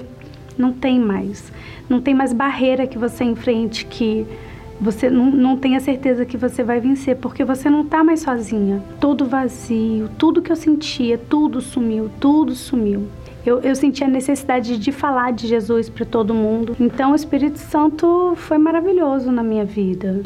não 0.62 0.72
tem 0.72 1.00
mais. 1.00 1.52
Não 1.90 2.00
tem 2.00 2.14
mais 2.14 2.32
barreira 2.32 2.88
que 2.88 2.98
você 2.98 3.24
enfrente 3.24 3.86
que 3.86 4.26
você 4.80 5.10
não, 5.10 5.30
não 5.30 5.58
certeza 5.80 6.26
que 6.26 6.38
você 6.38 6.64
vai 6.64 6.80
vencer, 6.80 7.16
porque 7.18 7.44
você 7.44 7.70
não 7.70 7.82
está 7.82 8.04
mais 8.04 8.22
sozinha. 8.22 8.82
Todo 9.00 9.26
vazio, 9.26 10.10
tudo 10.18 10.42
que 10.42 10.52
eu 10.52 10.56
sentia, 10.56 11.18
tudo 11.18 11.62
sumiu, 11.62 12.10
tudo 12.20 12.56
sumiu. 12.56 13.08
Eu, 13.46 13.60
eu 13.60 13.76
senti 13.76 14.04
a 14.04 14.08
necessidade 14.08 14.78
de 14.78 14.92
falar 14.92 15.34
de 15.34 15.48
Jesus 15.48 15.90
para 15.90 16.06
todo 16.06 16.34
mundo. 16.34 16.76
Então 16.80 17.12
o 17.12 17.16
Espírito 17.16 17.60
Santo 17.60 18.34
foi 18.36 18.58
maravilhoso 18.58 19.32
na 19.32 19.44
minha 19.44 19.66
vida 19.66 20.22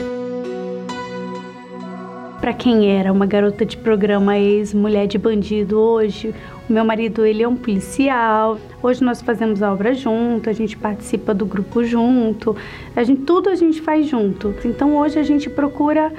para 2.46 2.54
quem 2.54 2.96
era 2.96 3.12
uma 3.12 3.26
garota 3.26 3.66
de 3.66 3.76
programa 3.76 4.38
ex-mulher 4.38 5.08
de 5.08 5.18
bandido 5.18 5.80
hoje, 5.80 6.32
meu 6.68 6.84
marido 6.84 7.26
ele 7.26 7.44
é 7.44 7.48
um 7.48 7.56
policial. 7.56 8.60
Hoje 8.82 9.04
nós 9.04 9.22
fazemos 9.22 9.62
a 9.62 9.72
obra 9.72 9.94
junto, 9.94 10.50
a 10.50 10.54
gente 10.54 10.76
participa 10.76 11.34
do 11.34 11.46
grupo 11.46 11.84
junto, 11.84 12.56
a 12.96 13.04
gente 13.04 13.22
tudo 13.22 13.50
a 13.50 13.56
gente 13.56 13.82
faz 13.82 14.08
junto. 14.08 14.54
Então 14.66 14.98
hoje 14.98 15.20
a 15.20 15.24
gente 15.24 15.50
procura 15.50 16.12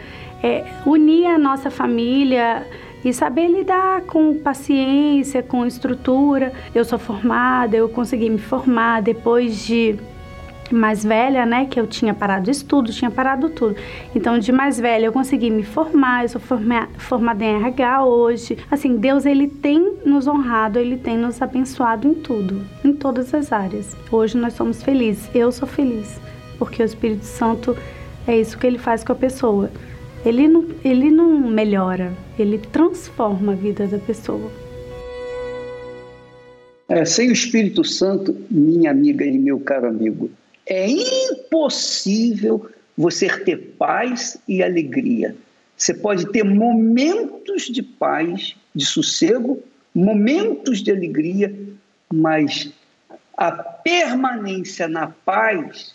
é, 0.43 0.65
unir 0.85 1.27
a 1.27 1.39
nossa 1.39 1.71
família 1.71 2.67
e 3.05 3.13
saber 3.13 3.49
lidar 3.49 4.03
com 4.03 4.35
paciência, 4.35 5.43
com 5.43 5.67
estrutura. 5.67 6.53
Eu 6.75 6.85
sou 6.85 6.99
formada, 6.99 7.77
eu 7.77 7.89
consegui 7.89 8.31
me 8.31 8.39
formar 8.39 9.03
depois 9.03 9.65
de 9.65 9.99
mais 10.75 11.05
velha, 11.05 11.47
né, 11.47 11.67
que 11.67 11.79
eu 11.79 11.87
tinha 11.87 12.15
parado 12.15 12.51
estudo, 12.51 12.93
tinha 12.93 13.11
parado 13.11 13.51
tudo. 13.51 13.77
Então, 14.15 14.39
de 14.39 14.51
mais 14.53 14.79
velha, 14.79 15.07
eu 15.07 15.13
consegui 15.13 15.51
me 15.51 15.63
formar, 15.63 16.25
eu 16.25 16.29
sou 16.29 16.41
forma, 16.41 16.89
formada 16.99 17.45
em 17.45 17.57
RH 17.57 18.05
hoje. 18.05 18.59
Assim, 18.71 18.97
Deus, 18.97 19.27
ele 19.27 19.49
tem 19.49 19.99
nos 20.05 20.27
honrado, 20.27 20.79
ele 20.79 20.97
tem 20.97 21.17
nos 21.17 21.41
abençoado 21.41 22.09
em 22.09 22.15
tudo, 22.15 22.63
em 22.85 22.93
todas 22.93 23.33
as 23.35 23.53
áreas. 23.53 23.97
Hoje 24.11 24.37
nós 24.37 24.55
somos 24.55 24.83
felizes, 24.83 25.31
eu 25.35 25.51
sou 25.53 25.69
feliz, 25.69 26.21
porque 26.59 26.83
o 26.83 26.87
Espírito 26.87 27.25
Santo 27.25 27.77
é 28.27 28.39
isso 28.39 28.59
que 28.59 28.67
ele 28.67 28.79
faz 28.79 29.05
com 29.05 29.13
a 29.13 29.17
pessoa. 29.17 29.71
Ele 30.25 30.49
não, 30.49 30.67
ele 30.85 31.11
não 31.11 31.39
melhora, 31.49 32.13
ele 32.39 32.59
transforma 32.59 33.53
a 33.53 33.55
vida 33.55 33.87
da 33.87 33.99
pessoa. 33.99 34.51
É, 36.89 37.05
sem 37.05 37.29
o 37.29 37.33
Espírito 37.33 37.85
Santo, 37.85 38.37
minha 38.51 38.91
amiga 38.91 39.25
e 39.25 39.39
meu 39.39 39.59
caro 39.59 39.89
amigo, 39.89 40.31
é 40.67 40.89
impossível 40.89 42.69
você 42.97 43.29
ter 43.45 43.75
paz 43.79 44.37
e 44.49 44.63
alegria. 44.63 45.37
Você 45.77 45.95
pode 45.95 46.27
ter 46.33 46.43
momentos 46.43 47.65
de 47.65 47.83
paz, 47.83 48.57
de 48.75 48.85
sossego, 48.85 49.63
momentos 49.95 50.83
de 50.83 50.91
alegria, 50.91 51.55
mas 52.13 52.73
a 53.37 53.53
permanência 53.53 54.89
na 54.89 55.09
paz 55.09 55.95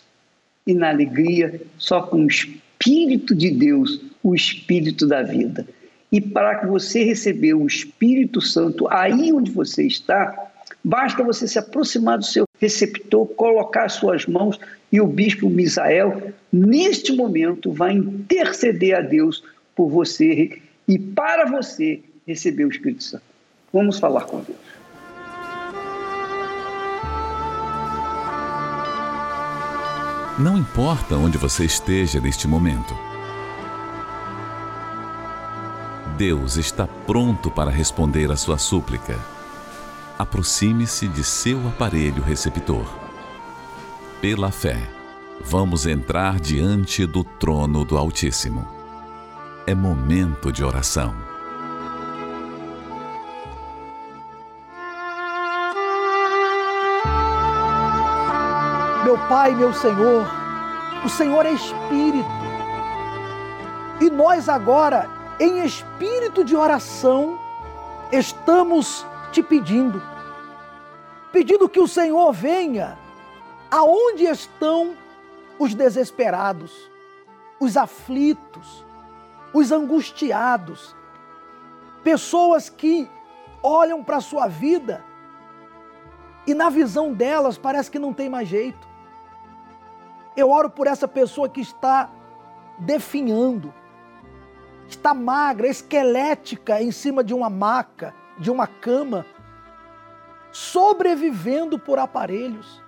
e 0.66 0.72
na 0.72 0.90
alegria 0.90 1.60
só 1.76 2.02
com 2.02 2.24
o 2.24 2.28
Espírito 2.28 3.34
de 3.34 3.50
Deus, 3.50 4.00
o 4.22 4.34
Espírito 4.34 5.06
da 5.06 5.22
vida. 5.22 5.66
E 6.10 6.20
para 6.20 6.60
que 6.60 6.66
você 6.66 7.02
receber 7.02 7.54
o 7.54 7.66
Espírito 7.66 8.40
Santo 8.40 8.86
aí 8.88 9.32
onde 9.32 9.50
você 9.50 9.84
está, 9.84 10.50
basta 10.84 11.24
você 11.24 11.48
se 11.48 11.58
aproximar 11.58 12.18
do 12.18 12.24
seu 12.24 12.44
receptor, 12.62 13.26
colocar 13.26 13.88
suas 13.88 14.24
mãos 14.24 14.58
e 14.92 15.00
o 15.00 15.06
bispo 15.06 15.50
Misael, 15.50 16.32
neste 16.52 17.12
momento, 17.12 17.72
vai 17.72 17.92
interceder 17.92 18.96
a 18.96 19.00
Deus 19.00 19.42
por 19.74 19.90
você 19.90 20.60
e 20.86 20.96
para 20.96 21.44
você 21.46 22.00
receber 22.24 22.64
o 22.64 22.70
Espírito 22.70 23.02
Santo. 23.02 23.24
Vamos 23.72 23.98
falar 23.98 24.26
com 24.26 24.40
Deus. 24.42 24.58
Não 30.38 30.56
importa 30.56 31.16
onde 31.16 31.36
você 31.38 31.64
esteja 31.64 32.20
neste 32.20 32.46
momento. 32.46 32.94
Deus 36.16 36.56
está 36.56 36.86
pronto 36.86 37.50
para 37.50 37.72
responder 37.72 38.30
a 38.30 38.36
sua 38.36 38.56
súplica 38.56 39.18
aproxime-se 40.22 41.08
de 41.08 41.24
seu 41.24 41.58
aparelho 41.66 42.22
receptor. 42.22 42.86
Pela 44.20 44.52
fé, 44.52 44.88
vamos 45.40 45.84
entrar 45.84 46.38
diante 46.38 47.04
do 47.04 47.24
trono 47.24 47.84
do 47.84 47.98
Altíssimo. 47.98 48.66
É 49.66 49.74
momento 49.74 50.52
de 50.52 50.64
oração. 50.64 51.12
Meu 59.04 59.18
Pai, 59.28 59.54
meu 59.56 59.74
Senhor, 59.74 60.24
o 61.04 61.08
Senhor 61.08 61.44
é 61.44 61.52
Espírito. 61.52 62.28
E 64.00 64.08
nós 64.08 64.48
agora, 64.48 65.10
em 65.40 65.64
espírito 65.64 66.44
de 66.44 66.54
oração, 66.54 67.38
estamos 68.12 69.04
te 69.32 69.42
pedindo, 69.42 70.11
pedindo 71.32 71.68
que 71.68 71.80
o 71.80 71.88
Senhor 71.88 72.32
venha 72.32 72.98
aonde 73.70 74.24
estão 74.24 74.94
os 75.58 75.74
desesperados, 75.74 76.90
os 77.58 77.76
aflitos, 77.76 78.84
os 79.52 79.72
angustiados, 79.72 80.94
pessoas 82.04 82.68
que 82.68 83.08
olham 83.62 84.04
para 84.04 84.18
a 84.18 84.20
sua 84.20 84.46
vida 84.46 85.02
e 86.46 86.54
na 86.54 86.68
visão 86.68 87.12
delas 87.12 87.56
parece 87.56 87.90
que 87.90 87.98
não 87.98 88.12
tem 88.12 88.28
mais 88.28 88.48
jeito. 88.48 88.86
Eu 90.36 90.50
oro 90.50 90.68
por 90.68 90.86
essa 90.86 91.06
pessoa 91.06 91.48
que 91.48 91.60
está 91.60 92.10
definhando, 92.78 93.72
está 94.88 95.14
magra, 95.14 95.68
esquelética 95.68 96.82
em 96.82 96.90
cima 96.90 97.22
de 97.22 97.32
uma 97.32 97.48
maca, 97.48 98.14
de 98.38 98.50
uma 98.50 98.66
cama, 98.66 99.24
sobrevivendo 100.52 101.78
por 101.78 101.98
aparelhos. 101.98 102.82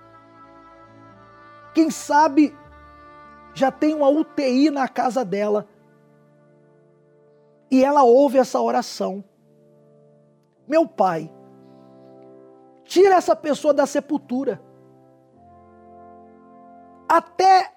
Quem 1.73 1.91
sabe 1.91 2.57
já 3.55 3.73
tem 3.73 3.95
uma 3.95 4.09
UTI 4.09 4.71
na 4.71 4.87
casa 4.87 5.25
dela. 5.25 5.67
E 7.71 7.83
ela 7.83 8.03
ouve 8.03 8.39
essa 8.39 8.61
oração. 8.61 9.25
Meu 10.69 10.87
pai, 10.87 11.33
tira 12.85 13.15
essa 13.17 13.35
pessoa 13.35 13.73
da 13.73 13.87
sepultura. 13.87 14.63
Até 17.09 17.73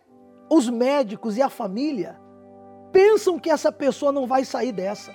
os 0.50 0.70
médicos 0.70 1.38
e 1.38 1.42
a 1.42 1.50
família 1.50 2.20
pensam 2.92 3.40
que 3.40 3.50
essa 3.50 3.72
pessoa 3.72 4.12
não 4.12 4.28
vai 4.28 4.44
sair 4.44 4.72
dessa. 4.72 5.14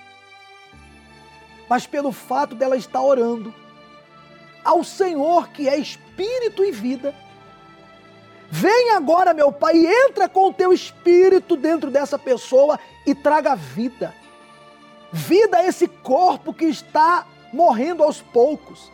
Mas 1.69 1.87
pelo 1.87 2.11
fato 2.11 2.55
dela 2.55 2.75
estar 2.75 3.01
orando 3.01 3.53
ao 4.63 4.83
Senhor 4.83 5.49
que 5.49 5.67
é 5.67 5.77
espírito 5.77 6.63
e 6.63 6.71
vida, 6.71 7.13
Vem 8.55 8.91
agora, 8.91 9.33
meu 9.33 9.51
Pai, 9.51 9.75
e 9.75 9.87
entra 9.87 10.29
com 10.29 10.49
o 10.49 10.53
teu 10.53 10.71
espírito 10.71 11.57
dentro 11.57 11.89
dessa 11.89 12.19
pessoa 12.19 12.79
e 13.03 13.15
traga 13.15 13.55
vida. 13.55 14.13
Vida 15.11 15.57
a 15.57 15.65
esse 15.65 15.87
corpo 15.87 16.53
que 16.53 16.65
está 16.65 17.25
morrendo 17.51 18.03
aos 18.03 18.21
poucos. 18.21 18.91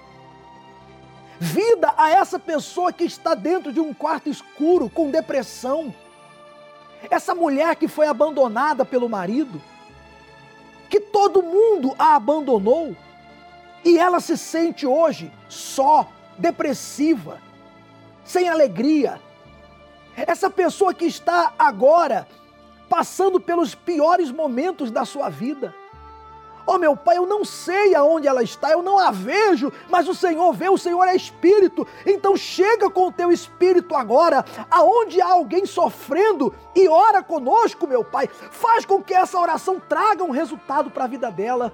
Vida 1.41 1.93
a 1.97 2.09
essa 2.09 2.39
pessoa 2.39 2.93
que 2.93 3.03
está 3.03 3.35
dentro 3.35 3.73
de 3.73 3.81
um 3.81 3.93
quarto 3.93 4.29
escuro 4.29 4.89
com 4.89 5.11
depressão. 5.11 5.93
Essa 7.11 7.35
mulher 7.35 7.75
que 7.75 7.89
foi 7.89 8.07
abandonada 8.07 8.85
pelo 8.85 9.09
marido, 9.09 9.61
que 10.89 11.01
todo 11.01 11.43
mundo 11.43 11.93
a 11.99 12.15
abandonou 12.15 12.95
e 13.83 13.97
ela 13.97 14.19
se 14.19 14.37
sente 14.37 14.85
hoje 14.85 15.31
só, 15.47 16.07
depressiva, 16.37 17.41
sem 18.23 18.49
alegria, 18.49 19.19
essa 20.15 20.49
pessoa 20.49 20.93
que 20.93 21.05
está 21.05 21.53
agora 21.57 22.27
passando 22.89 23.39
pelos 23.39 23.75
piores 23.75 24.31
momentos 24.31 24.91
da 24.91 25.05
sua 25.05 25.29
vida. 25.29 25.73
Oh 26.71 26.77
meu 26.77 26.95
Pai, 26.95 27.17
eu 27.17 27.25
não 27.25 27.43
sei 27.43 27.95
aonde 27.95 28.27
ela 28.27 28.43
está, 28.43 28.69
eu 28.69 28.83
não 28.83 28.99
a 28.99 29.09
vejo, 29.09 29.73
mas 29.89 30.07
o 30.07 30.13
Senhor 30.13 30.53
vê, 30.53 30.69
o 30.69 30.77
Senhor 30.77 31.03
é 31.05 31.15
Espírito. 31.15 31.87
Então 32.05 32.37
chega 32.37 32.91
com 32.91 33.07
o 33.07 33.11
teu 33.11 33.31
Espírito 33.31 33.95
agora, 33.95 34.45
aonde 34.69 35.19
há 35.19 35.31
alguém 35.31 35.65
sofrendo 35.65 36.53
e 36.75 36.87
ora 36.87 37.23
conosco, 37.23 37.87
meu 37.87 38.03
Pai. 38.03 38.27
Faz 38.27 38.85
com 38.85 39.01
que 39.01 39.15
essa 39.15 39.39
oração 39.39 39.79
traga 39.79 40.23
um 40.23 40.29
resultado 40.29 40.91
para 40.91 41.05
a 41.05 41.07
vida 41.07 41.31
dela. 41.31 41.73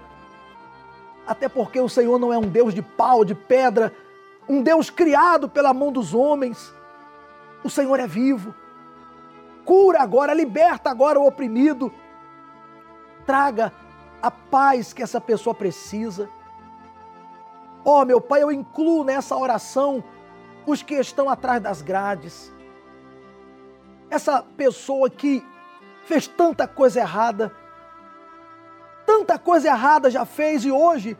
Até 1.27 1.49
porque 1.49 1.79
o 1.79 1.89
Senhor 1.89 2.19
não 2.19 2.31
é 2.31 2.37
um 2.37 2.47
Deus 2.47 2.73
de 2.73 2.81
pau, 2.81 3.25
de 3.25 3.33
pedra, 3.33 3.93
um 4.47 4.61
Deus 4.61 4.89
criado 4.89 5.49
pela 5.49 5.73
mão 5.73 5.91
dos 5.91 6.13
homens. 6.13 6.73
O 7.63 7.69
Senhor 7.69 7.99
é 7.99 8.07
vivo. 8.07 8.53
Cura 9.65 10.01
agora, 10.01 10.33
liberta 10.33 10.89
agora 10.89 11.19
o 11.19 11.27
oprimido. 11.27 11.91
Traga 13.25 13.73
a 14.21 14.29
paz 14.29 14.93
que 14.93 15.01
essa 15.01 15.19
pessoa 15.19 15.55
precisa. 15.55 16.29
Oh, 17.83 18.05
meu 18.05 18.21
Pai, 18.21 18.43
eu 18.43 18.51
incluo 18.51 19.03
nessa 19.03 19.35
oração 19.35 20.03
os 20.65 20.81
que 20.81 20.95
estão 20.95 21.29
atrás 21.29 21.61
das 21.61 21.81
grades. 21.81 22.51
Essa 24.09 24.43
pessoa 24.43 25.09
que 25.09 25.43
fez 26.05 26.27
tanta 26.27 26.67
coisa 26.67 26.99
errada, 26.99 27.51
tanta 29.05 29.37
coisa 29.37 29.67
errada 29.67 30.09
já 30.09 30.25
fez 30.25 30.65
e 30.65 30.71
hoje 30.71 31.17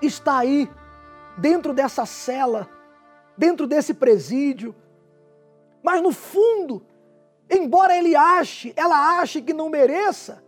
está 0.00 0.38
aí, 0.38 0.70
dentro 1.36 1.72
dessa 1.72 2.06
cela, 2.06 2.68
dentro 3.36 3.66
desse 3.66 3.94
presídio, 3.94 4.74
mas 5.82 6.02
no 6.02 6.12
fundo, 6.12 6.84
embora 7.50 7.96
ele 7.96 8.14
ache, 8.14 8.72
ela 8.76 9.20
ache 9.20 9.40
que 9.40 9.52
não 9.52 9.68
mereça, 9.68 10.42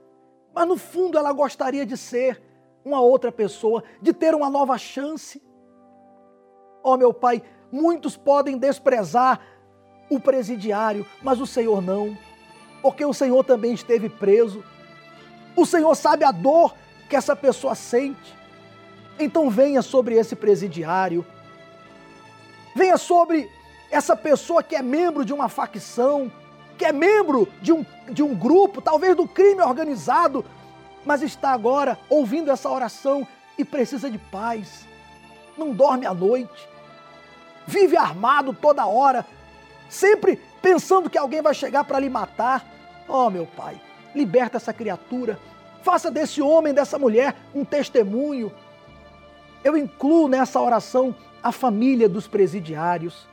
mas 0.55 0.67
no 0.67 0.77
fundo 0.77 1.17
ela 1.17 1.33
gostaria 1.33 1.87
de 1.87 1.97
ser 1.97 2.43
uma 2.85 3.01
outra 3.01 3.31
pessoa, 3.31 3.85
de 4.01 4.13
ter 4.13 4.35
uma 4.35 4.51
nova 4.51 4.77
chance. 4.79 5.43
Oh, 6.83 6.97
meu 6.97 7.13
Pai, 7.13 7.43
muitos 7.71 8.17
podem 8.17 8.59
desprezar 8.59 9.41
o 10.11 10.19
presidiário, 10.19 11.07
mas 11.23 11.41
o 11.41 11.47
Senhor 11.47 11.81
não, 11.81 12.17
porque 12.83 13.05
o 13.05 13.15
Senhor 13.15 13.45
também 13.45 13.73
esteve 13.73 14.09
preso. 14.09 14.65
O 15.57 15.67
Senhor 15.67 15.95
sabe 15.95 16.25
a 16.25 16.31
dor 16.31 16.75
que 17.09 17.17
essa 17.17 17.35
pessoa 17.35 17.75
sente. 17.75 18.35
Então 19.19 19.51
venha 19.51 19.83
sobre 19.83 20.15
esse 20.15 20.35
presidiário, 20.35 21.27
venha 22.75 22.97
sobre 22.97 23.51
essa 23.91 24.17
pessoa 24.17 24.63
que 24.63 24.75
é 24.75 24.81
membro 24.81 25.25
de 25.25 25.33
uma 25.33 25.49
facção, 25.49 26.33
que 26.79 26.85
é 26.85 26.93
membro 26.93 27.47
de 27.61 27.73
um, 27.73 27.85
de 28.11 28.23
um 28.23 28.35
grupo, 28.35 28.81
talvez 28.81 29.15
do 29.15 29.29
crime 29.29 29.61
organizado, 29.61 30.45
mas 31.05 31.23
está 31.23 31.51
agora 31.51 31.99
ouvindo 32.09 32.51
essa 32.51 32.71
oração 32.71 33.27
e 33.59 33.65
precisa 33.65 34.11
de 34.11 34.17
paz, 34.17 34.87
não 35.59 35.73
dorme 35.73 36.07
à 36.07 36.15
noite, 36.15 36.69
vive 37.67 37.97
armado 37.97 38.55
toda 38.55 38.87
hora, 38.87 39.27
sempre 39.89 40.41
pensando 40.63 41.11
que 41.11 41.19
alguém 41.19 41.43
vai 41.43 41.53
chegar 41.53 41.85
para 41.85 41.99
lhe 41.99 42.09
matar. 42.09 42.65
Oh, 43.07 43.29
meu 43.29 43.47
Pai, 43.47 43.79
liberta 44.15 44.57
essa 44.57 44.73
criatura, 44.73 45.39
faça 45.83 46.11
desse 46.11 46.43
homem, 46.43 46.75
dessa 46.75 46.99
mulher 46.99 47.37
um 47.55 47.65
testemunho. 47.65 48.53
Eu 49.63 49.77
incluo 49.77 50.29
nessa 50.29 50.61
oração 50.61 51.15
a 51.43 51.53
família 51.53 52.09
dos 52.09 52.27
presidiários 52.27 53.29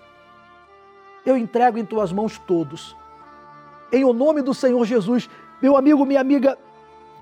eu 1.28 1.36
entrego 1.36 1.78
em 1.78 1.86
tuas 1.86 2.14
mãos 2.14 2.38
todos. 2.40 2.96
Em 3.92 4.06
o 4.06 4.14
nome 4.14 4.42
do 4.42 4.54
Senhor 4.54 4.86
Jesus, 4.86 5.30
meu 5.62 5.76
amigo, 5.76 6.06
minha 6.06 6.22
amiga, 6.22 6.58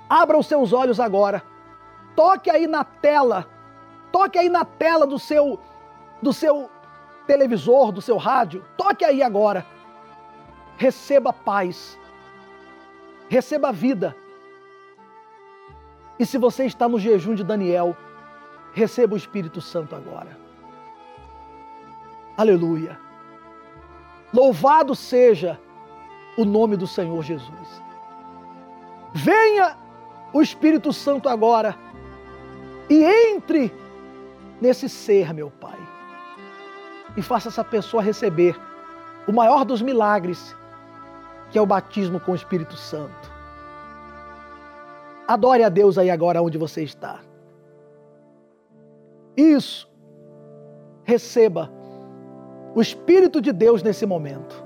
abra 0.08 0.38
os 0.38 0.46
seus 0.46 0.72
olhos 0.74 1.00
agora. 1.00 1.42
Toque 2.16 2.52
aí 2.52 2.68
na 2.68 2.84
tela. 2.84 3.48
Toque 4.12 4.38
aí 4.38 4.48
na 4.48 4.64
tela 4.64 5.08
do 5.08 5.18
seu 5.18 5.60
do 6.22 6.32
seu 6.32 6.70
televisor, 7.26 7.92
do 7.92 8.00
seu 8.00 8.18
rádio. 8.18 8.64
Toque 8.78 9.04
aí 9.04 9.24
agora. 9.24 9.66
Receba 10.78 11.34
paz. 11.34 11.98
Receba 13.30 13.72
vida. 13.72 14.16
E 16.20 16.26
se 16.26 16.38
você 16.38 16.66
está 16.66 16.88
no 16.88 17.00
jejum 17.00 17.36
de 17.36 17.44
Daniel, 17.44 17.96
receba 18.74 19.14
o 19.14 19.18
Espírito 19.18 19.60
Santo 19.62 19.96
agora. 19.96 20.38
Aleluia. 22.38 23.00
Louvado 24.34 24.96
seja 24.96 25.60
o 26.38 26.44
nome 26.44 26.76
do 26.76 26.86
Senhor 26.86 27.24
Jesus. 27.24 27.82
Venha 29.14 29.78
o 30.34 30.42
Espírito 30.42 30.92
Santo 30.92 31.30
agora 31.30 31.78
e 32.90 33.04
entre 33.04 33.74
nesse 34.60 34.90
ser, 34.90 35.34
meu 35.34 35.50
Pai, 35.50 35.80
e 37.16 37.22
faça 37.22 37.48
essa 37.48 37.64
pessoa 37.64 38.04
receber 38.04 38.60
o 39.28 39.32
maior 39.32 39.64
dos 39.64 39.82
milagres, 39.82 40.56
que 41.52 41.58
é 41.58 41.62
o 41.62 41.66
batismo 41.66 42.20
com 42.20 42.32
o 42.32 42.36
Espírito 42.36 42.76
Santo. 42.76 43.32
Adore 45.28 45.64
a 45.64 45.70
Deus 45.70 45.98
aí 45.98 46.10
agora 46.10 46.42
onde 46.42 46.58
você 46.58 46.84
está. 46.84 47.20
Isso. 49.36 49.90
Receba 51.04 51.72
o 52.76 52.82
Espírito 52.82 53.42
de 53.42 53.52
Deus 53.52 53.82
nesse 53.82 54.06
momento. 54.06 54.64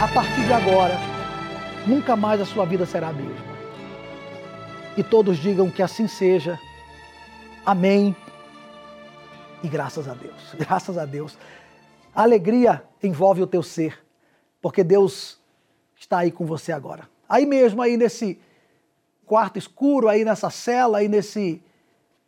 A 0.00 0.08
partir 0.08 0.44
de 0.44 0.52
agora, 0.52 1.17
nunca 1.88 2.14
mais 2.14 2.40
a 2.40 2.44
sua 2.44 2.66
vida 2.66 2.84
será 2.84 3.08
a 3.08 3.12
mesma. 3.12 3.58
E 4.96 5.02
todos 5.02 5.38
digam 5.38 5.70
que 5.70 5.82
assim 5.82 6.06
seja. 6.06 6.60
Amém. 7.64 8.14
E 9.62 9.68
graças 9.68 10.06
a 10.06 10.14
Deus. 10.14 10.34
Graças 10.54 10.98
a 10.98 11.04
Deus. 11.04 11.36
A 12.14 12.22
alegria 12.22 12.84
envolve 13.02 13.42
o 13.42 13.46
teu 13.46 13.62
ser, 13.62 13.98
porque 14.60 14.84
Deus 14.84 15.38
está 15.96 16.18
aí 16.18 16.30
com 16.30 16.44
você 16.44 16.72
agora. 16.72 17.08
Aí 17.28 17.44
mesmo, 17.44 17.82
aí 17.82 17.96
nesse 17.96 18.40
quarto 19.26 19.58
escuro, 19.58 20.08
aí 20.08 20.24
nessa 20.24 20.50
cela, 20.50 20.98
aí 20.98 21.08
nesse 21.08 21.62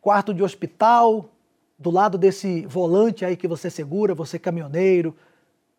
quarto 0.01 0.33
de 0.33 0.43
hospital, 0.43 1.29
do 1.77 1.89
lado 1.89 2.17
desse 2.17 2.65
volante 2.67 3.25
aí 3.25 3.35
que 3.35 3.47
você 3.47 3.69
segura, 3.69 4.13
você 4.13 4.37
caminhoneiro, 4.37 5.15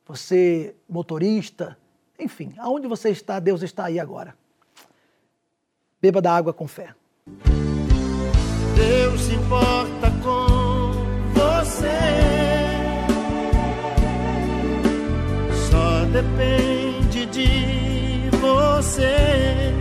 você 0.07 0.75
motorista, 0.89 1.77
enfim, 2.19 2.55
aonde 2.59 2.87
você 2.87 3.11
está, 3.11 3.41
Deus 3.41 3.63
está 3.63 3.87
aí 3.87 3.99
agora. 3.99 4.35
Beba 6.01 6.21
da 6.21 6.35
água 6.35 6.53
com 6.53 6.67
fé. 6.67 6.95
Deus 8.75 9.21
se 9.21 9.35
importa 9.35 10.11
com 10.23 10.93
você. 11.33 11.87
Só 15.71 16.05
depende 16.07 17.27
de 17.27 18.31
você 18.39 19.73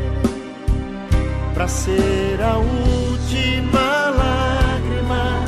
para 1.53 1.67
ser 1.67 2.41
a 2.41 2.57
última 2.57 4.09
lágrima 4.11 5.43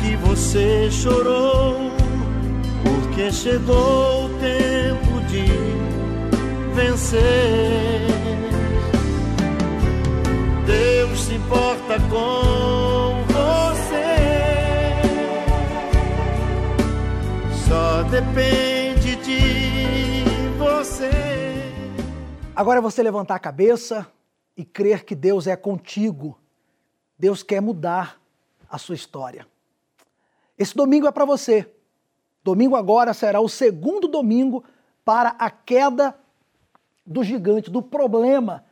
que 0.00 0.16
você 0.16 0.90
chorou, 0.90 1.90
porque 2.82 3.32
chegou 3.32 4.26
o 4.26 4.28
tempo 4.38 5.20
de 5.28 5.71
vencer. 6.72 8.00
Deus 10.66 11.20
se 11.20 11.34
importa 11.34 11.98
com 12.08 13.22
você, 13.32 14.16
só 17.68 18.02
depende 18.04 19.16
de 19.16 20.24
você. 20.58 21.10
Agora 22.54 22.78
é 22.78 22.82
você 22.82 23.02
levantar 23.02 23.34
a 23.34 23.40
cabeça 23.40 24.06
e 24.56 24.64
crer 24.64 25.04
que 25.04 25.14
Deus 25.14 25.46
é 25.46 25.56
contigo. 25.56 26.38
Deus 27.18 27.42
quer 27.42 27.60
mudar 27.60 28.20
a 28.68 28.78
sua 28.78 28.94
história. 28.94 29.46
Esse 30.58 30.74
domingo 30.74 31.06
é 31.06 31.12
para 31.12 31.24
você. 31.24 31.70
Domingo 32.44 32.76
agora 32.76 33.14
será 33.14 33.40
o 33.40 33.48
segundo 33.48 34.08
domingo 34.08 34.64
para 35.04 35.30
a 35.38 35.50
queda 35.50 36.16
do 37.04 37.22
gigante, 37.22 37.70
do 37.70 37.82
problema 37.82 38.64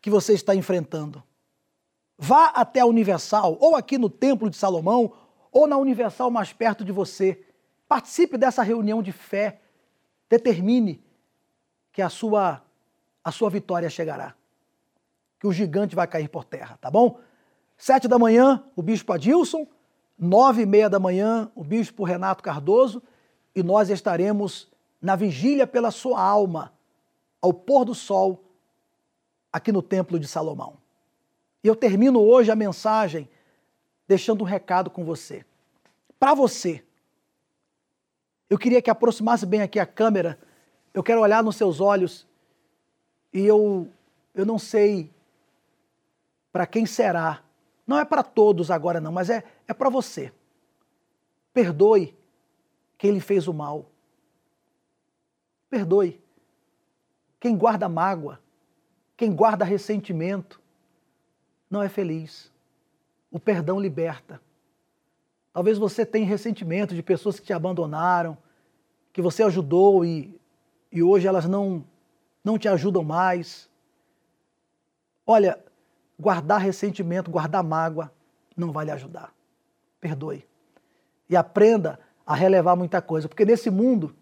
que 0.00 0.10
você 0.10 0.32
está 0.32 0.54
enfrentando. 0.54 1.22
Vá 2.18 2.46
até 2.46 2.80
a 2.80 2.86
Universal, 2.86 3.56
ou 3.60 3.76
aqui 3.76 3.96
no 3.96 4.10
Templo 4.10 4.50
de 4.50 4.56
Salomão, 4.56 5.12
ou 5.52 5.66
na 5.66 5.76
Universal 5.76 6.30
mais 6.30 6.52
perto 6.52 6.84
de 6.84 6.92
você. 6.92 7.44
Participe 7.88 8.36
dessa 8.36 8.62
reunião 8.62 9.02
de 9.02 9.12
fé. 9.12 9.60
Determine 10.28 11.02
que 11.92 12.02
a 12.02 12.08
sua, 12.08 12.62
a 13.24 13.32
sua 13.32 13.50
vitória 13.50 13.88
chegará 13.88 14.34
que 15.40 15.46
o 15.46 15.52
gigante 15.52 15.96
vai 15.96 16.06
cair 16.06 16.28
por 16.28 16.44
terra, 16.44 16.78
tá 16.80 16.90
bom? 16.90 17.18
Sete 17.76 18.06
da 18.06 18.18
manhã, 18.18 18.62
o 18.76 18.82
bispo 18.82 19.14
Adilson. 19.14 19.66
Nove 20.18 20.62
e 20.62 20.66
meia 20.66 20.90
da 20.90 21.00
manhã, 21.00 21.50
o 21.54 21.64
bispo 21.64 22.04
Renato 22.04 22.42
Cardoso. 22.42 23.02
E 23.56 23.62
nós 23.62 23.88
estaremos 23.88 24.70
na 25.00 25.16
vigília 25.16 25.66
pela 25.66 25.90
sua 25.90 26.20
alma, 26.20 26.74
ao 27.40 27.52
pôr 27.52 27.84
do 27.84 27.94
sol, 27.94 28.44
aqui 29.52 29.72
no 29.72 29.82
Templo 29.82 30.18
de 30.18 30.28
Salomão. 30.28 30.76
E 31.62 31.68
eu 31.68 31.76
termino 31.76 32.20
hoje 32.20 32.50
a 32.50 32.56
mensagem 32.56 33.28
deixando 34.06 34.42
um 34.42 34.46
recado 34.46 34.90
com 34.90 35.04
você. 35.04 35.44
Para 36.18 36.34
você, 36.34 36.84
eu 38.48 38.58
queria 38.58 38.82
que 38.82 38.90
aproximasse 38.90 39.46
bem 39.46 39.62
aqui 39.62 39.78
a 39.78 39.86
câmera. 39.86 40.38
Eu 40.92 41.02
quero 41.02 41.20
olhar 41.20 41.42
nos 41.42 41.56
seus 41.56 41.80
olhos 41.80 42.26
e 43.32 43.40
eu, 43.40 43.88
eu 44.34 44.44
não 44.44 44.58
sei 44.58 45.10
para 46.52 46.66
quem 46.66 46.84
será. 46.84 47.42
Não 47.86 47.98
é 47.98 48.04
para 48.04 48.22
todos 48.22 48.70
agora, 48.70 49.00
não, 49.00 49.12
mas 49.12 49.30
é, 49.30 49.44
é 49.66 49.72
para 49.72 49.88
você. 49.88 50.32
Perdoe 51.52 52.16
quem 52.98 53.12
lhe 53.12 53.20
fez 53.20 53.48
o 53.48 53.54
mal. 53.54 53.86
Perdoe. 55.68 56.20
Quem 57.40 57.56
guarda 57.56 57.88
mágoa, 57.88 58.38
quem 59.16 59.34
guarda 59.34 59.64
ressentimento, 59.64 60.60
não 61.70 61.82
é 61.82 61.88
feliz. 61.88 62.52
O 63.30 63.40
perdão 63.40 63.80
liberta. 63.80 64.40
Talvez 65.52 65.78
você 65.78 66.04
tenha 66.04 66.26
ressentimento 66.26 66.94
de 66.94 67.02
pessoas 67.02 67.40
que 67.40 67.46
te 67.46 67.52
abandonaram, 67.52 68.36
que 69.12 69.22
você 69.22 69.42
ajudou 69.42 70.04
e, 70.04 70.38
e 70.92 71.02
hoje 71.02 71.26
elas 71.26 71.46
não, 71.46 71.84
não 72.44 72.58
te 72.58 72.68
ajudam 72.68 73.02
mais. 73.02 73.68
Olha, 75.26 75.58
guardar 76.18 76.60
ressentimento, 76.60 77.30
guardar 77.30 77.64
mágoa, 77.64 78.12
não 78.56 78.70
vai 78.70 78.84
lhe 78.84 78.90
ajudar. 78.90 79.32
Perdoe. 79.98 80.46
E 81.28 81.36
aprenda 81.36 81.98
a 82.26 82.34
relevar 82.34 82.76
muita 82.76 83.00
coisa, 83.00 83.28
porque 83.28 83.44
nesse 83.44 83.70
mundo 83.70 84.14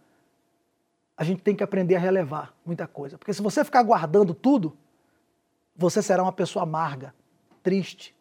a 1.19 1.25
gente 1.25 1.43
tem 1.43 1.57
que 1.57 1.65
aprender 1.65 1.97
a 1.97 1.99
relevar 1.99 2.55
muita 2.65 2.87
coisa. 2.87 3.19
Porque 3.19 3.35
se 3.35 3.43
você 3.43 3.65
ficar 3.65 3.83
guardando 3.83 4.33
tudo, 4.33 4.77
você 5.77 6.01
será 6.01 6.23
uma 6.23 6.33
pessoa 6.33 6.63
amarga, 6.63 7.13
triste. 7.61 8.15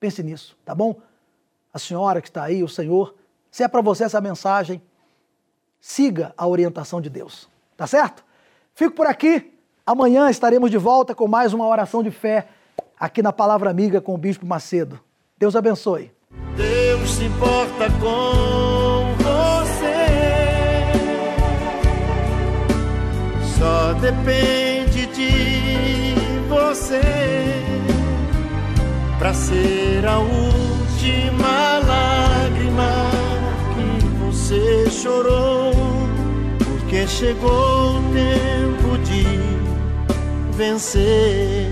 Pense 0.00 0.20
nisso, 0.24 0.58
tá 0.64 0.74
bom? 0.74 1.00
A 1.72 1.78
senhora 1.78 2.20
que 2.20 2.28
está 2.28 2.42
aí, 2.42 2.64
o 2.64 2.68
senhor, 2.68 3.14
se 3.48 3.62
é 3.62 3.68
para 3.68 3.80
você 3.80 4.02
essa 4.02 4.20
mensagem, 4.20 4.82
siga 5.80 6.34
a 6.36 6.48
orientação 6.48 7.00
de 7.00 7.08
Deus, 7.08 7.48
tá 7.76 7.86
certo? 7.86 8.24
Fico 8.74 8.96
por 8.96 9.06
aqui. 9.06 9.56
Amanhã 9.86 10.28
estaremos 10.28 10.68
de 10.68 10.78
volta 10.78 11.14
com 11.14 11.28
mais 11.28 11.52
uma 11.52 11.66
oração 11.66 12.02
de 12.02 12.10
fé 12.10 12.48
aqui 12.98 13.22
na 13.22 13.32
Palavra 13.32 13.70
Amiga 13.70 14.00
com 14.00 14.14
o 14.14 14.18
Bispo 14.18 14.44
Macedo. 14.44 14.98
Deus 15.38 15.54
abençoe. 15.54 16.12
Deus 16.56 17.08
se 17.08 17.24
importa 17.24 17.86
com 18.00 18.81
Depende 24.00 25.06
de 25.06 26.14
você 26.48 27.00
para 29.18 29.32
ser 29.32 30.04
a 30.04 30.18
última 30.18 31.78
lágrima 31.86 33.10
que 33.74 34.06
você 34.24 34.90
chorou, 34.90 35.72
porque 36.58 37.06
chegou 37.06 37.98
o 37.98 38.02
tempo 38.12 38.98
de 39.04 39.24
vencer. 40.56 41.71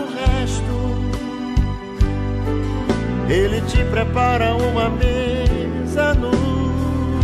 ele 3.31 3.61
te 3.61 3.81
prepara 3.85 4.53
uma 4.53 4.89
mesa 4.89 6.13
no 6.13 6.31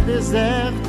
deserto. 0.06 0.87